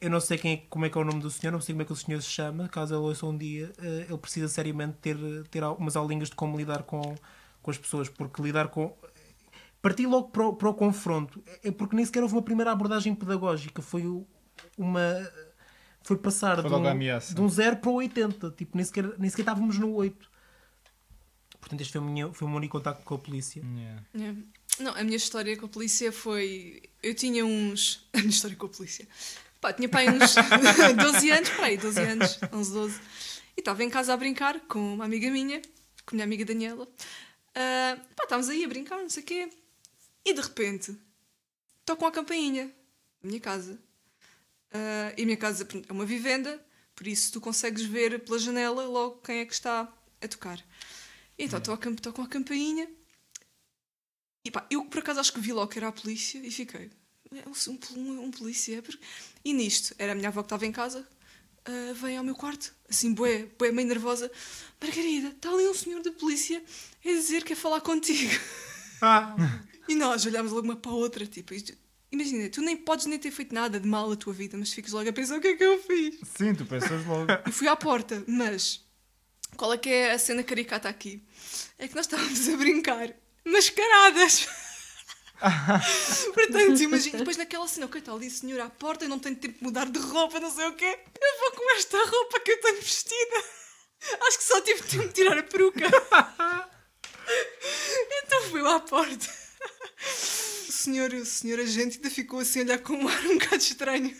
eu 0.00 0.10
não 0.10 0.20
sei 0.20 0.36
quem 0.36 0.52
é, 0.54 0.56
como 0.68 0.84
é 0.84 0.90
que 0.90 0.98
é 0.98 1.00
o 1.00 1.04
nome 1.04 1.20
do 1.20 1.30
senhor, 1.30 1.52
não 1.52 1.60
sei 1.60 1.72
como 1.72 1.82
é 1.82 1.84
que 1.84 1.92
o 1.92 1.96
senhor 1.96 2.20
se 2.20 2.28
chama. 2.28 2.68
Caso 2.68 2.94
ele 2.94 3.02
ouça 3.02 3.24
um 3.24 3.36
dia, 3.36 3.72
uh, 3.78 3.84
ele 4.08 4.18
precisa 4.18 4.48
seriamente 4.48 4.98
ter, 5.00 5.16
ter 5.48 5.62
umas 5.62 5.94
aulinhas 5.94 6.28
de 6.30 6.34
como 6.34 6.58
lidar 6.58 6.82
com, 6.82 7.14
com 7.62 7.70
as 7.70 7.78
pessoas, 7.78 8.08
porque 8.08 8.42
lidar 8.42 8.68
com. 8.68 8.92
Partir 9.80 10.06
logo 10.06 10.28
para 10.30 10.46
o, 10.48 10.54
para 10.54 10.68
o 10.68 10.74
confronto, 10.74 11.42
é 11.62 11.70
porque 11.70 11.96
nem 11.96 12.04
sequer 12.04 12.22
houve 12.22 12.34
uma 12.34 12.42
primeira 12.42 12.72
abordagem 12.72 13.14
pedagógica, 13.14 13.80
foi 13.80 14.04
uma. 14.76 15.30
Foi 16.02 16.16
passar 16.16 16.60
Foi 16.60 16.70
de 16.70 16.76
um, 16.76 17.34
de 17.34 17.40
um 17.40 17.48
0 17.48 17.76
para 17.76 17.90
o 17.90 17.94
80, 17.94 18.50
tipo, 18.52 18.76
nem 18.76 18.84
sequer, 18.84 19.18
nem 19.18 19.28
sequer 19.28 19.42
estávamos 19.42 19.78
no 19.78 19.92
8. 19.94 20.30
Portanto, 21.60 21.80
este 21.82 21.92
foi 21.92 22.00
o 22.00 22.04
meu, 22.04 22.32
foi 22.32 22.46
o 22.46 22.48
meu 22.48 22.56
único 22.56 22.78
contacto 22.78 23.04
com 23.04 23.14
a 23.14 23.18
polícia. 23.18 23.62
Yeah. 23.62 24.02
É. 24.14 24.82
Não, 24.82 24.94
a 24.94 25.04
minha 25.04 25.16
história 25.16 25.56
com 25.56 25.66
a 25.66 25.68
polícia 25.68 26.10
foi. 26.10 26.82
Eu 27.02 27.14
tinha 27.14 27.44
uns. 27.44 28.08
A 28.14 28.18
minha 28.18 28.30
história 28.30 28.56
com 28.56 28.66
a 28.66 28.68
polícia. 28.68 29.06
Pá, 29.60 29.72
tinha 29.74 29.88
pai 29.88 30.08
uns 30.08 30.34
12 30.96 31.30
anos, 31.30 31.50
pá, 31.50 31.64
aí, 31.64 31.76
12 31.76 32.00
anos, 32.00 32.38
11, 32.50 32.72
12. 32.72 33.00
E 33.56 33.60
estava 33.60 33.84
em 33.84 33.90
casa 33.90 34.14
a 34.14 34.16
brincar 34.16 34.58
com 34.60 34.94
uma 34.94 35.04
amiga 35.04 35.30
minha, 35.30 35.60
com 36.06 36.12
a 36.12 36.14
minha 36.14 36.24
amiga 36.24 36.46
Daniela. 36.46 36.88
Ah, 37.54 37.98
pá, 38.16 38.24
estávamos 38.24 38.48
aí 38.48 38.64
a 38.64 38.68
brincar, 38.68 38.98
não 38.98 39.10
sei 39.10 39.22
o 39.22 39.26
quê. 39.26 39.50
E 40.24 40.32
de 40.32 40.40
repente, 40.40 40.96
tocam 41.84 42.08
a 42.08 42.12
campainha 42.12 42.70
da 43.22 43.28
minha 43.28 43.40
casa. 43.40 43.78
Ah, 44.72 45.12
e 45.16 45.22
a 45.22 45.24
minha 45.24 45.36
casa 45.36 45.66
é 45.88 45.92
uma 45.92 46.04
vivenda, 46.06 46.64
por 46.94 47.06
isso 47.06 47.32
tu 47.32 47.40
consegues 47.40 47.82
ver 47.84 48.20
pela 48.24 48.38
janela 48.38 48.86
logo 48.86 49.16
quem 49.18 49.38
é 49.40 49.44
que 49.44 49.52
está 49.52 49.92
a 50.20 50.28
tocar. 50.28 50.62
Então 51.38 51.60
tocam, 51.60 51.94
tocam 51.94 52.24
a 52.24 52.28
campainha 52.28 52.88
e 54.44 54.50
pá, 54.50 54.66
eu 54.70 54.84
por 54.86 54.98
acaso 55.00 55.20
acho 55.20 55.32
que 55.32 55.40
vi 55.40 55.52
logo 55.52 55.68
que 55.70 55.78
era 55.78 55.88
a 55.88 55.92
polícia 55.92 56.38
e 56.38 56.50
fiquei. 56.50 56.90
"É 57.32 57.44
Um, 57.48 57.78
um, 58.00 58.24
um 58.26 58.30
polícia. 58.30 58.76
é 58.78 58.82
porque-" 58.82 59.02
E 59.44 59.52
nisto, 59.52 59.94
era 59.98 60.12
a 60.12 60.14
minha 60.14 60.28
avó 60.28 60.42
que 60.42 60.46
estava 60.46 60.66
em 60.66 60.72
casa, 60.72 61.06
ah, 61.64 61.92
veio 61.94 62.18
ao 62.18 62.24
meu 62.24 62.34
quarto, 62.34 62.74
assim, 62.88 63.12
bué, 63.14 63.46
bué, 63.58 63.70
meio 63.72 63.88
nervosa. 63.88 64.30
Margarida, 64.80 65.28
está 65.28 65.50
ali 65.50 65.66
um 65.68 65.74
senhor 65.74 66.02
da 66.02 66.12
polícia 66.12 66.62
a 67.04 67.08
dizer 67.08 67.40
que 67.42 67.48
quer 67.48 67.56
falar 67.56 67.80
contigo. 67.80 68.32
Ah, 69.02 69.34
E 69.88 69.94
nós 69.96 70.24
olhámos 70.24 70.52
logo 70.52 70.66
uma 70.66 70.76
para 70.76 70.92
a 70.92 70.94
outra, 70.94 71.26
tipo, 71.26 71.52
isto- 71.52 71.76
imagina, 72.12 72.48
tu 72.48 72.60
nem 72.60 72.76
podes 72.76 73.06
nem 73.06 73.18
ter 73.18 73.30
feito 73.30 73.54
nada 73.54 73.78
de 73.78 73.86
mal 73.86 74.08
na 74.08 74.16
tua 74.16 74.32
vida, 74.32 74.56
mas 74.56 74.72
ficas 74.72 74.92
logo 74.92 75.08
a 75.08 75.12
pensar 75.12 75.38
o 75.38 75.40
que 75.40 75.48
é 75.48 75.56
que 75.56 75.64
eu 75.64 75.82
fiz. 75.82 76.18
Sim, 76.36 76.54
tu 76.54 76.66
pensas 76.66 77.04
logo. 77.06 77.30
Eu 77.46 77.52
fui 77.52 77.68
à 77.68 77.76
porta, 77.76 78.22
mas 78.26 78.84
qual 79.56 79.72
é 79.72 79.78
que 79.78 79.88
é 79.88 80.12
a 80.12 80.18
cena 80.18 80.42
caricata 80.42 80.88
aqui? 80.88 81.22
É 81.78 81.88
que 81.88 81.94
nós 81.94 82.06
estávamos 82.06 82.48
a 82.48 82.56
brincar, 82.56 83.14
mascaradas. 83.44 84.48
Portanto, 86.34 86.82
imagina, 86.82 87.18
depois 87.18 87.36
naquela 87.36 87.66
cena, 87.66 87.86
ok, 87.86 87.98
está 87.98 88.12
ali 88.12 88.26
a 88.26 88.30
senhora 88.30 88.64
à 88.64 88.70
porta, 88.70 89.04
eu 89.04 89.08
não 89.08 89.18
tenho 89.18 89.36
tempo 89.36 89.58
de 89.58 89.64
mudar 89.64 89.86
de 89.86 89.98
roupa, 89.98 90.38
não 90.38 90.50
sei 90.50 90.66
o 90.66 90.74
quê. 90.74 90.98
Eu 91.20 91.38
vou 91.40 91.52
com 91.52 91.76
esta 91.76 91.96
roupa 91.96 92.40
que 92.40 92.50
eu 92.50 92.60
tenho 92.60 92.76
vestida. 92.76 93.44
Acho 94.26 94.38
que 94.38 94.44
só 94.44 94.60
tive 94.60 94.82
tempo 94.82 95.08
de 95.08 95.14
tirar 95.14 95.38
a 95.38 95.42
peruca. 95.42 95.86
Então 98.24 98.42
fui 98.50 98.60
lá 98.60 98.76
à 98.76 98.80
porta. 98.80 99.39
O 100.68 100.72
senhor, 100.72 101.12
o 101.12 101.26
senhor 101.26 101.60
agente 101.60 101.96
ainda 101.96 102.10
ficou 102.10 102.40
assim 102.40 102.60
a 102.60 102.62
olhar 102.62 102.78
com 102.78 102.94
um 102.94 103.08
ar 103.08 103.26
um 103.26 103.38
bocado 103.38 103.62
estranho. 103.62 104.16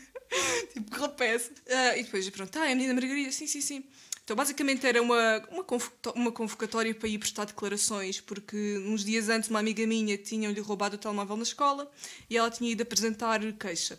Tipo, 0.73 0.91
que 0.91 0.99
rapaz. 0.99 1.51
Ah, 1.69 1.97
e 1.97 2.05
depois, 2.05 2.29
pronto, 2.31 2.57
ah, 2.59 2.69
é 2.69 2.73
a 2.73 2.75
menina 2.75 2.95
Margarida, 2.95 3.33
sim, 3.33 3.47
sim, 3.47 3.61
sim. 3.61 3.85
Então, 4.23 4.37
basicamente 4.37 4.87
era 4.87 5.03
uma, 5.03 5.43
uma, 5.51 5.67
uma 6.15 6.33
convocatória 6.33 6.95
para 6.95 7.09
ir 7.09 7.19
prestar 7.19 7.47
declarações, 7.47 8.21
porque 8.21 8.79
uns 8.87 9.05
dias 9.05 9.29
antes 9.29 9.49
uma 9.51 9.59
amiga 9.59 9.85
minha 9.87 10.17
tinham-lhe 10.17 10.61
roubado 10.61 10.95
o 10.95 10.99
telemóvel 10.99 11.37
na 11.37 11.43
escola 11.43 11.91
e 12.29 12.37
ela 12.37 12.49
tinha 12.51 12.71
ido 12.71 12.83
apresentar 12.83 13.41
queixa. 13.55 13.99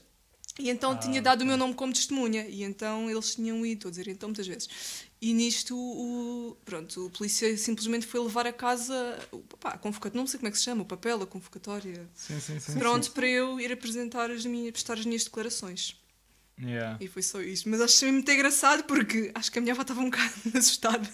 E 0.59 0.69
então 0.69 0.97
tinha 0.99 1.21
dado 1.21 1.41
o 1.41 1.45
meu 1.45 1.55
nome 1.57 1.73
como 1.73 1.93
testemunha, 1.93 2.45
e 2.47 2.61
então 2.63 3.09
eles 3.09 3.35
tinham 3.35 3.65
ido, 3.65 3.73
estou 3.79 3.89
a 3.89 3.91
dizer 3.91 4.07
então 4.09 4.29
muitas 4.29 4.45
vezes. 4.45 4.69
E 5.21 5.33
nisto, 5.33 5.75
o, 5.77 6.57
pronto, 6.65 7.05
o 7.05 7.09
polícia 7.09 7.55
simplesmente 7.57 8.05
foi 8.05 8.19
levar 8.19 8.45
a 8.45 8.51
casa, 8.53 8.93
o- 9.31 9.39
pá, 9.59 9.69
a 9.69 9.77
convocatória, 9.77 10.19
não 10.19 10.27
sei 10.27 10.39
como 10.39 10.49
é 10.49 10.51
que 10.51 10.57
se 10.57 10.63
chama, 10.63 10.81
o 10.81 10.85
papel, 10.85 11.21
a 11.21 11.27
convocatória, 11.27 12.07
Sim, 12.13 12.39
sim, 12.39 12.59
sim. 12.59 12.77
pronto, 12.77 13.11
para 13.11 13.27
eu 13.27 13.59
ir 13.59 13.71
apresentar 13.71 14.29
as 14.29 14.45
minhas, 14.45 14.71
prestar 14.71 14.95
as 14.99 15.05
minhas 15.05 15.23
declarações. 15.23 15.95
Yeah. 16.59 16.97
E 16.99 17.07
foi 17.07 17.23
só 17.23 17.41
isto. 17.41 17.69
Mas 17.69 17.81
acho 17.81 18.05
muito 18.11 18.29
engraçado 18.29 18.83
porque 18.83 19.31
acho 19.33 19.51
que 19.51 19.57
a 19.57 19.61
minha 19.61 19.73
avó 19.73 19.81
estava 19.83 20.01
um 20.01 20.09
bocado 20.11 20.31
assustada. 20.55 21.09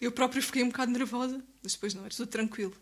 Eu 0.00 0.12
própria 0.12 0.42
fiquei 0.42 0.62
um 0.62 0.68
bocado 0.68 0.92
nervosa, 0.92 1.42
mas 1.62 1.72
depois 1.72 1.94
não, 1.94 2.04
era 2.04 2.14
tudo 2.14 2.28
tranquilo. 2.28 2.74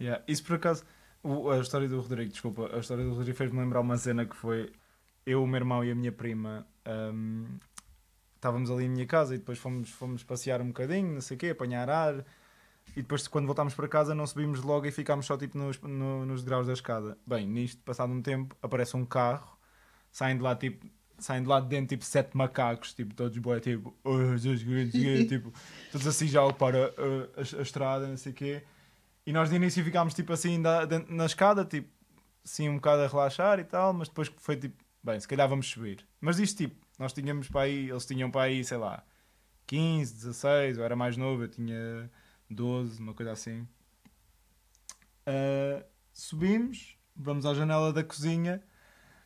Yeah. 0.00 0.22
Isso 0.28 0.42
por 0.44 0.56
acaso, 0.56 0.84
o- 1.22 1.50
a 1.50 1.58
história 1.60 1.88
do 1.88 2.00
Rodrigo, 2.00 2.30
desculpa, 2.30 2.70
a 2.74 2.78
história 2.78 3.04
do 3.04 3.12
Rodrigo 3.14 3.36
fez-me 3.36 3.58
lembrar 3.58 3.80
uma 3.80 3.96
cena 3.98 4.24
que 4.24 4.36
foi 4.36 4.72
eu, 5.30 5.42
o 5.42 5.46
meu 5.46 5.58
irmão 5.58 5.84
e 5.84 5.90
a 5.90 5.94
minha 5.94 6.12
prima 6.12 6.66
hum, 7.14 7.46
estávamos 8.36 8.70
ali 8.70 8.84
em 8.84 8.88
minha 8.90 9.06
casa 9.06 9.34
e 9.34 9.38
depois 9.38 9.58
fomos, 9.58 9.90
fomos 9.90 10.22
passear 10.24 10.60
um 10.60 10.68
bocadinho, 10.68 11.12
não 11.14 11.20
sei 11.20 11.36
o 11.36 11.40
quê, 11.40 11.48
apanhar 11.50 11.88
ar. 11.90 12.24
E 12.96 13.02
depois, 13.02 13.28
quando 13.28 13.46
voltámos 13.46 13.74
para 13.74 13.86
casa, 13.86 14.14
não 14.14 14.26
subimos 14.26 14.62
logo 14.62 14.84
e 14.86 14.90
ficámos 14.90 15.24
só 15.26 15.36
tipo 15.36 15.56
nos, 15.56 15.80
no- 15.80 16.26
nos 16.26 16.42
degraus 16.42 16.66
da 16.66 16.72
escada. 16.72 17.16
Bem, 17.26 17.46
nisto, 17.46 17.80
passado 17.82 18.12
um 18.12 18.20
tempo, 18.20 18.56
aparece 18.60 18.96
um 18.96 19.04
carro, 19.04 19.56
saem 20.10 20.36
de 20.36 20.42
lá 20.42 20.56
tipo. 20.56 20.86
Saem 21.18 21.42
de 21.42 21.48
lá 21.48 21.60
de 21.60 21.68
dentro 21.68 21.88
tipo 21.88 22.02
sete 22.04 22.34
macacos, 22.34 22.94
tipo, 22.94 23.14
todos 23.14 23.36
boé, 23.36 23.60
tipo, 23.60 23.94
"Oh, 24.02 24.16
Jesus, 24.38 24.60
Jesus, 24.60 24.90
Jesus", 24.92 25.28
tipo, 25.28 25.52
todos 25.92 26.06
assim 26.06 26.26
já 26.26 26.40
a 26.40 26.46
ocupar 26.46 26.74
a, 26.74 26.78
a- 27.36 27.60
estrada, 27.62 28.08
não 28.08 28.16
sei 28.16 28.32
o 28.32 28.34
quê. 28.34 28.62
E 29.26 29.32
nós 29.32 29.50
de 29.50 29.56
início 29.56 29.84
ficámos 29.84 30.14
tipo 30.14 30.32
assim 30.32 30.60
dentro- 30.88 31.14
na 31.14 31.26
escada, 31.26 31.62
tipo, 31.62 31.88
assim 32.42 32.70
um 32.70 32.76
bocado 32.76 33.02
a 33.02 33.06
relaxar 33.06 33.60
e 33.60 33.64
tal, 33.64 33.92
mas 33.92 34.08
depois 34.08 34.32
foi 34.38 34.56
tipo, 34.56 34.82
bem, 35.02 35.18
se 35.18 35.28
calhar 35.28 35.48
vamos 35.48 35.68
subir. 35.68 36.06
Mas 36.20 36.38
isto 36.38 36.58
tipo, 36.58 36.86
nós 36.98 37.12
tínhamos 37.12 37.48
para 37.48 37.62
aí, 37.62 37.90
eles 37.90 38.06
tinham 38.06 38.30
para 38.30 38.42
aí, 38.42 38.64
sei 38.64 38.78
lá, 38.78 39.04
15, 39.66 40.14
16, 40.14 40.78
eu 40.78 40.84
era 40.84 40.96
mais 40.96 41.16
novo, 41.16 41.44
eu 41.44 41.48
tinha 41.48 42.10
12, 42.48 43.00
uma 43.00 43.14
coisa 43.14 43.32
assim. 43.32 43.66
Ah, 45.26 45.84
subimos, 46.12 46.96
vamos 47.14 47.46
à 47.46 47.54
janela 47.54 47.92
da 47.92 48.02
cozinha. 48.02 48.62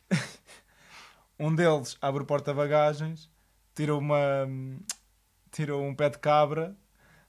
um 1.39 1.53
deles 1.53 1.97
abre 2.01 2.23
o 2.23 2.25
porta-bagagens, 2.25 3.29
tira 3.73 3.95
uma 3.95 4.47
tira 5.51 5.75
um 5.75 5.95
pé 5.95 6.09
de 6.09 6.19
cabra, 6.19 6.75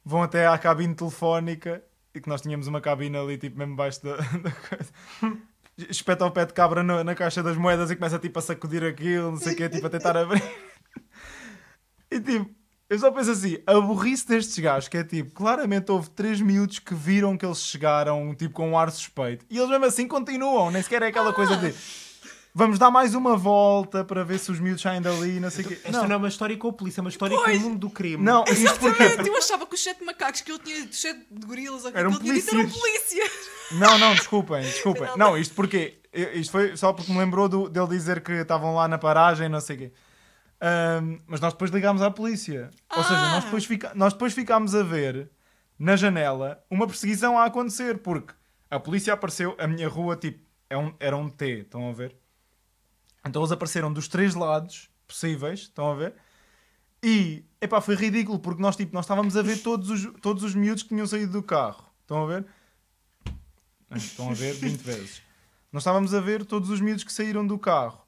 vão 0.05 0.23
até 0.23 0.47
à 0.47 0.59
cabine 0.59 0.95
telefónica 0.95 1.83
e 2.15 2.21
que 2.21 2.29
nós 2.29 2.41
tínhamos 2.41 2.67
uma 2.67 2.81
cabine 2.81 3.17
ali 3.17 3.39
tipo 3.39 3.59
mesmo 3.59 3.77
baixo 3.77 4.03
da, 4.03 4.17
da 4.43 4.51
coisa. 4.51 4.93
Espeta 5.77 6.25
o 6.25 6.31
pé 6.31 6.47
de 6.47 6.55
cabra 6.55 6.83
na, 6.83 7.05
na 7.05 7.15
caixa 7.15 7.43
das 7.43 7.57
moedas 7.57 7.91
e 7.91 7.97
começa 7.97 8.19
tipo 8.19 8.39
a 8.39 8.43
sacudir 8.43 8.83
aquilo, 8.83 9.33
não 9.33 9.39
sei 9.39 9.53
o 9.53 9.57
quê, 9.57 9.69
tipo 9.69 9.87
a 9.87 9.91
tentar 9.91 10.17
abrir. 10.17 10.43
E 12.11 12.21
tipo, 12.21 12.51
eu 12.89 12.99
só 12.99 13.11
penso 13.11 13.33
assim, 13.33 13.59
a 13.67 13.81
burrice 13.81 14.27
destes 14.27 14.59
gajos, 14.59 14.89
que 14.89 14.97
é 14.97 15.05
tipo, 15.05 15.33
claramente 15.33 15.91
houve 15.91 16.09
3 16.11 16.41
miúdos 16.41 16.79
que 16.79 16.95
viram 16.95 17.37
que 17.37 17.45
eles 17.45 17.59
chegaram, 17.59 18.35
tipo, 18.35 18.55
com 18.55 18.71
um 18.71 18.79
ar 18.79 18.91
suspeito. 18.91 19.45
E 19.51 19.59
eles 19.59 19.69
mesmo 19.69 19.85
assim 19.85 20.07
continuam, 20.07 20.71
nem 20.71 20.83
sequer 20.83 21.03
é 21.03 21.09
aquela 21.09 21.33
coisa 21.33 21.57
de 21.57 21.75
vamos 22.57 22.79
dar 22.79 22.91
mais 22.91 23.15
uma 23.15 23.37
volta 23.37 24.03
para 24.03 24.25
ver 24.25 24.39
se 24.39 24.51
os 24.51 24.59
miúdos 24.59 24.81
saem 24.81 25.03
dali, 25.03 25.39
não 25.39 25.51
sei 25.51 25.65
o 25.65 25.69
quê. 25.69 25.79
esta 25.85 26.07
não. 26.09 26.15
é 26.15 26.17
uma 26.17 26.29
história 26.29 26.57
com 26.57 26.69
a 26.69 26.73
polícia, 26.73 27.01
é 27.01 27.03
uma 27.03 27.11
história 27.11 27.37
Pois. 27.37 27.59
com 27.61 27.67
o 27.67 27.69
mundo 27.71 27.79
do 27.81 27.91
crime. 27.91 28.23
Não, 28.25 28.43
isto 28.45 28.81
porque 28.81 29.03
Exatamente, 29.03 29.29
eu 29.29 29.37
achava 29.37 29.67
que 29.67 29.75
os 29.75 29.83
sete 29.83 30.03
macacos 30.03 30.41
que 30.41 30.51
ele 30.51 30.59
tinha, 30.61 30.85
os 30.87 30.99
sete 31.01 31.27
de 31.31 31.47
gorilas, 31.47 31.85
ou 31.85 31.93
que 31.93 31.99
Eram 31.99 32.11
ele 32.11 32.19
tinha 32.21 32.35
dito 32.35 32.55
eram 32.55 32.69
polícias. 32.71 33.31
Não, 33.73 33.99
não, 33.99 34.15
desculpem, 34.15 34.63
desculpem. 34.63 35.07
Não, 35.09 35.17
Não, 35.17 35.39
isto 35.39 35.55
porque 35.55 35.99
isto 36.35 36.51
foi 36.51 36.77
só 36.77 36.93
porque 36.95 37.13
me 37.13 37.19
lembrou 37.19 37.49
do- 37.49 37.69
dele 37.69 37.89
dizer 37.89 38.23
que 38.23 38.33
estavam 38.33 38.75
lá 38.75 38.89
na 38.89 38.97
paragem, 38.97 39.49
não 39.51 39.61
sei 39.61 39.77
o 39.77 39.79
quê. 39.81 39.93
Ahm, 40.61 41.19
mas 41.27 41.41
nós 41.41 41.53
depois 41.53 41.71
ligámos 41.71 42.01
à 42.01 42.11
polícia. 42.11 42.71
Ou 42.97 43.03
seja, 43.03 43.21
nós 43.21 43.43
Ah. 43.43 43.47
depois, 43.47 43.65
fica- 43.67 43.93
nós 43.95 44.13
depois 44.15 44.33
ficámos 44.33 44.75
a 44.75 44.83
ver 44.83 45.29
na 45.79 45.95
janela 45.97 46.65
uma 46.71 46.87
perseguição 46.87 47.39
a 47.39 47.45
acontecer, 47.45 47.99
porque 47.99 48.33
a 48.71 48.81
polícia 48.81 49.13
apareceu, 49.13 49.55
a 49.59 49.67
minha 49.67 49.87
rua 49.89 50.17
tipo, 50.17 50.43
é 50.71 50.79
um, 50.79 50.95
era 50.99 51.15
um 51.17 51.29
T, 51.29 51.61
estão 51.61 51.91
a 51.91 51.93
ver? 51.93 52.17
Então 53.27 53.43
eles 53.43 53.53
apareceram 53.53 53.93
dos 53.93 54.09
três 54.09 54.35
lados 54.35 54.89
possíveis, 55.07 55.61
estão 55.61 55.91
a 55.91 55.95
ver? 55.95 56.15
E, 57.03 57.45
epá, 57.61 57.81
foi 57.81 57.95
ridículo, 57.95 58.39
porque 58.39 58.61
nós, 58.61 58.77
tipo, 58.77 58.95
nós 58.95 59.05
estávamos 59.05 59.37
a 59.37 59.43
ver 59.43 59.63
todos 59.63 59.91
os, 59.91 60.21
todos 60.21 60.43
os 60.43 60.55
miúdos 60.55 60.83
que 60.83 60.89
tinham 60.91 61.07
saído 61.07 61.33
do 61.33 61.43
carro. 61.43 61.85
Estão 62.03 62.25
a 62.25 62.27
ver? 62.27 62.47
Ah, 63.91 63.97
Estão 63.97 64.31
a 64.31 64.35
ver 64.35 64.55
20 64.57 64.81
vezes. 64.81 65.23
Nós 65.73 65.83
estávamos 65.83 66.15
a 66.15 66.21
ver 66.21 66.45
todos 66.45 66.71
os 66.71 66.81
miúdos 66.81 67.05
que 67.05 67.13
saíram 67.13 67.47
do 67.47 67.59
carro. 67.59 68.07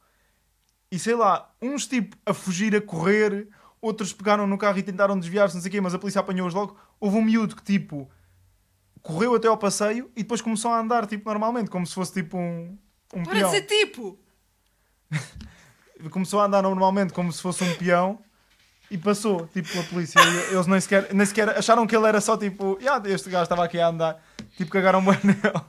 E 0.90 0.98
sei 0.98 1.14
lá, 1.14 1.52
uns 1.60 1.86
tipo 1.86 2.16
a 2.24 2.32
fugir, 2.32 2.74
a 2.74 2.80
correr, 2.80 3.48
outros 3.80 4.12
pegaram 4.12 4.46
no 4.46 4.56
carro 4.56 4.78
e 4.78 4.82
tentaram 4.82 5.18
desviar-se, 5.18 5.54
não 5.54 5.62
sei 5.62 5.68
o 5.68 5.72
quê, 5.72 5.80
mas 5.80 5.94
a 5.94 5.98
polícia 5.98 6.20
apanhou-os 6.20 6.54
logo. 6.54 6.76
Houve 6.98 7.18
um 7.18 7.22
miúdo 7.22 7.54
que 7.54 7.62
tipo 7.62 8.10
correu 9.02 9.34
até 9.34 9.46
ao 9.48 9.56
passeio 9.56 10.10
e 10.16 10.22
depois 10.22 10.40
começou 10.40 10.70
a 10.70 10.80
andar 10.80 11.06
tipo 11.06 11.28
normalmente, 11.28 11.70
como 11.70 11.86
se 11.86 11.94
fosse 11.94 12.12
tipo 12.14 12.36
um, 12.36 12.76
um 13.14 13.22
Para 13.22 13.42
de 13.42 13.50
ser 13.50 13.62
tipo. 13.62 14.18
Começou 16.10 16.40
a 16.40 16.44
andar 16.44 16.62
normalmente 16.62 17.12
como 17.12 17.32
se 17.32 17.42
fosse 17.42 17.64
um 17.64 17.74
peão 17.74 18.20
E 18.90 18.96
passou, 18.96 19.46
tipo, 19.48 19.68
pela 19.68 19.84
polícia. 19.84 20.20
E 20.20 20.54
eles 20.54 20.66
nem 20.66 20.80
sequer, 20.80 21.12
nem 21.12 21.26
sequer 21.26 21.50
acharam 21.50 21.86
que 21.86 21.94
ele 21.96 22.06
era 22.06 22.20
só 22.20 22.36
tipo, 22.36 22.78
"Ya, 22.80 23.02
este 23.06 23.28
gajo 23.28 23.42
estava 23.42 23.64
aqui 23.64 23.78
a 23.78 23.88
andar. 23.88 24.22
Tipo, 24.56 24.70
cagaram 24.70 25.04
bem 25.04 25.18
nele. 25.24 25.60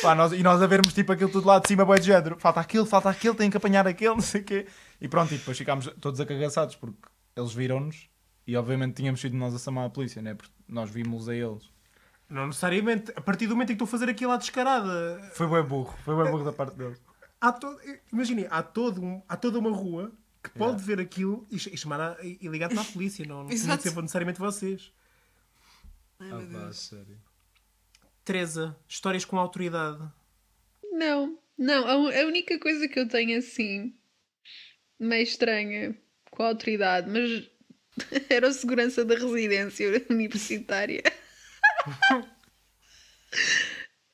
Pá, 0.00 0.14
nós, 0.14 0.32
e 0.32 0.42
nós 0.42 0.60
a 0.60 0.66
vermos 0.66 0.92
tipo 0.92 1.12
aquilo 1.12 1.30
tudo 1.30 1.46
lá 1.46 1.58
de 1.58 1.68
cima, 1.68 1.84
boi 1.84 1.98
de 1.98 2.06
género. 2.06 2.36
Falta 2.38 2.60
aquilo, 2.60 2.84
falta 2.86 3.08
aquilo, 3.08 3.34
tem 3.34 3.50
que 3.50 3.56
apanhar 3.56 3.86
aquele, 3.86 4.14
não 4.14 4.20
sei 4.20 4.40
o 4.40 4.44
quê. 4.44 4.66
E 5.00 5.08
pronto, 5.08 5.32
e 5.34 5.38
depois 5.38 5.56
ficámos 5.56 5.88
todos 6.00 6.20
acagaçados 6.20 6.76
porque 6.76 6.96
eles 7.36 7.52
viram-nos 7.52 8.08
e 8.46 8.56
obviamente 8.56 8.94
tínhamos 8.96 9.20
sido 9.20 9.36
nós 9.36 9.54
a 9.54 9.58
chamar 9.58 9.86
a 9.86 9.90
polícia, 9.90 10.20
né? 10.20 10.34
Porque 10.34 10.52
nós 10.68 10.90
vimos 10.90 11.28
a 11.28 11.34
eles. 11.34 11.70
Não 12.28 12.46
necessariamente. 12.46 13.12
A 13.14 13.20
partir 13.20 13.46
do 13.46 13.54
momento 13.54 13.70
em 13.70 13.76
que 13.76 13.82
estou 13.82 13.86
a 13.86 13.98
fazer 13.98 14.10
aquilo 14.10 14.32
à 14.32 14.36
descarada. 14.36 15.20
Foi 15.34 15.46
bem 15.46 15.62
burro, 15.62 15.94
foi 16.04 16.14
bem 16.16 16.30
burro 16.30 16.44
da 16.44 16.52
parte 16.52 16.76
deles. 16.76 17.00
Há 17.42 17.50
to... 17.52 17.76
Imaginem, 18.12 18.46
há, 18.48 18.62
todo 18.62 19.02
um- 19.02 19.20
há 19.28 19.36
toda 19.36 19.58
uma 19.58 19.70
rua 19.72 20.12
que 20.42 20.50
pode 20.50 20.80
ver 20.82 21.00
aquilo 21.00 21.44
e, 21.50 21.56
e 21.56 21.76
chamar 21.76 22.00
a- 22.00 22.16
e 22.24 22.38
ligar 22.46 22.68
para 22.68 22.80
a 22.80 22.84
polícia. 22.84 23.24
Não, 23.26 23.42
não 23.42 23.50
ser 23.56 23.66
necessariamente 24.00 24.38
vocês. 24.38 24.92
Ai, 26.20 26.30
Ah, 26.30 26.36
meu 26.36 26.46
pá, 26.46 26.64
Deus. 26.66 26.78
sério. 26.78 27.18
Teresa, 28.24 28.76
histórias 28.88 29.24
com 29.24 29.36
autoridade. 29.38 30.00
Não, 30.92 31.36
não. 31.58 31.84
A, 31.86 32.20
a 32.20 32.26
única 32.26 32.56
coisa 32.60 32.86
que 32.86 32.98
eu 33.00 33.08
tenho 33.08 33.36
assim, 33.38 33.92
meio 35.00 35.24
estranha, 35.24 35.96
com 36.30 36.44
a 36.44 36.46
autoridade, 36.48 37.10
mas 37.10 37.50
era 38.30 38.46
o 38.48 38.52
segurança 38.52 39.04
da 39.04 39.16
residência 39.16 40.06
universitária. 40.08 41.02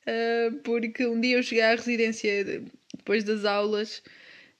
Ah, 0.07 0.49
porque 0.63 1.05
um 1.05 1.19
dia 1.19 1.37
eu 1.37 1.43
cheguei 1.43 1.63
à 1.63 1.71
residência 1.75 2.43
de- 2.43 2.71
depois 3.09 3.23
das 3.23 3.43
aulas 3.43 4.03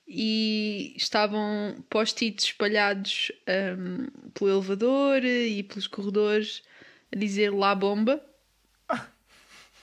e 0.07 0.95
estavam 0.97 1.85
post-its 1.87 2.45
espalhados 2.45 3.31
ahm, 3.45 4.07
pelo 4.33 4.49
elevador 4.49 5.23
e 5.23 5.61
pelos 5.61 5.85
corredores 5.85 6.63
a 7.13 7.15
dizer 7.15 7.53
lá 7.53 7.75
bomba. 7.75 8.19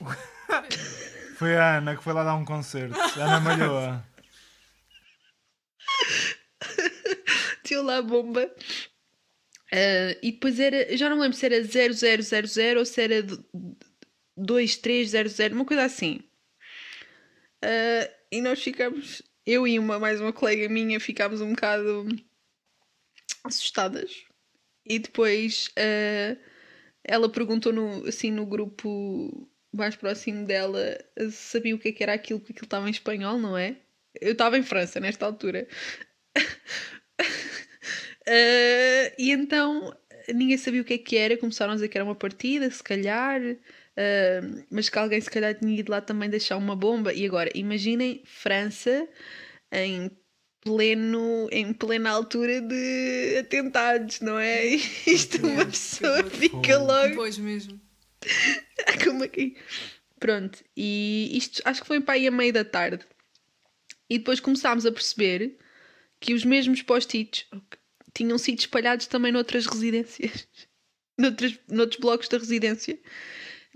Foi 1.36 1.54
a 1.56 1.76
Ana 1.78 1.94
que 1.94 2.02
foi 2.02 2.12
lá 2.14 2.24
dar 2.24 2.34
um 2.34 2.44
concerto. 2.46 2.98
Ana 3.20 3.38
Malhoa. 3.38 4.02
Tinha 7.62 7.82
lá 7.82 8.00
bomba. 8.02 8.50
Ah, 9.70 10.16
e 10.22 10.32
depois 10.32 10.58
era, 10.58 10.96
já 10.96 11.10
não 11.10 11.20
lembro 11.20 11.36
se 11.36 11.44
era 11.44 11.62
0000 11.62 12.78
ou 12.78 12.86
se 12.86 13.02
era 13.02 13.22
d- 13.22 13.38
2300, 14.34 15.52
uma 15.52 15.66
coisa 15.66 15.84
assim. 15.84 16.20
Ah, 17.62 18.15
e 18.30 18.40
nós 18.40 18.62
ficámos, 18.62 19.22
eu 19.44 19.66
e 19.66 19.78
uma 19.78 19.98
mais 19.98 20.20
uma 20.20 20.32
colega 20.32 20.68
minha, 20.68 21.00
ficámos 21.00 21.40
um 21.40 21.50
bocado 21.50 22.06
assustadas. 23.44 24.24
E 24.84 24.98
depois 24.98 25.70
ah, 25.76 26.36
ela 27.04 27.30
perguntou 27.30 27.72
no, 27.72 28.06
assim 28.06 28.30
no 28.30 28.44
grupo 28.44 29.48
mais 29.72 29.94
próximo 29.94 30.44
dela 30.44 30.98
sabia 31.30 31.74
o 31.74 31.78
que, 31.78 31.88
é 31.88 31.92
que 31.92 32.02
era 32.02 32.14
aquilo, 32.14 32.40
porque 32.40 32.52
aquilo 32.52 32.66
estava 32.66 32.88
em 32.88 32.90
espanhol, 32.90 33.38
não 33.38 33.56
é? 33.56 33.76
Eu 34.20 34.32
estava 34.32 34.58
em 34.58 34.62
França 34.62 34.98
nesta 34.98 35.26
altura. 35.26 35.68
Uh, 38.26 39.12
e 39.18 39.30
então 39.30 39.96
ninguém 40.34 40.56
sabia 40.56 40.82
o 40.82 40.84
que 40.84 40.94
é 40.94 40.98
que 40.98 41.16
era, 41.16 41.36
começaram 41.36 41.72
a 41.72 41.74
dizer 41.76 41.88
que 41.88 41.98
era 41.98 42.04
uma 42.04 42.14
partida, 42.14 42.70
se 42.70 42.82
calhar, 42.82 43.40
uh, 43.96 44.64
mas 44.70 44.88
que 44.88 44.98
alguém 44.98 45.20
se 45.20 45.30
calhar 45.30 45.54
tinha 45.54 45.78
ido 45.78 45.90
lá 45.90 46.00
também 46.00 46.30
deixar 46.30 46.56
uma 46.56 46.76
bomba. 46.76 47.12
E 47.12 47.26
agora, 47.26 47.50
imaginem 47.54 48.22
França 48.24 49.08
em 49.72 50.10
pleno, 50.60 51.48
em 51.52 51.72
plena 51.72 52.10
altura 52.10 52.60
de 52.60 53.38
atentados, 53.38 54.20
não 54.20 54.38
é? 54.38 54.64
Isto 55.06 55.46
uma 55.46 55.66
pessoa 55.66 56.24
fica 56.24 56.78
logo 56.78 57.14
Pois 57.14 57.38
mesmo. 57.38 57.80
como 59.04 59.22
aqui. 59.22 59.56
Pronto, 60.18 60.64
e 60.76 61.36
isto 61.36 61.60
acho 61.64 61.82
que 61.82 61.86
foi 61.86 62.00
para 62.00 62.14
aí 62.14 62.26
a 62.26 62.30
meio 62.30 62.52
da 62.52 62.64
tarde. 62.64 63.04
E 64.08 64.18
depois 64.18 64.40
começámos 64.40 64.86
a 64.86 64.92
perceber 64.92 65.56
que 66.20 66.32
os 66.32 66.44
mesmos 66.44 66.82
post-its 66.82 67.46
tinham 68.14 68.38
sido 68.38 68.60
espalhados 68.60 69.06
também 69.06 69.30
noutras 69.30 69.66
residências, 69.66 70.48
noutros, 71.18 71.58
noutros 71.68 72.00
blocos 72.00 72.28
da 72.28 72.38
residência. 72.38 72.98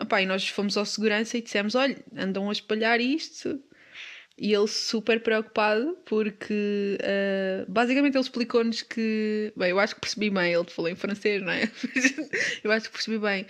Epá, 0.00 0.22
e 0.22 0.26
nós 0.26 0.48
fomos 0.48 0.76
ao 0.76 0.86
segurança 0.86 1.36
e 1.36 1.42
dissemos: 1.42 1.74
olha, 1.74 1.96
andam 2.16 2.48
a 2.48 2.52
espalhar 2.52 3.00
isto. 3.00 3.62
E 4.38 4.54
ele 4.54 4.68
super 4.68 5.22
preocupado 5.22 5.98
porque 6.06 6.96
ah, 7.02 7.66
basicamente 7.68 8.14
ele 8.14 8.22
explicou-nos 8.22 8.82
que. 8.82 9.52
Bem, 9.54 9.70
eu 9.70 9.78
acho 9.78 9.94
que 9.94 10.00
percebi 10.00 10.30
bem, 10.30 10.54
ele 10.54 10.70
falou 10.70 10.90
em 10.90 10.96
francês, 10.96 11.42
não 11.42 11.52
é? 11.52 11.70
eu 12.64 12.72
acho 12.72 12.86
que 12.86 12.92
percebi 12.92 13.18
bem. 13.18 13.46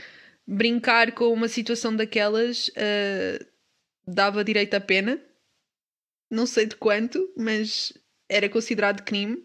Brincar 0.47 1.13
com 1.13 1.33
uma 1.33 1.47
situação 1.47 1.95
daquelas 1.95 2.71
ah, 2.77 3.45
dava 4.07 4.43
direito 4.43 4.75
a 4.75 4.81
pena. 4.81 5.21
Não 6.29 6.47
sei 6.47 6.67
de 6.67 6.77
quanto, 6.77 7.33
mas 7.37 7.93
era 8.29 8.49
considerado 8.49 9.05
crime. 9.05 9.45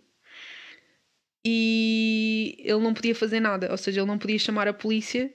E 1.45 2.57
ele 2.59 2.79
não 2.79 2.93
podia 2.93 3.13
fazer 3.13 3.39
nada, 3.39 3.69
ou 3.69 3.77
seja, 3.77 4.01
ele 4.01 4.07
não 4.07 4.17
podia 4.17 4.39
chamar 4.39 4.67
a 4.67 4.73
polícia 4.73 5.31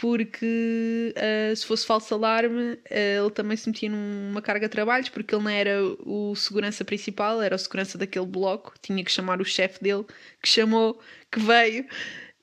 porque 0.00 1.12
ah, 1.16 1.54
se 1.54 1.66
fosse 1.66 1.84
falso 1.84 2.14
alarme 2.14 2.78
ah, 2.88 2.94
ele 3.20 3.30
também 3.30 3.56
se 3.56 3.68
metia 3.68 3.90
numa 3.90 4.40
carga 4.40 4.68
de 4.68 4.72
trabalhos 4.72 5.08
porque 5.08 5.34
ele 5.34 5.42
não 5.42 5.50
era 5.50 5.82
o 6.06 6.36
segurança 6.36 6.84
principal, 6.84 7.42
era 7.42 7.56
o 7.56 7.58
segurança 7.58 7.98
daquele 7.98 8.26
bloco, 8.26 8.74
tinha 8.80 9.02
que 9.04 9.10
chamar 9.10 9.40
o 9.40 9.44
chefe 9.44 9.82
dele 9.82 10.04
que 10.40 10.48
chamou, 10.48 11.00
que 11.32 11.40
veio 11.40 11.84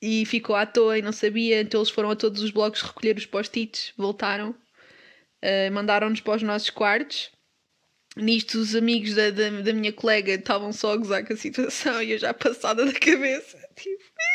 e 0.02 0.26
ficou 0.26 0.56
à 0.56 0.66
toa 0.66 0.98
e 0.98 1.02
não 1.02 1.14
sabia, 1.14 1.62
então 1.62 1.80
eles 1.80 1.90
foram 1.90 2.12
a 2.12 2.16
todos 2.16 2.42
os 2.44 2.52
blocos 2.52 2.82
recolher 2.82 3.18
os 3.18 3.26
post-its, 3.26 3.94
voltaram, 3.98 4.54
ah, 5.42 5.72
mandaram-nos 5.72 6.20
para 6.22 6.36
os 6.36 6.44
nossos 6.44 6.70
quartos. 6.70 7.32
Nisto, 8.18 8.58
os 8.60 8.76
amigos 8.76 9.14
da, 9.14 9.30
da, 9.30 9.50
da 9.50 9.74
minha 9.74 9.92
colega 9.92 10.34
estavam 10.34 10.72
só 10.72 10.94
a 10.94 10.98
gozar 10.98 11.26
com 11.26 11.34
a 11.34 11.38
situação 11.38 12.02
e 12.02 12.12
eu 12.12 12.18
já 12.18 12.34
passada 12.34 12.86
da 12.86 12.94
cabeça, 12.94 13.58
tipo, 13.76 14.04
"Ih, 14.04 14.35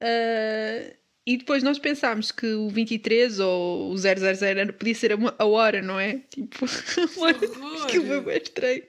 Ah, 0.00 0.94
e 1.26 1.36
depois 1.36 1.62
nós 1.62 1.78
pensámos 1.78 2.32
que 2.32 2.46
o 2.46 2.68
23 2.70 3.38
ou 3.38 3.90
o 3.90 3.96
000 3.98 4.16
era- 4.42 4.72
podia 4.72 4.94
ser 4.94 5.12
a, 5.38 5.44
hora, 5.44 5.82
não 5.82 6.00
é? 6.00 6.20
Tipo, 6.30 6.64
aquilo 7.84 8.06
foi 8.06 8.20
bem 8.22 8.36
estranho. 8.38 8.82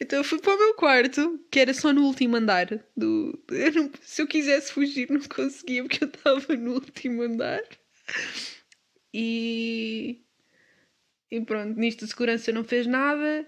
Então 0.00 0.18
eu 0.18 0.24
fui 0.24 0.38
para 0.40 0.54
o 0.54 0.58
meu 0.58 0.74
quarto, 0.74 1.40
que 1.50 1.58
era 1.58 1.72
só 1.74 1.92
no 1.92 2.02
último 2.04 2.36
andar. 2.36 2.66
Do, 2.96 3.38
eu 3.50 3.72
não- 3.72 3.90
se 4.02 4.20
eu 4.22 4.26
quisesse 4.26 4.72
fugir, 4.72 5.10
não 5.10 5.20
conseguia, 5.22 5.82
porque 5.82 6.04
eu 6.04 6.08
estava 6.08 6.54
no 6.56 6.74
último 6.74 7.22
andar. 7.22 7.62
E, 9.12 10.20
e 11.30 11.40
pronto, 11.40 11.78
nisto 11.78 12.04
de 12.04 12.10
segurança 12.10 12.52
não 12.52 12.62
fez 12.64 12.86
nada. 12.86 13.46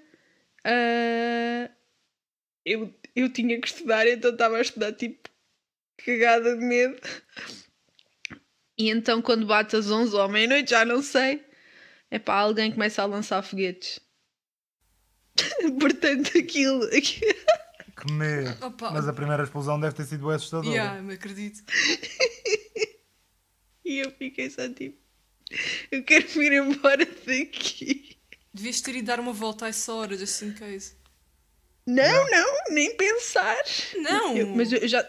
Ah, 0.65 1.71
eu, 2.65 2.93
eu 3.15 3.29
tinha 3.33 3.61
que 3.61 3.69
estudar, 3.69 4.07
então 4.09 4.31
estava 4.33 4.57
a 4.57 4.61
estudar 4.63 4.93
tipo 4.93 5.29
cagada 6.05 6.57
de 6.57 6.65
medo. 6.65 7.01
E 8.79 8.89
então, 8.91 9.21
quando 9.21 9.47
bate 9.47 9.77
às 9.77 9.91
11 9.91 10.15
ou 10.15 10.23
à 10.23 10.29
meia-noite, 10.29 10.71
já 10.71 10.85
não 10.85 11.03
sei, 11.03 11.45
é 12.11 12.19
pá, 12.19 12.37
alguém 12.37 12.73
começa 12.73 13.03
a 13.03 13.07
lançar 13.07 13.43
foguetes. 13.43 14.01
Portanto, 15.79 16.37
aquilo. 16.39 16.89
Que 16.91 18.13
medo. 18.13 18.65
Opa. 18.67 18.91
Mas 18.91 19.07
a 19.07 19.13
primeira 19.13 19.43
explosão 19.45 19.79
deve 19.79 19.95
ter 19.95 20.05
sido 20.05 20.31
assustadora. 20.31 20.69
Yeah, 20.75 21.03
me 21.03 21.15
acredito. 21.15 21.63
E 23.85 23.99
eu 23.99 24.11
fiquei 24.13 24.49
só 24.49 24.69
tipo. 24.69 24.97
Eu 25.91 26.05
quero 26.05 26.29
vir 26.29 26.53
embora 26.53 27.05
daqui. 27.05 28.17
Devias 28.55 28.81
ter 28.81 28.95
ido 28.95 29.07
dar 29.07 29.19
uma 29.19 29.33
volta 29.33 29.65
a 29.65 29.69
essa 29.69 29.93
hora, 29.93 30.17
just 30.17 30.41
in 30.43 30.53
case. 30.53 30.95
Não, 31.85 32.31
não, 32.31 32.57
nem 32.71 32.97
pensar. 32.97 33.57
Não! 33.97 34.37
Eu- 34.37 34.47
mas 34.55 34.71
eu 34.71 34.87
já. 34.87 35.05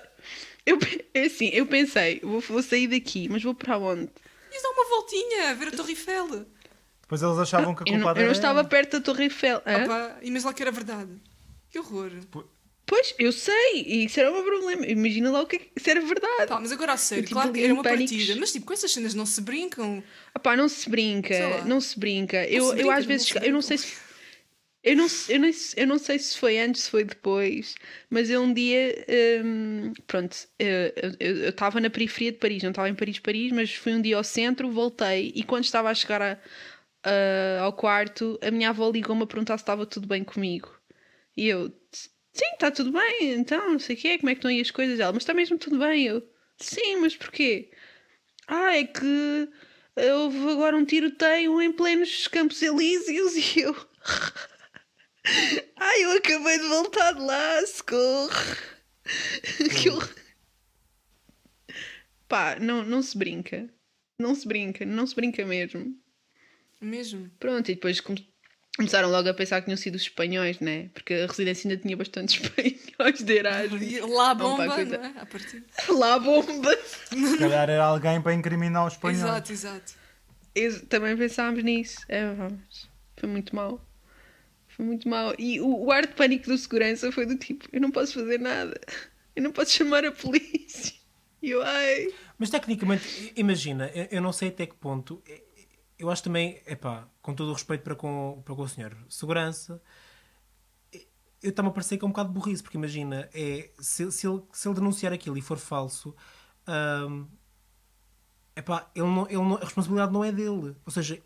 Eu, 0.66 0.78
é 1.14 1.24
assim, 1.24 1.50
eu 1.54 1.66
pensei, 1.66 2.20
vou, 2.22 2.40
vou 2.40 2.62
sair 2.62 2.88
daqui, 2.88 3.28
mas 3.30 3.42
vou 3.42 3.54
para 3.54 3.78
onde? 3.78 4.10
Ias 4.52 4.62
dar 4.62 4.70
uma 4.70 4.90
voltinha, 4.90 5.56
ver 5.56 5.70
a 5.70 5.72
Torre 5.72 5.92
Eiffel. 5.92 6.46
Depois 7.02 7.22
eles 7.22 7.38
achavam 7.38 7.74
que 7.76 7.84
a 7.84 7.86
Eu 7.88 7.94
não, 7.94 8.00
culpada 8.00 8.20
eu 8.22 8.26
não 8.26 8.32
estava 8.32 8.64
perto 8.64 8.92
da 8.94 9.02
Torre 9.02 9.24
Eiffel. 9.26 9.62
hã? 9.66 9.84
Opa, 9.84 10.18
e 10.22 10.30
mas 10.32 10.44
lá 10.44 10.54
que 10.54 10.62
era 10.62 10.72
verdade. 10.72 11.12
Que 11.70 11.80
horror. 11.80 12.12
Pois, 12.86 13.16
eu 13.18 13.32
sei, 13.32 13.84
e 13.86 14.06
isso 14.06 14.20
era 14.20 14.30
o 14.30 14.34
meu 14.34 14.44
problema. 14.44 14.86
Imagina 14.86 15.32
lá 15.32 15.42
o 15.42 15.48
que 15.48 15.56
é 15.56 15.62
isso 15.76 15.90
era 15.90 16.02
verdade. 16.02 16.48
Pá, 16.48 16.60
mas 16.60 16.74
agora 16.74 16.94
a 16.94 16.98
sério, 16.98 17.24
tipo, 17.24 17.36
claro 17.36 17.54
que 17.54 17.64
era 17.64 17.74
uma 17.74 17.84
pânicos. 17.84 18.12
partida, 18.12 18.40
mas 18.40 18.52
tipo, 18.52 18.66
com 18.66 18.74
essas 18.74 18.92
cenas 18.92 19.14
não 19.14 19.26
se 19.26 19.40
brincam. 19.40 20.04
Opá, 20.36 20.58
não 20.58 20.68
se 20.68 20.90
brinca, 20.90 21.64
não 21.66 21.80
se 21.80 21.98
brinca. 21.98 22.46
eu, 22.46 22.66
se 22.66 22.70
eu 22.72 22.76
brinca, 22.76 22.94
às 22.94 23.00
não 23.00 23.08
vezes, 23.08 23.28
se 23.28 23.38
eu 23.48 23.54
não 23.54 23.62
sei 23.62 23.78
se. 23.78 23.94
Eu 24.84 24.96
não, 24.96 25.06
eu, 25.30 25.40
nem, 25.40 25.52
eu 25.78 25.86
não 25.88 26.00
sei 26.00 26.18
se 26.18 26.36
foi 26.38 26.58
antes, 26.60 26.84
se 26.84 26.90
foi 26.90 27.04
depois, 27.04 27.76
mas 28.10 28.32
eu 28.32 28.42
um 28.42 28.52
dia, 28.52 29.06
hum, 29.46 29.94
pronto, 30.08 30.36
eu 30.58 30.92
eu 31.20 31.50
estava 31.50 31.80
na 31.80 31.88
periferia 31.90 32.32
de 32.32 32.40
Paris, 32.40 32.64
não 32.64 32.72
estava 32.72 32.90
em 32.90 32.96
Paris, 32.96 33.20
Paris, 33.20 33.52
mas 33.52 33.72
fui 33.76 33.94
um 33.94 34.02
dia 34.02 34.18
ao 34.18 34.24
centro, 34.24 34.72
voltei 34.72 35.32
e 35.36 35.44
quando 35.44 35.66
estava 35.66 35.90
a 35.90 35.94
chegar 35.94 36.20
a- 36.22 36.40
a- 37.04 37.62
ao 37.62 37.74
quarto, 37.74 38.40
a 38.42 38.50
minha 38.52 38.70
avó 38.70 38.90
ligou-me 38.90 39.24
a 39.24 39.28
perguntar 39.28 39.58
se 39.58 39.64
estava 39.64 39.86
tudo 39.86 40.08
bem 40.08 40.24
comigo. 40.24 40.74
E 41.38 41.48
eu, 41.48 41.70
sim, 41.92 42.46
está 42.54 42.72
tudo 42.72 42.92
bem, 42.92 43.34
então, 43.34 43.74
não 43.74 43.80
sei 43.80 43.96
o 43.96 44.00
quê, 44.00 44.18
como 44.20 44.30
é 44.32 44.36
que 44.36 44.40
estão 44.40 44.52
aí 44.52 44.62
as 44.62 44.72
coisas? 44.72 45.00
Ela, 45.00 45.14
mas 45.14 45.24
está 45.24 45.34
mesmo 45.34 45.58
tudo 45.60 45.80
bem. 45.80 46.06
Eu, 46.08 46.24
sim, 46.60 46.98
mas 46.98 47.16
porquê? 47.18 47.72
Ah, 48.48 48.78
é 48.78 48.86
que 48.86 49.50
houve 50.16 50.38
agora 50.52 50.78
um 50.78 50.86
tiroteio 50.86 51.62
em 51.62 51.72
plenos 51.72 52.28
Campos 52.28 52.62
Elíseos 52.62 53.36
e 53.58 53.62
eu. 53.62 53.76
Ai, 55.78 56.04
eu 56.04 56.12
acabei 56.18 56.58
de 56.60 56.68
voltar 56.68 57.14
de 57.14 57.22
lá, 57.22 57.66
socorro. 57.68 58.30
que 59.80 59.90
eu... 59.90 60.00
Pá, 62.28 62.58
não, 62.60 62.84
não 62.84 63.02
se 63.02 63.18
brinca. 63.18 63.70
Não 64.18 64.34
se 64.36 64.48
brinca, 64.48 64.86
não 64.86 65.06
se 65.06 65.16
brinca 65.16 65.46
mesmo. 65.46 65.96
Mesmo. 66.80 67.30
Pronto, 67.40 67.70
e 67.70 67.76
depois 67.76 68.00
come- 68.00 68.28
começaram 68.78 69.10
logo 69.10 69.28
a 69.30 69.34
pensar 69.34 69.60
que 69.60 69.66
tinham 69.66 69.78
sido 69.78 69.96
os 69.96 70.04
espanhóis, 70.04 70.60
né? 70.60 70.90
Porque 70.94 71.14
a 71.14 71.28
residência 71.28 71.70
ainda 71.70 71.82
tinha 71.82 71.98
bastantes 71.98 72.36
espanhóis 72.42 73.22
de 73.22 73.34
Erasmus. 73.34 74.00
Lá 74.10 74.32
a 74.32 74.36
Não, 74.36 74.58
pá, 74.58 74.64
bomba, 74.64 74.76
coisa- 74.76 74.98
não 74.98 75.06
é? 75.06 75.14
A 75.20 75.26
partir. 75.26 75.64
Lá 75.90 76.14
a 76.16 76.20
bomba! 76.20 76.78
Se 76.86 77.38
calhar 77.38 77.70
era 77.70 77.84
alguém 77.84 78.22
para 78.22 78.34
incriminar 78.34 78.86
os 78.88 78.94
espanhóis. 78.94 79.24
Exato, 79.24 79.52
exato. 79.52 79.94
Ex- 80.56 80.82
Também 80.88 81.16
pensámos 81.18 81.64
nisso. 81.64 81.98
É, 82.08 82.32
vamos. 82.34 82.90
Foi 83.18 83.28
muito 83.30 83.56
mal. 83.56 83.86
Foi 84.82 84.88
muito 84.88 85.08
mal. 85.08 85.36
E 85.38 85.62
o, 85.62 85.86
o 85.86 85.92
ar 85.92 86.08
de 86.08 86.16
pânico 86.16 86.48
do 86.48 86.58
segurança 86.58 87.12
foi 87.12 87.28
do 87.28 87.38
tipo: 87.38 87.68
eu 87.72 87.80
não 87.80 87.92
posso 87.92 88.16
fazer 88.16 88.40
nada. 88.40 88.82
Eu 89.36 89.44
não 89.44 89.52
posso 89.52 89.72
chamar 89.72 90.04
a 90.04 90.12
polícia. 90.12 90.96
E 91.40 91.52
eu, 91.52 91.62
ai. 91.62 92.08
Mas 92.38 92.50
tecnicamente, 92.50 93.32
imagina, 93.36 93.92
eu, 93.94 94.08
eu 94.12 94.22
não 94.22 94.34
sei 94.34 94.50
até 94.50 94.66
que 94.66 94.76
ponto. 94.76 95.22
Eu 96.00 96.10
acho 96.10 96.24
também, 96.24 96.60
epá, 96.66 97.08
com 97.22 97.36
todo 97.36 97.50
o 97.50 97.54
respeito 97.54 97.84
para 97.84 97.96
com, 97.96 98.42
para 98.44 98.56
com 98.56 98.62
o 98.64 98.68
senhor, 98.68 98.98
segurança, 99.08 99.80
eu 101.44 101.52
está-me 101.52 101.70
a 101.70 101.72
parecer 101.72 101.98
que 102.00 102.04
é 102.04 102.08
um 102.08 102.12
bocado 102.12 102.32
burrice, 102.32 102.64
porque 102.64 102.78
imagina, 102.78 103.30
é, 103.36 103.70
se, 103.80 104.12
se, 104.12 104.28
ele, 104.28 104.42
se 104.52 104.68
ele 104.68 104.76
denunciar 104.76 105.14
aquilo 105.14 105.38
e 105.38 105.42
for 105.42 105.60
falso, 105.60 106.16
ahm, 106.66 107.26
epá, 108.56 108.90
ele 108.96 109.06
não, 109.06 109.26
ele 109.28 109.38
não- 109.38 109.58
a 109.58 109.64
responsabilidade 109.64 110.12
não 110.12 110.24
é 110.24 110.32
dele. 110.32 110.76
Ou 110.86 110.92
seja, 110.92 111.22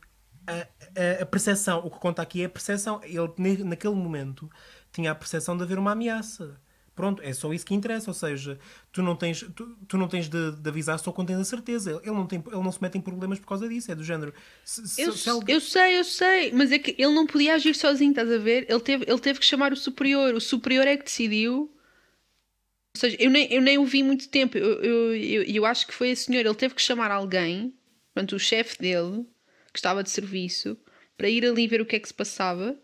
a, 0.48 1.24
a, 1.24 1.26
percepção, 1.26 1.80
o 1.80 1.90
que 1.90 2.00
conta 2.00 2.22
aqui 2.22 2.42
é 2.42 2.46
a 2.46 2.50
percepção. 2.50 3.02
Ele, 3.04 3.64
naquele 3.64 3.96
momento, 3.96 4.50
tinha 4.92 5.12
a 5.12 5.16
percepção 5.16 5.58
de 5.58 5.64
haver 5.64 5.78
uma 5.78 5.92
ameaça. 5.92 6.60
Pronto, 6.96 7.22
é 7.22 7.34
só 7.34 7.54
isso 7.54 7.66
que 7.66 7.74
interessa. 7.74 8.10
Ou 8.10 8.14
seja, 8.14 8.58
tu 8.92 9.02
não 9.04 9.16
tens, 9.16 9.46
tu, 9.54 9.78
tu 9.88 9.98
não 9.98 10.08
tens 10.08 10.30
de, 10.30 10.52
de 10.54 10.70
avisar 10.70 10.98
só 10.98 11.12
quando 11.12 11.28
tens 11.28 11.40
a 11.40 11.44
certeza. 11.44 12.00
Ele 12.02 12.16
não, 12.16 12.26
tem, 12.26 12.42
ele 12.48 12.64
não 12.64 12.72
se 12.72 12.82
mete 12.82 12.98
em 12.98 13.02
problemas 13.02 13.38
por 13.38 13.48
causa 13.48 13.68
disso. 13.68 13.92
É 13.92 13.96
do 13.96 14.04
género. 14.04 14.34
Se, 14.64 15.02
Eu, 15.02 15.12
se 15.12 15.30
eu 15.30 15.60
sei, 15.60 16.00
eu 16.00 16.04
sei, 16.06 16.52
mas 16.54 16.72
é 16.72 16.80
que 16.80 16.96
ele 16.98 17.14
não 17.14 17.28
podia 17.28 17.56
agir 17.56 17.76
sozinho, 17.76 18.12
estás 18.12 18.32
a 18.32 18.38
ver? 18.38 18.66
Ele 18.70 18.80
teve, 18.80 19.06
ele 19.08 19.20
teve 19.20 19.40
que 19.40 19.46
chamar 19.46 19.74
o 19.74 19.76
superior. 19.76 20.34
O 20.34 20.42
superior 20.42 20.88
é 20.88 20.96
que 20.96 21.04
decidiu. 21.04 21.70
Ou 22.96 23.00
seja, 23.00 23.18
eu 23.20 23.30
nem, 23.30 23.52
eu 23.52 23.62
nem 23.62 23.78
o 23.78 23.86
vi 23.86 24.02
muito 24.02 24.30
tempo. 24.30 24.58
Eu, 24.58 24.82
eu, 24.82 25.16
eu, 25.16 25.44
eu 25.44 25.66
acho 25.66 25.86
que 25.86 25.94
foi 25.94 26.12
a 26.12 26.16
senhora. 26.16 26.48
Ele 26.48 26.56
teve 26.56 26.74
que 26.74 26.82
chamar 26.82 27.12
alguém, 27.12 27.76
portanto, 28.14 28.38
o 28.38 28.40
chefe 28.40 28.80
dele, 28.80 29.26
que 29.76 29.80
estava 29.80 30.02
de 30.02 30.10
serviço, 30.10 30.78
para 31.18 31.30
ir 31.30 31.46
ali 31.46 31.68
ver 31.68 31.82
o 31.82 31.86
que 31.86 31.98
é 31.98 32.00
que 32.00 32.08
se 32.08 32.14
passava. 32.14 32.78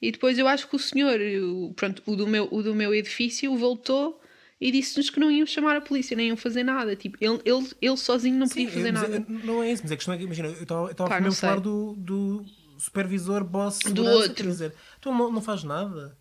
E 0.00 0.10
depois 0.10 0.38
eu 0.38 0.48
acho 0.48 0.66
que 0.68 0.74
o 0.74 0.78
senhor, 0.78 1.20
o, 1.20 1.74
pronto, 1.74 2.02
o, 2.06 2.16
do 2.16 2.26
meu, 2.26 2.48
o 2.50 2.62
do 2.62 2.74
meu 2.74 2.94
edifício, 2.94 3.54
voltou 3.56 4.20
e 4.60 4.72
disse-nos 4.72 5.10
que 5.10 5.20
não 5.20 5.30
iam 5.30 5.46
chamar 5.46 5.76
a 5.76 5.80
polícia, 5.80 6.16
nem 6.16 6.28
iam 6.28 6.36
fazer 6.36 6.64
nada. 6.64 6.96
Tipo, 6.96 7.18
ele, 7.20 7.40
ele, 7.44 7.68
ele 7.80 7.96
sozinho 7.96 8.36
não 8.36 8.48
podia 8.48 8.66
Sim, 8.66 8.74
fazer 8.74 8.92
nada. 8.92 9.16
é- 9.16 9.44
não 9.44 9.62
é 9.62 9.70
isso, 9.72 9.82
mas 9.82 9.92
a 9.92 9.96
questão 9.96 10.14
é 10.14 10.18
que, 10.18 10.24
imagina, 10.24 10.48
eu 10.48 10.62
estava 10.62 11.08
Pá, 11.10 11.20
mesmo 11.20 11.32
a 11.32 11.36
falar 11.36 11.60
do, 11.60 11.94
do 11.98 12.44
supervisor, 12.78 13.44
boss, 13.44 13.78
Do 13.92 14.04
outro. 14.06 14.34
quer 14.34 14.42
dizer, 14.44 14.74
então 14.98 15.16
não, 15.16 15.30
não 15.30 15.42
faz 15.42 15.62
nada. 15.62 16.16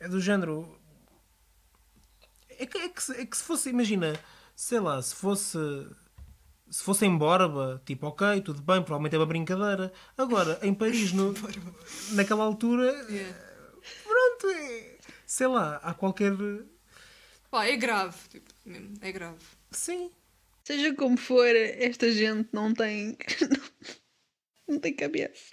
É 0.00 0.08
do 0.08 0.20
género. 0.20 0.78
É 2.58 2.66
que, 2.66 2.78
é, 2.78 2.88
que, 2.88 3.12
é 3.12 3.26
que 3.26 3.36
se 3.36 3.42
fosse, 3.44 3.70
imagina, 3.70 4.12
sei 4.54 4.80
lá, 4.80 5.00
se 5.02 5.14
fosse. 5.14 5.58
Se 6.72 6.82
fosse 6.82 7.04
em 7.04 7.14
Borba, 7.18 7.82
tipo, 7.84 8.06
ok, 8.06 8.40
tudo 8.40 8.62
bem, 8.62 8.80
provavelmente 8.82 9.14
é 9.14 9.18
uma 9.18 9.26
brincadeira. 9.26 9.92
Agora, 10.16 10.58
em 10.62 10.72
Paris, 10.72 11.12
no, 11.12 11.34
naquela 12.16 12.44
altura, 12.44 12.90
Yeah. 13.10 13.38
pronto, 14.04 14.48
é, 14.56 14.96
sei 15.26 15.48
lá, 15.48 15.76
há 15.82 15.92
qualquer. 15.92 16.32
Pá, 17.50 17.66
é 17.66 17.76
grave. 17.76 18.16
Tipo, 18.30 18.50
mesmo, 18.64 18.94
é 19.02 19.12
grave. 19.12 19.44
Sim. 19.70 20.10
Seja 20.64 20.94
como 20.94 21.18
for, 21.18 21.54
esta 21.54 22.10
gente 22.10 22.48
não 22.54 22.72
tem. 22.72 23.18
não 24.66 24.80
tem 24.80 24.96
cabeça. 24.96 25.52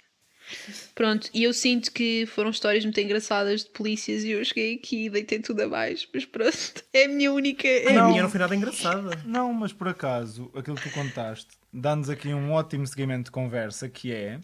Pronto, 0.94 1.28
e 1.32 1.42
eu 1.44 1.52
sinto 1.52 1.90
que 1.92 2.26
foram 2.26 2.50
histórias 2.50 2.84
muito 2.84 3.00
engraçadas 3.00 3.64
de 3.64 3.70
polícias 3.70 4.24
e 4.24 4.30
eu 4.30 4.44
cheguei 4.44 4.74
aqui 4.74 5.06
e 5.06 5.10
deitei 5.10 5.38
tudo 5.40 5.62
abaixo, 5.62 6.08
mas 6.12 6.24
pronto, 6.24 6.56
é 6.92 7.04
a 7.04 7.08
minha 7.08 7.32
única. 7.32 7.66
É 7.68 7.86
a 7.88 7.90
A 7.90 7.92
Não. 7.94 8.08
minha 8.10 8.22
não 8.22 8.30
foi 8.30 8.40
nada 8.40 8.54
engraçada. 8.54 9.10
Não, 9.24 9.52
mas 9.52 9.72
por 9.72 9.88
acaso, 9.88 10.50
aquilo 10.54 10.76
que 10.76 10.88
tu 10.88 10.94
contaste 10.94 11.48
dá-nos 11.72 12.10
aqui 12.10 12.28
um 12.34 12.52
ótimo 12.52 12.86
seguimento 12.86 13.26
de 13.26 13.30
conversa 13.30 13.88
que 13.88 14.12
é 14.12 14.40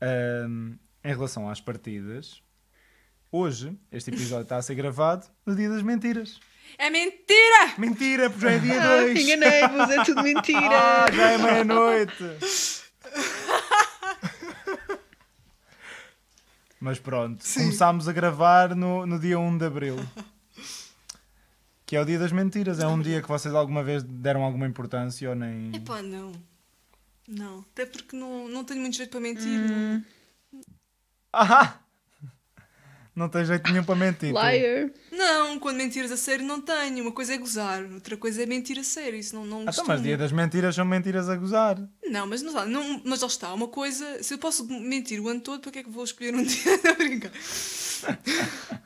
ahm, 0.00 0.74
em 1.04 1.08
relação 1.14 1.48
às 1.50 1.60
partidas. 1.60 2.40
Hoje, 3.30 3.72
este 3.92 4.10
episódio 4.10 4.44
está 4.44 4.56
a 4.56 4.62
ser 4.62 4.74
gravado 4.74 5.26
no 5.44 5.54
dia 5.54 5.68
das 5.68 5.82
mentiras. 5.82 6.38
É 6.78 6.88
mentira! 6.90 7.74
Mentira, 7.76 8.30
porque 8.30 8.46
já 8.46 8.52
é 8.52 8.58
dia 8.58 8.82
Ah, 8.82 9.00
2. 9.02 9.20
enganei-vos, 9.24 9.90
é 9.90 10.04
tudo 10.04 10.22
mentira. 10.24 10.60
Ah, 10.72 11.06
já 11.12 11.30
é 11.32 11.38
meia-noite. 11.38 12.24
Mas 16.80 16.98
pronto, 16.98 17.44
começámos 17.54 18.08
a 18.08 18.12
gravar 18.12 18.74
no, 18.74 19.04
no 19.06 19.18
dia 19.18 19.38
1 19.38 19.58
de 19.58 19.64
Abril. 19.64 19.96
Que 21.84 21.96
é 21.96 22.02
o 22.02 22.04
dia 22.04 22.18
das 22.18 22.32
mentiras. 22.32 22.80
É 22.80 22.86
um 22.86 23.00
dia 23.00 23.22
que 23.22 23.28
vocês 23.28 23.54
alguma 23.54 23.82
vez 23.82 24.02
deram 24.02 24.42
alguma 24.42 24.66
importância 24.66 25.30
ou 25.30 25.34
nem. 25.34 25.74
Epá, 25.74 26.02
não. 26.02 26.32
Não. 27.26 27.60
Até 27.60 27.86
porque 27.86 28.14
não, 28.14 28.46
não 28.46 28.62
tenho 28.62 28.82
muito 28.82 28.94
jeito 28.94 29.08
para 29.10 29.20
mentir. 29.20 29.58
Hum. 29.58 30.04
não. 31.32 31.74
Não 33.18 33.28
tem 33.28 33.44
jeito 33.44 33.70
nenhum 33.72 33.84
para 33.84 33.96
mentir. 33.96 34.32
tu. 34.32 34.40
Liar. 34.40 34.90
Não, 35.10 35.58
quando 35.58 35.76
mentiras 35.76 36.12
a 36.12 36.16
sério 36.16 36.44
não 36.46 36.60
tenho. 36.60 37.02
Uma 37.02 37.12
coisa 37.12 37.34
é 37.34 37.38
gozar, 37.38 37.82
outra 37.92 38.16
coisa 38.16 38.42
é 38.42 38.46
mentir 38.46 38.78
a 38.78 38.84
sério. 38.84 39.18
Isso 39.18 39.34
não, 39.34 39.44
não 39.44 39.62
Ah, 39.62 39.66
costumo. 39.66 39.88
mas 39.88 40.02
dia 40.02 40.16
das 40.16 40.30
mentiras 40.32 40.74
são 40.74 40.84
mentiras 40.84 41.28
a 41.28 41.36
gozar. 41.36 41.76
Não, 42.08 42.26
mas 42.26 42.42
não, 42.42 42.66
não, 42.66 43.02
mas 43.04 43.20
lá 43.20 43.26
está. 43.26 43.52
Uma 43.52 43.68
coisa, 43.68 44.22
se 44.22 44.34
eu 44.34 44.38
posso 44.38 44.64
mentir 44.68 45.20
o 45.20 45.28
ano 45.28 45.40
todo, 45.40 45.60
para 45.60 45.72
que 45.72 45.78
é 45.80 45.82
que 45.82 45.90
vou 45.90 46.04
escolher 46.04 46.34
um 46.34 46.42
dia? 46.44 46.80
Não, 46.84 46.94
brincar. 46.94 47.32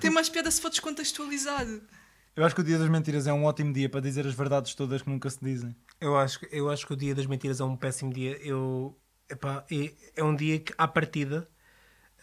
Tem 0.00 0.10
mais 0.10 0.28
piada 0.28 0.50
se 0.50 0.60
for 0.60 0.70
descontextualizado. 0.70 1.82
Eu 2.34 2.44
acho 2.44 2.54
que 2.54 2.60
o 2.60 2.64
dia 2.64 2.78
das 2.78 2.88
mentiras 2.88 3.26
é 3.26 3.32
um 3.32 3.44
ótimo 3.44 3.72
dia 3.72 3.88
para 3.88 4.00
dizer 4.00 4.26
as 4.26 4.34
verdades 4.34 4.74
todas 4.74 5.02
que 5.02 5.10
nunca 5.10 5.28
se 5.28 5.38
dizem. 5.42 5.74
Eu 6.00 6.16
acho, 6.16 6.40
que- 6.40 6.48
eu 6.50 6.70
acho 6.70 6.86
que 6.86 6.92
o 6.92 6.96
dia 6.96 7.14
das 7.14 7.26
mentiras 7.26 7.60
é 7.60 7.64
um 7.64 7.76
péssimo 7.76 8.12
dia. 8.12 8.38
Eu, 8.42 8.96
epá, 9.28 9.64
é, 9.70 9.92
é 10.16 10.24
um 10.24 10.34
dia 10.34 10.58
que, 10.60 10.72
à 10.78 10.86
partida, 10.88 11.48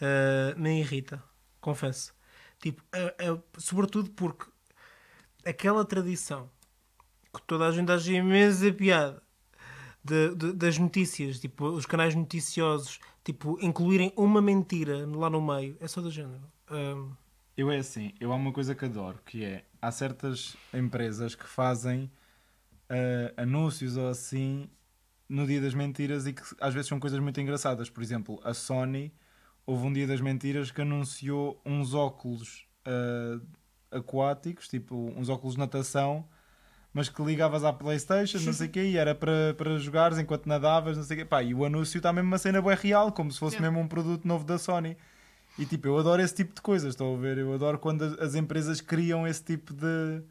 ah, 0.00 0.54
me 0.56 0.80
irrita. 0.80 1.22
Confesso. 1.60 2.14
Tipo, 2.60 2.82
ah, 2.92 3.14
ah, 3.20 3.38
sobretudo 3.58 4.10
porque 4.10 4.46
aquela 5.44 5.84
tradição 5.84 6.50
que 7.34 7.42
toda 7.42 7.66
a 7.66 7.72
gente 7.72 7.90
acha 7.92 8.10
imensa 8.12 8.72
piada 8.72 9.22
de- 10.02 10.34
de- 10.34 10.52
das 10.52 10.78
notícias, 10.78 11.38
tipo, 11.40 11.66
os 11.66 11.84
canais 11.86 12.14
noticiosos, 12.14 12.98
tipo, 13.24 13.58
incluírem 13.60 14.12
uma 14.16 14.40
mentira 14.40 15.06
lá 15.06 15.28
no 15.28 15.40
meio, 15.42 15.76
é 15.80 15.86
só 15.88 16.00
do 16.00 16.10
género. 16.10 16.42
Ah, 16.68 17.06
Eu 17.56 17.70
é 17.72 17.78
assim, 17.78 18.14
eu 18.20 18.32
há 18.32 18.36
uma 18.36 18.52
coisa 18.52 18.74
que 18.74 18.84
adoro, 18.84 19.18
que 19.26 19.44
é, 19.44 19.64
há 19.82 19.90
certas 19.90 20.56
empresas 20.72 21.34
que 21.34 21.44
fazem 21.46 22.10
ah, 22.88 23.42
anúncios 23.42 23.96
ou 23.96 24.08
assim 24.08 24.70
no 25.28 25.46
dia 25.46 25.60
das 25.60 25.74
mentiras 25.74 26.26
e 26.26 26.32
que 26.32 26.42
às 26.60 26.72
vezes 26.72 26.88
são 26.88 26.98
coisas 27.00 27.18
muito 27.20 27.40
engraçadas. 27.40 27.90
Por 27.90 28.02
exemplo, 28.02 28.40
a 28.44 28.54
Sony 28.54 29.12
houve 29.68 29.84
um 29.86 29.92
dia 29.92 30.06
das 30.06 30.18
mentiras 30.22 30.70
que 30.70 30.80
anunciou 30.80 31.60
uns 31.64 31.92
óculos 31.92 32.66
ah, 32.86 33.38
aquáticos, 33.90 34.66
tipo 34.66 35.12
uns 35.14 35.28
óculos 35.28 35.54
de 35.56 35.60
natação, 35.60 36.26
mas 36.92 37.10
que 37.10 37.22
ligavas 37.22 37.64
à 37.64 37.72
Playstation, 37.72 38.38
não 38.40 38.52
sei 38.54 38.66
o 38.66 38.70
quê, 38.70 38.82
e 38.84 38.96
era 38.96 39.14
para, 39.14 39.52
para 39.58 39.76
jogares 39.78 40.16
enquanto 40.18 40.46
nadavas, 40.46 40.96
não 40.96 41.04
sei 41.04 41.18
o 41.18 41.20
quê. 41.20 41.24
Pá, 41.26 41.42
e 41.42 41.52
o 41.54 41.64
anúncio 41.66 41.98
está 41.98 42.10
mesmo 42.14 42.28
uma 42.28 42.38
cena 42.38 42.62
bué 42.62 42.74
real, 42.74 43.12
como 43.12 43.30
se 43.30 43.38
fosse 43.38 43.56
Yeah. 43.56 43.70
mesmo 43.70 43.84
um 43.84 43.88
produto 43.88 44.26
novo 44.26 44.42
da 44.44 44.56
Sony. 44.58 44.96
E 45.58 45.66
tipo, 45.66 45.86
eu 45.86 45.98
adoro 45.98 46.22
esse 46.22 46.34
tipo 46.34 46.54
de 46.54 46.62
coisas, 46.62 46.90
estão 46.94 47.14
a 47.14 47.18
ver? 47.18 47.36
Eu 47.36 47.52
adoro 47.52 47.78
quando 47.78 48.02
as, 48.04 48.12
as 48.20 48.34
empresas 48.36 48.80
criam 48.80 49.26
esse 49.26 49.42
tipo 49.44 49.74
de. 49.74 50.22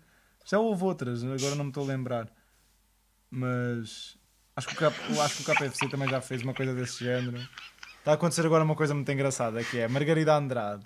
Já 0.46 0.58
houve 0.58 0.84
outras, 0.84 1.24
agora 1.24 1.54
não 1.56 1.66
me 1.66 1.70
estou 1.70 1.84
a 1.84 1.88
lembrar. 1.88 2.28
Mas 3.30 4.18
acho 4.56 4.68
que, 4.68 4.74
o 4.74 4.78
K- 4.78 5.22
acho 5.24 5.44
que 5.44 5.52
o 5.52 5.56
KFC 5.56 5.90
também 5.90 6.08
já 6.10 6.22
fez 6.22 6.42
uma 6.42 6.54
coisa 6.54 6.74
desse 6.74 7.04
género. 7.04 7.38
Está 8.08 8.14
a 8.14 8.16
acontecer 8.16 8.46
agora 8.46 8.64
uma 8.64 8.74
coisa 8.74 8.94
muito 8.94 9.12
engraçada 9.12 9.62
que 9.66 9.80
é 9.80 9.86
Margarida 9.86 10.34
Andrade, 10.34 10.82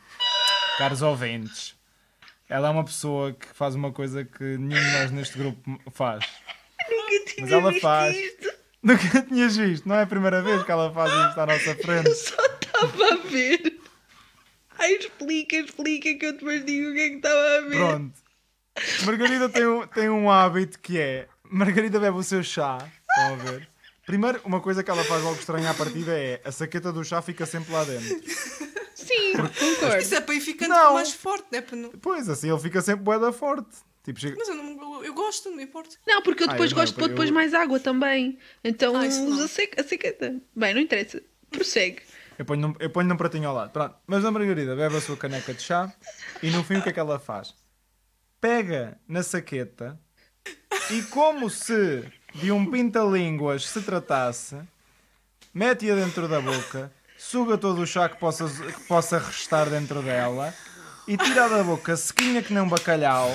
caros 0.80 1.04
ouvintes. 1.04 1.76
Ela 2.50 2.70
é 2.70 2.72
uma 2.72 2.84
pessoa 2.84 3.32
que 3.32 3.46
faz 3.54 3.76
uma 3.76 3.92
coisa 3.92 4.26
que 4.26 4.44
nenhum 4.44 4.82
de 4.82 4.92
nós 4.92 5.12
neste 5.12 5.38
grupo 5.38 5.80
faz. 5.92 6.26
Nunca 6.90 7.26
tinha 7.26 7.42
Mas 7.42 7.52
ela 7.52 7.70
visto 7.70 7.82
faz. 7.84 8.18
isto. 8.18 8.52
Nunca 8.82 9.22
tinhas 9.30 9.56
visto, 9.56 9.88
não 9.88 9.98
é 9.98 10.02
a 10.02 10.08
primeira 10.08 10.42
vez 10.42 10.64
que 10.64 10.72
ela 10.72 10.92
faz 10.92 11.14
isto 11.14 11.40
à 11.40 11.46
nossa 11.46 11.76
frente. 11.76 12.12
Só 12.16 12.44
estava 12.44 13.14
a 13.14 13.18
ver. 13.18 13.80
Ai, 14.80 14.94
explica, 14.94 15.58
explica 15.58 16.16
que 16.16 16.26
eu 16.26 16.34
depois 16.34 16.66
digo 16.66 16.90
o 16.90 16.94
que 16.96 17.02
é 17.02 17.10
que 17.10 17.16
estava 17.18 17.58
a 17.58 17.62
ver. 17.62 17.78
Pronto. 17.78 18.20
Margarida 19.06 19.48
tem 19.48 19.68
um, 19.68 19.86
tem 19.86 20.10
um 20.10 20.32
hábito 20.32 20.80
que 20.80 20.98
é. 20.98 21.28
Margarida 21.44 22.00
bebe 22.00 22.18
o 22.18 22.24
seu 22.24 22.42
chá. 22.42 22.80
Estão 23.08 23.34
a 23.36 23.36
ver? 23.36 23.71
Primeiro, 24.06 24.42
uma 24.44 24.60
coisa 24.60 24.84
que 24.84 24.90
ela 24.92 25.04
faz 25.04 25.24
logo 25.24 25.40
estranha 25.40 25.70
à 25.70 25.74
partida 25.74 26.12
é 26.18 26.42
a 26.44 26.52
saqueta 26.52 26.92
do 26.92 27.04
chá 27.04 27.22
fica 27.22 27.46
sempre 27.46 27.72
lá 27.72 27.84
dentro. 27.84 28.08
Sim, 28.96 29.34
concordo. 29.34 29.98
Isso 29.98 30.16
é 30.16 30.22
para 30.22 30.36
ir 30.36 30.42
ficando 30.42 30.70
Não. 30.70 30.94
mais 30.94 31.12
forte, 31.14 31.46
não 31.52 31.60
é? 31.60 31.62
Para 31.62 31.76
não... 31.78 31.90
Pois, 31.92 32.28
assim 32.30 32.50
ele 32.50 32.60
fica 32.60 32.82
sempre 32.82 33.04
boeda 33.04 33.32
forte. 33.32 33.70
Tipo, 34.04 34.20
chega... 34.20 34.36
Mas 34.38 34.48
eu, 34.48 34.56
não, 34.56 34.96
eu, 34.96 35.06
eu 35.06 35.14
gosto, 35.14 35.50
não 35.50 35.58
me 35.58 35.64
importa. 35.64 35.96
Não, 36.08 36.22
porque 36.24 36.44
eu 36.44 36.48
Ah, 36.50 36.52
depois 36.54 36.72
eu 36.72 36.76
não, 36.76 36.82
gosto 36.84 36.94
de 36.94 37.00
pôr 37.00 37.06
eu- 37.06 37.10
depois 37.10 37.30
mais 37.32 37.54
água 37.54 37.80
também. 37.80 38.38
Então 38.64 38.96
Ah, 38.96 39.04
a 39.04 39.48
seca- 39.48 39.82
a 39.82 39.84
sequeta. 39.84 40.42
Bem, 40.56 40.74
não 40.74 40.82
interessa. 40.82 41.22
Prossegue. 41.52 42.02
Eu 42.40 42.46
ponho, 42.46 42.62
num, 42.62 42.76
eu 42.80 42.90
ponho 42.90 43.08
num 43.08 43.18
pratinho 43.18 43.48
ao 43.50 43.56
lado. 43.56 43.72
Pronto. 43.72 43.96
Mas 44.08 44.26
a 44.26 44.32
Margarida 44.32 44.76
bebe 44.76 44.96
a 44.98 45.02
sua 45.02 45.16
caneca 45.18 45.54
de 45.54 45.62
chá 45.62 45.94
e 46.42 46.50
no 46.50 46.64
fim 46.64 46.78
o 46.78 46.82
que 46.84 46.90
é 46.90 46.94
que 46.94 47.00
ela 47.00 47.20
faz? 47.20 47.54
Pega 48.40 49.00
na 49.08 49.22
saqueta 49.22 50.00
e, 50.90 51.04
como 51.04 51.48
se 51.50 52.04
de 52.34 52.52
um 52.52 52.66
pinta-línguas 52.70 53.68
se 53.68 53.82
tratasse, 53.82 54.56
mete-a 55.54 55.96
dentro 55.96 56.28
da 56.28 56.40
boca, 56.42 56.92
suga 57.18 57.58
todo 57.58 57.82
o 57.82 57.88
chá 57.88 58.08
que 58.10 58.18
possa, 58.18 58.48
que 58.48 58.84
possa 58.88 59.18
restar 59.20 59.70
dentro 59.70 60.02
dela 60.02 60.54
e 61.08 61.18
tira 61.18 61.50
da 61.50 61.64
boca 61.64 61.96
sequinha 61.98 62.42
que 62.42 62.54
nem 62.54 62.64
um 62.64 62.70
bacalhau 62.70 63.30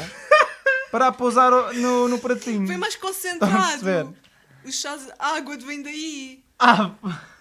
para 0.91 1.09
a 1.09 1.13
pousar 1.13 1.51
no, 1.75 2.09
no 2.09 2.19
pratinho. 2.19 2.67
Vem 2.67 2.79
mais 2.79 2.95
a 2.95 2.99
perceber? 2.99 3.39
concentrado. 3.39 4.17
O 4.65 4.73
chá 4.73 4.97
de 4.97 5.07
água 5.19 5.57
vem 5.59 5.83
daí. 5.83 6.43
Ah, 6.59 6.91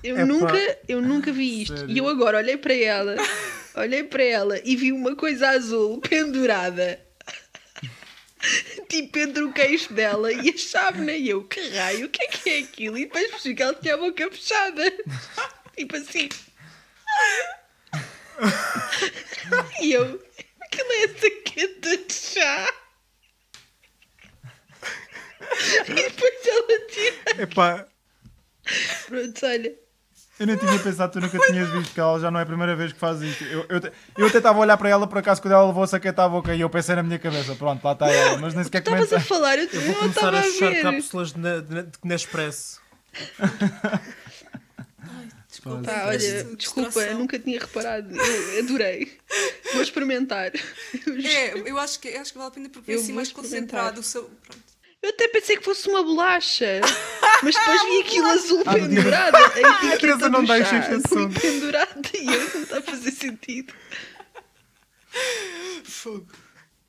Eu 0.03 0.17
Epá. 0.17 0.25
nunca, 0.25 0.77
eu 0.87 1.01
nunca 1.01 1.31
vi 1.31 1.61
isto. 1.63 1.77
Sério? 1.77 1.89
E 1.91 1.97
eu 1.97 2.07
agora 2.07 2.37
olhei 2.37 2.57
para 2.57 2.73
ela, 2.75 3.15
olhei 3.75 4.03
para 4.03 4.23
ela 4.23 4.59
e 4.63 4.75
vi 4.75 4.91
uma 4.91 5.15
coisa 5.15 5.49
azul 5.49 5.99
pendurada. 6.01 6.99
Tipo 8.89 9.19
entre 9.19 9.43
o 9.43 9.53
queixo 9.53 9.93
dela 9.93 10.31
e 10.31 10.49
a 10.49 10.57
chávena. 10.57 11.13
E 11.13 11.29
eu, 11.29 11.43
que 11.43 11.67
raio, 11.69 12.07
o 12.07 12.09
que 12.09 12.23
é 12.23 12.27
que 12.27 12.49
é 12.49 12.59
aquilo? 12.59 12.97
E 12.97 13.05
depois 13.05 13.29
percebi 13.31 13.55
que 13.55 13.63
ela 13.63 13.73
tinha 13.75 13.93
a 13.95 13.97
boca 13.97 14.31
fechada. 14.31 14.83
Tipo 15.75 15.95
assim. 15.97 16.29
E 19.79 19.93
eu, 19.93 20.03
aquilo 20.59 20.91
é 20.91 21.03
a 21.05 21.19
saqueta 21.19 21.97
de 21.97 22.13
chá. 22.13 22.73
E 25.87 25.93
depois 25.93 26.47
ela 26.47 26.87
tira. 26.87 27.43
epá, 27.43 27.87
Pronto, 29.07 29.45
olha. 29.45 29.84
Eu 30.37 30.47
nem 30.47 30.57
tinha 30.57 30.77
pensado, 30.79 31.13
tu 31.13 31.21
nunca 31.21 31.39
tinhas 31.47 31.69
visto 31.69 31.93
que 31.93 31.99
ela 31.99 32.19
já 32.19 32.29
não 32.29 32.39
é 32.39 32.43
a 32.43 32.45
primeira 32.45 32.75
vez 32.75 32.91
que 32.91 32.99
faz 32.99 33.21
isto. 33.21 33.43
Eu, 33.45 33.65
eu, 33.69 33.81
eu 34.17 34.27
até 34.27 34.39
estava 34.39 34.57
a 34.59 34.61
olhar 34.61 34.75
para 34.77 34.89
ela 34.89 35.07
por 35.07 35.17
acaso 35.17 35.41
quando 35.41 35.53
ela 35.53 35.65
levou 35.65 35.83
a 35.83 35.87
saqueta 35.87 36.23
à 36.23 36.27
boca 36.29 36.53
e 36.53 36.59
eu 36.59 36.69
pensei 36.69 36.93
na 36.95 37.03
minha 37.03 37.17
cabeça, 37.17 37.55
pronto, 37.55 37.81
lá 37.83 37.93
está 37.93 38.07
ela, 38.11 38.37
mas 38.39 38.53
nem 38.53 38.63
sequer 38.65 38.79
Estavas 38.79 39.03
a 39.03 39.07
comentei. 39.07 39.27
falar, 39.27 39.57
eu, 39.57 39.63
Eu 39.65 39.73
eu 39.73 39.81
vou 39.81 39.95
começar 39.95 40.19
estava 40.19 40.37
a 40.37 40.39
a 40.41 40.43
chuchar 40.43 40.71
ver. 40.71 40.81
cápsulas 40.81 41.31
de, 41.31 41.39
na- 41.39 41.59
de, 41.59 41.83
de 41.83 41.91
Nespresso. 42.03 42.81
Desculpa. 45.49 45.81
Pá, 45.83 46.05
olha, 46.07 46.17
desculpa, 46.57 46.89
distração. 46.89 47.17
nunca 47.19 47.39
tinha 47.39 47.59
reparado. 47.59 48.13
Eu 48.13 48.59
adorei. 48.63 49.17
Vou 49.73 49.81
experimentar. 49.81 50.51
É, 51.23 51.57
eu 51.69 51.79
acho 51.79 51.99
que, 51.99 52.09
acho 52.09 52.33
que 52.33 52.37
vale 52.37 52.49
a 52.49 52.51
pena 52.53 52.69
porque 52.69 52.87
vem 52.87 52.95
Eu 52.95 53.01
assim 53.01 53.13
mais 53.13 53.31
concentrado. 53.31 54.01
O 54.01 54.03
seu... 54.03 54.23
Pronto. 54.23 54.64
Eu 55.05 55.09
até 55.09 55.27
pensei 55.27 55.55
que 55.57 55.63
fosse 55.63 55.87
uma 55.87 56.01
bolacha. 56.01 56.81
Mas 57.43 57.53
depois 57.53 57.81
vi 57.83 58.01
aquilo 58.01 58.25
azul 58.27 58.63
Ah, 58.65 58.75
não 58.75 58.87
pendurado. 58.87 59.35
A 59.37 59.85
etiqueta 59.85 60.29
não 60.29 60.47
chá, 60.47 60.57
este 60.57 60.75
azul 60.75 61.01
assunto. 61.05 61.39
pendurado 61.39 62.09
e 62.15 62.25
eu 62.25 62.53
não 62.55 62.63
está 62.63 62.77
a 62.79 62.81
fazer 62.81 63.11
sentido. 63.11 63.71
Fogo. 65.83 66.25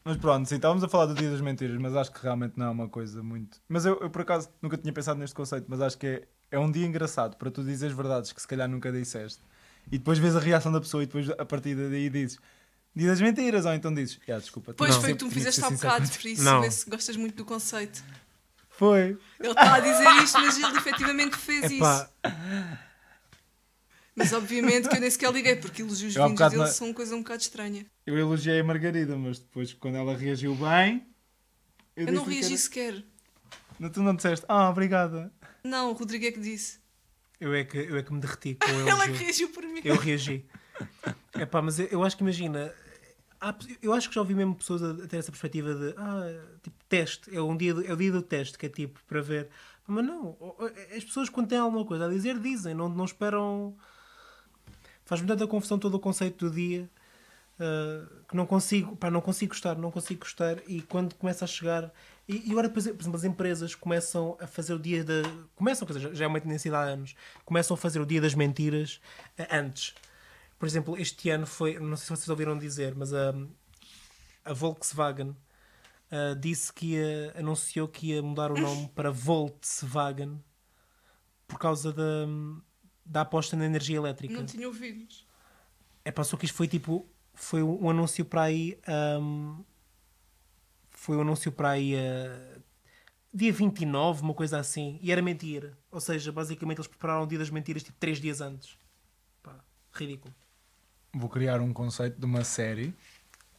Mas 0.03 0.17
pronto, 0.17 0.49
sim, 0.49 0.55
estávamos 0.55 0.83
a 0.83 0.89
falar 0.89 1.07
do 1.07 1.15
Dia 1.15 1.31
das 1.31 1.43
Mentiras, 1.43 1.77
mas 1.79 1.95
acho 1.95 2.11
que 2.11 2.23
realmente 2.23 2.55
não 2.57 2.67
é 2.67 2.71
uma 2.71 2.89
coisa 2.89 3.23
muito. 3.23 3.59
Mas 3.69 3.85
eu, 3.85 3.99
eu, 4.01 4.09
por 4.09 4.23
acaso 4.23 4.49
nunca 4.63 4.79
tinha 4.79 4.93
pensado 4.95 5.19
neste 5.21 5.35
conceito, 5.35 5.67
mas 5.69 5.83
acho 5.83 5.99
que 5.99 6.07
é, 6.07 6.23
é 6.53 6.59
um 6.59 6.71
dia 6.71 6.87
engraçado 6.87 7.37
para 7.37 7.51
tu 7.51 7.63
dizeres 7.63 7.95
verdades 7.95 8.33
que 8.33 8.41
se 8.41 8.49
calhar 8.49 8.67
nunca 8.69 8.91
disseste 8.91 9.43
e 9.93 9.99
depois 9.99 10.19
vês 10.19 10.35
a 10.35 10.41
reação 10.41 10.73
da 10.73 10.81
pessoa 10.81 11.03
e 11.03 11.07
depois 11.07 11.29
a 11.31 11.45
partir 11.45 11.75
daí 11.75 12.09
dizes 12.09 12.39
Dia 12.97 13.09
das 13.09 13.21
Mentiras, 13.21 13.67
ou 13.67 13.75
então 13.75 13.93
dizes, 13.95 14.19
ah, 14.27 14.39
desculpa, 14.39 14.73
Pois 14.75 14.95
Não. 14.95 15.01
foi 15.03 15.13
o 15.13 15.15
que 15.15 15.19
tu 15.19 15.27
me 15.27 15.31
fizeste 15.31 15.63
há 15.63 15.69
bocado, 15.71 16.09
por 16.09 16.27
isso 16.27 16.43
Não. 16.43 16.63
vê 16.63 16.71
se 16.71 16.89
gostas 16.89 17.15
muito 17.17 17.37
do 17.37 17.45
conceito. 17.45 18.03
Foi. 18.71 19.19
Ele 19.39 19.49
está 19.51 19.75
a 19.75 19.81
dizer 19.81 20.09
isto, 20.25 20.41
mas 20.41 20.57
ele 20.59 20.77
efetivamente 20.79 21.37
fez 21.37 21.71
Epá, 21.71 22.09
isso. 22.25 22.33
Mas 24.15 24.33
obviamente 24.33 24.89
que 24.89 24.97
eu 24.97 25.01
nem 25.01 25.11
sequer 25.11 25.31
liguei, 25.33 25.57
porque 25.57 25.83
elogios 25.83 26.17
Eu 26.17 26.27
vindos 26.29 26.49
dele 26.51 26.63
na- 26.63 26.67
são 26.69 26.87
uma 26.89 26.95
coisa 26.95 27.15
um 27.15 27.19
bocado 27.19 27.43
estranha. 27.43 27.85
Eu 28.07 28.17
elogiei 28.19 28.59
a 28.61 28.65
Margarida, 28.65 29.15
mas 29.17 29.39
depois 29.39 29.75
quando 29.75 29.97
ela 29.97 30.17
reagiu 30.17 30.55
bem. 30.55 31.07
Eu 31.95 32.07
não 32.13 32.25
disse-lhe 32.25 32.25
que 32.25 32.31
reagi 32.41 32.47
era- 32.55 32.57
sequer. 32.63 33.05
Não, 33.79 33.91
Tu 33.91 34.03
não 34.03 34.15
disseste, 34.17 34.47
ah, 34.49 34.71
obrigada. 34.71 35.31
Não, 35.63 35.91
o 35.91 35.93
Rodrigo 35.93 36.25
é 36.25 36.33
que 36.33 36.41
disse. 36.41 36.79
eu, 37.39 37.53
é 37.55 37.63
que, 37.65 37.77
eu 37.77 37.97
é 37.99 38.03
que 38.03 38.11
me 38.13 38.21
derreti 38.21 38.55
com 38.55 38.67
o 38.73 38.89
Ela 38.89 39.05
é 39.05 39.09
que 39.09 39.19
reagiu 39.25 39.51
por 39.51 39.63
mim. 39.65 39.83
Eu 39.85 39.97
reagi. 39.97 40.47
Epá, 41.39 41.61
mas 41.61 41.79
eu, 41.79 41.87
eu 41.87 42.03
acho 42.05 42.17
que 42.17 42.23
imagina. 42.23 42.73
Há 43.41 43.55
eu 43.83 43.93
acho 43.93 44.09
que 44.09 44.15
já 44.15 44.21
ouvi 44.21 44.35
mesmo 44.35 44.55
pessoas 44.55 44.83
a, 44.83 44.91
a 44.91 45.07
ter 45.07 45.17
essa 45.19 45.31
perspectiva 45.31 45.75
de 45.75 45.95
ah, 45.97 46.45
tipo, 46.63 46.77
teste, 46.89 47.35
é, 47.35 47.41
um 47.41 47.57
dia, 47.57 47.75
do- 47.75 47.85
é 47.87 47.93
o 47.93 47.97
dia 47.97 48.13
do 48.13 48.23
teste, 48.23 48.57
que 48.59 48.67
é 48.67 48.69
tipo, 48.69 49.01
para 49.07 49.21
ver. 49.21 49.49
Mas 49.87 50.05
não, 50.05 50.37
as 50.97 51.05
pessoas 51.05 51.29
quando 51.29 51.49
têm 51.49 51.59
alguma 51.59 51.85
coisa 51.85 52.07
a 52.07 52.09
dizer, 52.09 52.39
dizem, 52.39 52.75
não, 52.75 52.89
não 52.89 53.05
esperam. 53.05 53.77
Faz-me 55.05 55.27
tanta 55.29 55.47
confusão 55.47 55.79
todo 55.79 55.95
o 55.95 56.01
conceito 56.01 56.49
do 56.49 56.55
dia 56.55 56.91
ah, 57.61 58.07
que 58.29 58.37
não 58.37 58.47
consigo, 58.47 58.97
pá, 58.97 59.11
não 59.11 59.21
consigo 59.21 59.51
gostar, 59.53 59.77
não 59.77 59.91
consigo 59.91 60.21
gostar. 60.21 60.59
E 60.67 60.83
quando 60.83 61.15
começa 61.15 61.45
a 61.45 61.49
chegar. 61.49 61.93
E, 62.29 62.49
e 62.49 62.51
agora, 62.51 62.69
por 62.69 62.79
exemplo, 62.81 63.15
as 63.17 63.23
empresas 63.25 63.75
começam 63.75 64.37
a 64.41 64.47
fazer 64.47 64.75
o 64.75 64.79
dia 64.79 65.05
da. 65.05 65.23
Começam, 65.55 65.87
quer 65.87 65.95
dizer, 65.95 66.15
já 66.15 66.25
é 66.25 66.29
uma 66.29 66.41
tendência 66.41 66.77
há 66.77 66.83
anos, 66.83 67.15
começam 67.45 67.75
a 67.75 67.79
fazer 67.79 68.01
o 68.01 68.07
dia 68.07 68.21
das 68.21 68.35
mentiras 68.35 69.01
ah, 69.39 69.59
antes. 69.59 69.95
Por 70.59 70.67
exemplo, 70.67 70.97
este 70.97 71.29
ano 71.31 71.47
foi, 71.47 71.79
não 71.79 71.97
sei 71.97 72.05
se 72.05 72.23
vocês 72.23 72.29
ouviram 72.29 72.57
dizer, 72.59 72.95
mas 72.95 73.13
a, 73.13 73.35
a 74.45 74.53
Volkswagen 74.53 75.37
ah, 76.11 76.35
disse 76.35 76.73
que 76.73 76.95
ia, 76.95 77.35
anunciou 77.37 77.89
que 77.89 78.09
ia 78.13 78.23
mudar 78.23 78.53
o 78.53 78.61
nome 78.61 78.89
para 78.95 79.11
Volkswagen 79.11 80.43
por 81.47 81.59
causa 81.59 81.93
da, 81.93 82.27
da 83.05 83.21
aposta 83.23 83.57
na 83.57 83.65
energia 83.65 83.97
elétrica. 83.97 84.35
Não 84.35 84.47
tinha 84.47 84.67
ouvido. 84.67 85.07
É, 86.05 86.13
passou 86.13 86.39
que 86.39 86.45
isto 86.45 86.57
foi 86.57 86.69
tipo. 86.69 87.09
Foi 87.35 87.63
um, 87.63 87.85
um 87.85 87.91
anúncio 87.91 88.25
para 88.25 88.43
aí. 88.43 88.79
ahm, 88.87 89.63
foi 90.91 91.17
um 91.17 91.21
anúncio 91.21 91.53
para 91.53 91.71
aí. 91.71 91.95
ah, 91.97 92.61
dia 93.33 93.53
29, 93.53 94.23
uma 94.23 94.35
coisa 94.35 94.59
assim. 94.59 94.99
E 95.03 95.11
era 95.11 95.21
mentira. 95.21 95.77
Ou 95.91 96.01
seja, 96.01 96.31
basicamente 96.31 96.79
eles 96.79 96.89
prepararam 96.89 97.25
o 97.25 97.27
dia 97.27 97.39
das 97.39 97.51
mentiras 97.51 97.83
tipo 97.83 97.99
3 97.99 98.21
dias 98.21 98.41
antes. 98.41 98.79
Pá, 99.43 99.59
ridículo. 99.93 100.33
Vou 101.19 101.31
criar 101.31 101.63
um 101.63 101.73
conceito 101.73 102.21
de 102.21 102.27
uma 102.27 102.45
série 102.45 102.95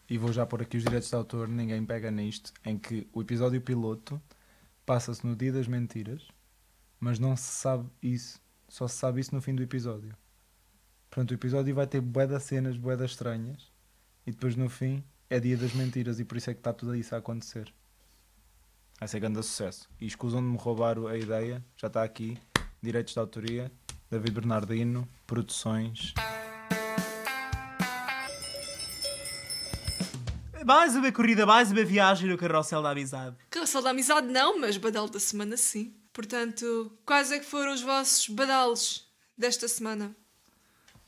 e 0.08 0.16
vou 0.16 0.32
já 0.32 0.46
pôr 0.46 0.62
aqui 0.62 0.78
os 0.78 0.84
direitos 0.84 1.10
de 1.10 1.16
autor, 1.16 1.48
ninguém 1.48 1.84
pega 1.84 2.12
nisto, 2.12 2.54
em 2.64 2.78
que 2.78 3.08
o 3.12 3.20
episódio 3.20 3.60
piloto 3.60 4.22
passa-se 4.86 5.26
no 5.26 5.36
dia 5.36 5.52
das 5.52 5.68
mentiras, 5.68 6.28
mas 7.00 7.18
não 7.18 7.36
se 7.36 7.52
sabe 7.52 7.90
isso, 8.00 8.40
só 8.70 8.88
se 8.88 8.96
sabe 8.98 9.22
isso 9.22 9.34
no 9.34 9.42
fim 9.42 9.56
do 9.56 9.64
episódio. 9.64 10.16
Portanto, 11.10 11.32
o 11.32 11.34
episódio 11.34 11.74
vai 11.74 11.88
ter 11.88 12.00
bué 12.00 12.28
de 12.28 12.40
cenas, 12.40 12.78
bué 12.78 12.96
de 12.96 13.06
estranhas, 13.06 13.72
e 14.24 14.30
depois 14.30 14.56
no 14.56 14.70
fim 14.70 15.04
é 15.28 15.40
dia 15.40 15.58
das 15.58 15.74
mentiras, 15.74 16.20
e 16.20 16.26
por 16.26 16.38
isso 16.38 16.52
é 16.52 16.54
que 16.54 16.60
está 16.60 16.72
tudo 16.72 16.96
isso 16.96 17.16
a 17.16 17.18
acontecer. 17.18 17.74
Vai 19.00 19.08
ser 19.08 19.20
grande 19.20 19.42
sucesso. 19.42 19.90
E 20.00 20.06
escusam 20.06 20.42
de 20.42 20.48
me 20.48 20.58
roubar 20.58 21.00
a 21.08 21.18
ideia, 21.18 21.66
já 21.76 21.88
está 21.88 22.04
aqui, 22.04 22.38
direitos 22.84 23.16
de 23.16 23.20
autoria, 23.20 23.72
David 24.12 24.36
Bernardino, 24.36 25.10
produções... 25.26 26.14
Mais 30.68 30.98
uma 30.98 31.10
corrida, 31.14 31.46
mais 31.46 31.72
uma 31.72 31.82
viagem 31.86 32.30
no 32.30 32.38
carrossel 32.38 32.82
da 32.82 32.90
amizade. 32.90 33.38
Carrossel 33.50 33.82
da 33.82 33.92
amizade 33.92 34.28
não, 34.28 34.60
mas 34.60 34.76
badal 34.76 35.08
da 35.08 35.18
semana 35.18 35.56
sim. 35.56 35.96
Portanto, 36.12 36.92
quais 37.06 37.32
é 37.32 37.40
que 37.40 37.46
foram 37.46 37.74
os 37.74 37.82
vossos 37.82 38.28
badales 38.28 39.08
desta 39.38 39.70
semana? 39.70 40.14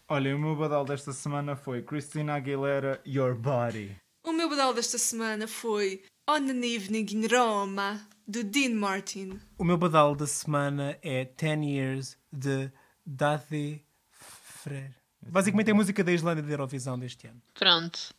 Olha, 0.07 0.33
o 0.33 0.39
meu 0.39 0.55
badal 0.55 0.85
desta 0.85 1.11
semana 1.11 1.57
foi 1.57 1.81
Christina 1.81 2.35
Aguilera, 2.35 3.01
Your 3.05 3.35
Body. 3.35 3.97
O 4.23 4.31
meu 4.31 4.49
badal 4.49 4.73
desta 4.73 4.97
semana 4.97 5.45
foi 5.45 6.03
On 6.25 6.35
an 6.35 6.63
Evening 6.63 7.07
in 7.11 7.27
Roma, 7.27 7.99
do 8.25 8.45
Dean 8.45 8.75
Martin. 8.75 9.41
O 9.57 9.65
meu 9.65 9.77
badal 9.77 10.15
da 10.15 10.25
semana 10.25 10.97
é 11.01 11.25
10 11.25 11.65
Years 11.65 12.17
de 12.31 12.71
Dathi 13.05 13.83
Frere. 14.09 14.95
Basicamente 15.21 15.67
é 15.67 15.71
a 15.73 15.75
música 15.75 16.01
da 16.01 16.13
Islândia 16.13 16.43
da 16.43 16.49
Eurovisão 16.49 16.97
deste 16.97 17.27
ano. 17.27 17.41
Pronto. 17.53 18.15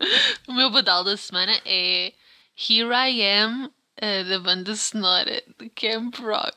o 0.48 0.52
meu 0.52 0.70
badal 0.70 1.04
da 1.04 1.16
semana 1.16 1.52
é 1.64 2.12
Here 2.56 2.90
I 2.92 3.22
Am, 3.40 3.70
eh, 3.96 4.24
da 4.24 4.38
banda 4.40 4.74
sonora 4.76 5.42
de 5.58 5.68
Camp 5.70 6.14
Rock. 6.20 6.56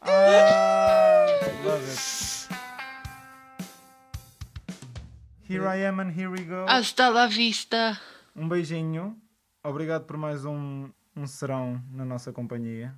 Ah, 0.00 1.26
love 1.64 1.84
it. 1.90 2.48
Here 5.48 5.64
I 5.64 5.86
am 5.86 6.00
and 6.00 6.10
here 6.10 6.28
we 6.28 6.44
go. 6.44 6.66
Hasta 6.68 7.08
la 7.08 7.26
vista. 7.26 7.98
Um 8.36 8.48
beijinho. 8.48 9.16
Obrigado 9.64 10.04
por 10.04 10.16
mais 10.16 10.44
um, 10.44 10.90
um 11.16 11.26
serão 11.26 11.82
na 11.90 12.04
nossa 12.04 12.32
companhia. 12.32 12.94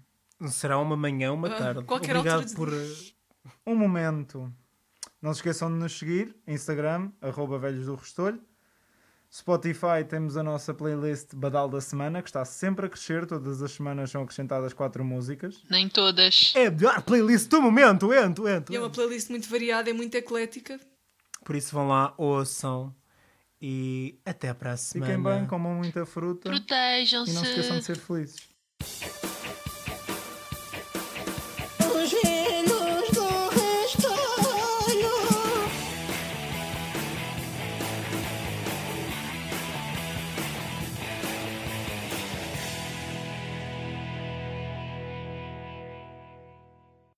Será 0.48 0.78
uma 0.78 0.96
manhã, 0.96 1.32
uma 1.32 1.48
Ah, 1.48 1.54
tarde. 1.56 1.84
qualquer 1.84 2.16
Obrigado 2.16 2.42
altura 2.42 2.56
por. 2.56 2.70
de- 2.70 3.14
Um 3.66 3.74
momento. 3.76 4.52
Não 5.22 5.32
se 5.32 5.38
esqueçam 5.40 5.70
de 5.70 5.76
nos 5.78 5.98
seguir. 5.98 6.34
Instagram, 6.46 7.12
arroba 7.20 7.58
velhos 7.58 7.86
do 7.86 7.94
Restolho. 7.94 8.42
Spotify 9.32 10.04
temos 10.08 10.36
a 10.36 10.42
nossa 10.42 10.74
playlist 10.74 11.34
Badal 11.36 11.68
da 11.68 11.80
Semana, 11.80 12.20
que 12.20 12.28
está 12.28 12.44
sempre 12.44 12.86
a 12.86 12.88
crescer. 12.88 13.26
Todas 13.26 13.62
as 13.62 13.70
semanas 13.70 14.10
são 14.10 14.22
acrescentadas 14.22 14.72
quatro 14.72 15.04
músicas. 15.04 15.62
Nem 15.70 15.88
todas. 15.88 16.52
É 16.56 16.66
a 16.66 16.70
melhor 16.70 17.00
playlist 17.02 17.48
do 17.48 17.62
momento, 17.62 18.12
ento, 18.12 18.48
ento. 18.48 18.72
E 18.72 18.76
é 18.76 18.80
uma 18.80 18.90
playlist 18.90 19.30
muito 19.30 19.48
variada 19.48 19.88
e 19.88 19.92
muito 19.92 20.16
eclética. 20.16 20.80
Por 21.44 21.54
isso 21.54 21.72
vão 21.72 21.86
lá, 21.86 22.12
ouçam 22.18 22.92
e 23.62 24.18
até 24.24 24.52
para 24.52 24.72
a 24.72 24.76
semana. 24.76 25.12
Fiquem 25.12 25.22
bem, 25.22 25.46
comam 25.46 25.74
muita 25.74 26.04
fruta. 26.04 26.48
E 26.48 26.52
não 26.52 27.24
se 27.24 27.32
esqueçam 27.32 27.78
de 27.78 27.84
Protejam-se. 27.84 27.84
ser 27.84 27.98
felizes. 27.98 29.29